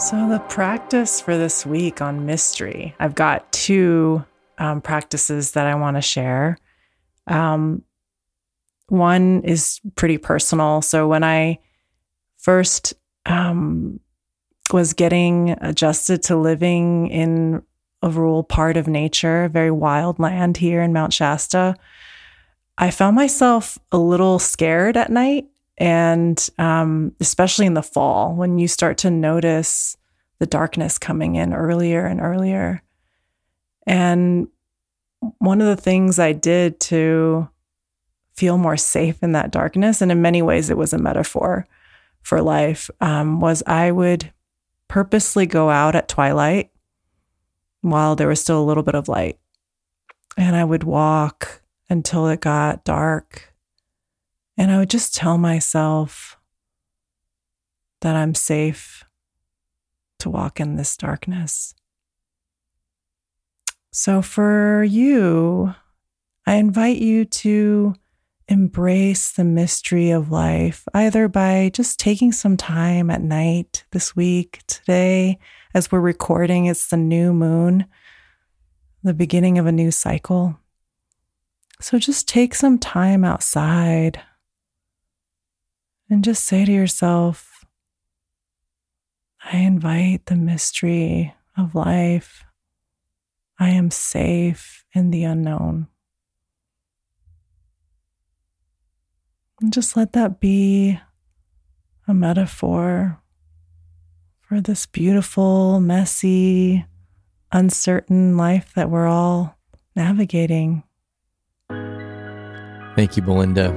So, 0.00 0.28
the 0.28 0.38
practice 0.48 1.20
for 1.20 1.36
this 1.36 1.66
week 1.66 2.00
on 2.00 2.24
mystery, 2.24 2.94
I've 3.00 3.16
got 3.16 3.50
two 3.50 4.24
um, 4.56 4.80
practices 4.80 5.52
that 5.52 5.66
I 5.66 5.74
want 5.74 5.96
to 5.96 6.00
share. 6.00 6.56
Um, 7.26 7.82
one 8.86 9.42
is 9.42 9.80
pretty 9.96 10.18
personal. 10.18 10.82
So, 10.82 11.08
when 11.08 11.24
I 11.24 11.58
first 12.38 12.94
um, 13.26 14.00
was 14.72 14.92
getting 14.92 15.50
adjusted 15.60 16.22
to 16.24 16.36
living 16.36 17.08
in 17.08 17.62
a 18.02 18.10
rural 18.10 18.44
part 18.44 18.76
of 18.76 18.86
nature, 18.86 19.48
very 19.48 19.70
wild 19.70 20.18
land 20.18 20.56
here 20.56 20.80
in 20.82 20.92
Mount 20.92 21.12
Shasta, 21.12 21.76
I 22.76 22.92
found 22.92 23.16
myself 23.16 23.76
a 23.90 23.98
little 23.98 24.38
scared 24.38 24.96
at 24.96 25.10
night. 25.10 25.46
And 25.76 26.48
um, 26.58 27.12
especially 27.20 27.66
in 27.66 27.74
the 27.74 27.82
fall, 27.82 28.34
when 28.34 28.58
you 28.58 28.66
start 28.66 28.98
to 28.98 29.10
notice 29.10 29.96
the 30.40 30.46
darkness 30.46 30.98
coming 30.98 31.36
in 31.36 31.52
earlier 31.52 32.04
and 32.04 32.20
earlier. 32.20 32.82
And 33.86 34.48
one 35.38 35.60
of 35.60 35.66
the 35.68 35.80
things 35.80 36.18
I 36.18 36.32
did 36.32 36.80
to 36.80 37.48
feel 38.34 38.58
more 38.58 38.76
safe 38.76 39.22
in 39.22 39.32
that 39.32 39.50
darkness, 39.50 40.00
and 40.00 40.12
in 40.12 40.22
many 40.22 40.42
ways 40.42 40.70
it 40.70 40.76
was 40.76 40.92
a 40.92 40.98
metaphor 40.98 41.66
for 42.22 42.42
life, 42.42 42.90
um, 43.00 43.40
was 43.40 43.62
I 43.66 43.90
would 43.90 44.32
purposely 44.88 45.46
go 45.46 45.70
out 45.70 45.94
at 45.94 46.08
twilight 46.08 46.70
while 47.80 48.16
there 48.16 48.28
was 48.28 48.40
still 48.40 48.60
a 48.60 48.64
little 48.64 48.82
bit 48.82 48.94
of 48.94 49.08
light. 49.08 49.38
And 50.36 50.56
I 50.56 50.64
would 50.64 50.84
walk 50.84 51.62
until 51.90 52.28
it 52.28 52.40
got 52.40 52.84
dark. 52.84 53.54
And 54.56 54.70
I 54.70 54.78
would 54.78 54.90
just 54.90 55.14
tell 55.14 55.38
myself 55.38 56.38
that 58.00 58.16
I'm 58.16 58.34
safe 58.34 59.04
to 60.18 60.30
walk 60.30 60.60
in 60.60 60.76
this 60.76 60.96
darkness. 60.96 61.74
So, 63.90 64.22
for 64.22 64.84
you, 64.84 65.74
I 66.46 66.54
invite 66.54 66.98
you 66.98 67.24
to 67.24 67.94
embrace 68.48 69.32
the 69.32 69.44
mystery 69.44 70.10
of 70.10 70.30
life, 70.30 70.84
either 70.94 71.28
by 71.28 71.70
just 71.72 72.00
taking 72.00 72.32
some 72.32 72.56
time 72.56 73.10
at 73.10 73.20
night 73.20 73.84
this 73.92 74.16
week, 74.16 74.60
today, 74.66 75.38
as 75.74 75.92
we're 75.92 76.00
recording, 76.00 76.66
it's 76.66 76.88
the 76.88 76.96
new 76.96 77.34
moon, 77.34 77.84
the 79.02 79.14
beginning 79.14 79.58
of 79.58 79.66
a 79.66 79.72
new 79.72 79.90
cycle. 79.90 80.58
So 81.80 81.98
just 81.98 82.26
take 82.26 82.54
some 82.54 82.78
time 82.78 83.22
outside 83.22 84.20
and 86.08 86.24
just 86.24 86.44
say 86.44 86.64
to 86.64 86.72
yourself, 86.72 87.66
I 89.44 89.58
invite 89.58 90.26
the 90.26 90.36
mystery 90.36 91.34
of 91.56 91.74
life. 91.74 92.44
I 93.58 93.70
am 93.70 93.90
safe 93.90 94.84
in 94.94 95.10
the 95.10 95.24
unknown. 95.24 95.88
And 99.60 99.72
just 99.72 99.96
let 99.96 100.12
that 100.12 100.40
be 100.40 101.00
a 102.06 102.14
metaphor 102.14 103.20
for 104.40 104.60
this 104.60 104.86
beautiful, 104.86 105.80
messy, 105.80 106.86
uncertain 107.52 108.36
life 108.36 108.72
that 108.74 108.88
we're 108.88 109.08
all 109.08 109.58
navigating. 109.96 110.84
Thank 112.94 113.16
you, 113.16 113.22
Belinda, 113.22 113.72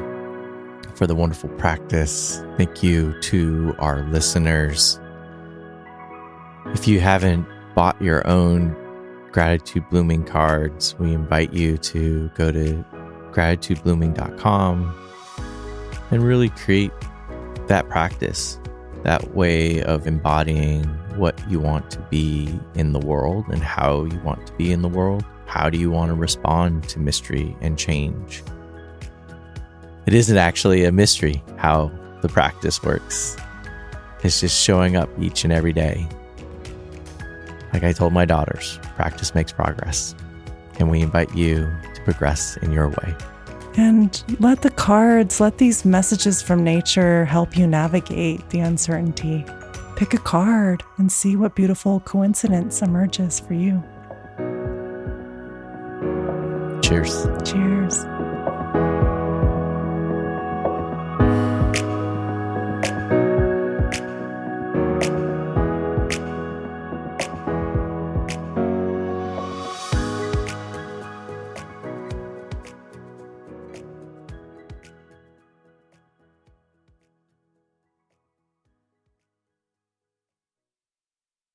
for 0.96 1.08
the 1.08 1.16
wonderful 1.16 1.50
practice. 1.50 2.44
Thank 2.58 2.84
you 2.84 3.20
to 3.22 3.76
our 3.80 4.04
listeners. 4.10 5.00
If 6.68 6.88
you 6.88 7.00
haven't 7.00 7.46
bought 7.76 8.02
your 8.02 8.26
own 8.28 8.76
gratitude 9.32 9.90
blooming 9.90 10.24
cards, 10.24 10.96
we 11.00 11.14
invite 11.14 11.54
you 11.54 11.78
to 11.80 12.30
go 12.36 12.52
to 12.52 12.86
gratitudeblooming.com 13.32 14.98
and 16.12 16.24
really 16.24 16.50
create 16.50 16.92
that 17.68 17.90
practice, 17.90 18.60
that 19.04 19.34
way 19.34 19.82
of 19.84 20.06
embodying 20.06 20.84
what 21.18 21.40
you 21.50 21.60
want 21.60 21.90
to 21.92 22.00
be 22.10 22.54
in 22.76 22.94
the 22.94 23.00
world 23.00 23.46
and 23.50 23.64
how 23.64 24.06
you 24.06 24.20
want 24.20 24.46
to 24.48 24.54
be 24.54 24.72
in 24.72 24.82
the 24.82 24.90
world. 24.90 25.26
How 25.46 25.70
do 25.70 25.78
you 25.78 25.92
want 25.92 26.10
to 26.10 26.16
respond 26.16 26.88
to 26.90 27.00
mystery 27.00 27.56
and 27.62 27.78
change? 27.78 28.44
It 30.06 30.14
isn't 30.14 30.38
actually 30.38 30.86
a 30.86 30.92
mystery 30.92 31.44
how 31.58 31.92
the 32.22 32.30
practice 32.30 32.82
works. 32.84 33.38
It's 34.24 34.40
just 34.40 34.62
showing 34.62 34.96
up 34.96 35.10
each 35.20 35.44
and 35.44 35.52
every 35.52 35.74
day. 35.74 36.08
Like 37.74 37.84
I 37.84 37.94
told 37.94 38.14
my 38.14 38.26
daughters, 38.26 38.80
practice 38.96 39.34
makes 39.34 39.52
progress. 39.52 40.16
And 40.80 40.90
we 40.90 41.02
invite 41.02 41.36
you 41.36 41.70
to 41.96 42.02
progress 42.04 42.58
in 42.58 42.72
your 42.72 42.90
way. 42.90 43.16
And 43.78 44.24
let 44.40 44.62
the 44.62 44.70
cards, 44.70 45.40
let 45.40 45.58
these 45.58 45.86
messages 45.86 46.42
from 46.42 46.64
nature 46.64 47.26
help 47.26 47.58
you 47.58 47.68
navigate 47.68 48.50
the 48.50 48.60
uncertainty. 48.60 49.46
Pick 49.96 50.14
a 50.14 50.18
card 50.18 50.84
and 50.98 51.12
see 51.12 51.36
what 51.36 51.56
beautiful 51.56 52.00
coincidence 52.02 52.82
emerges 52.82 53.40
for 53.40 53.54
you. 53.54 53.82
Cheers. 56.82 57.28
Cheers. 57.46 58.06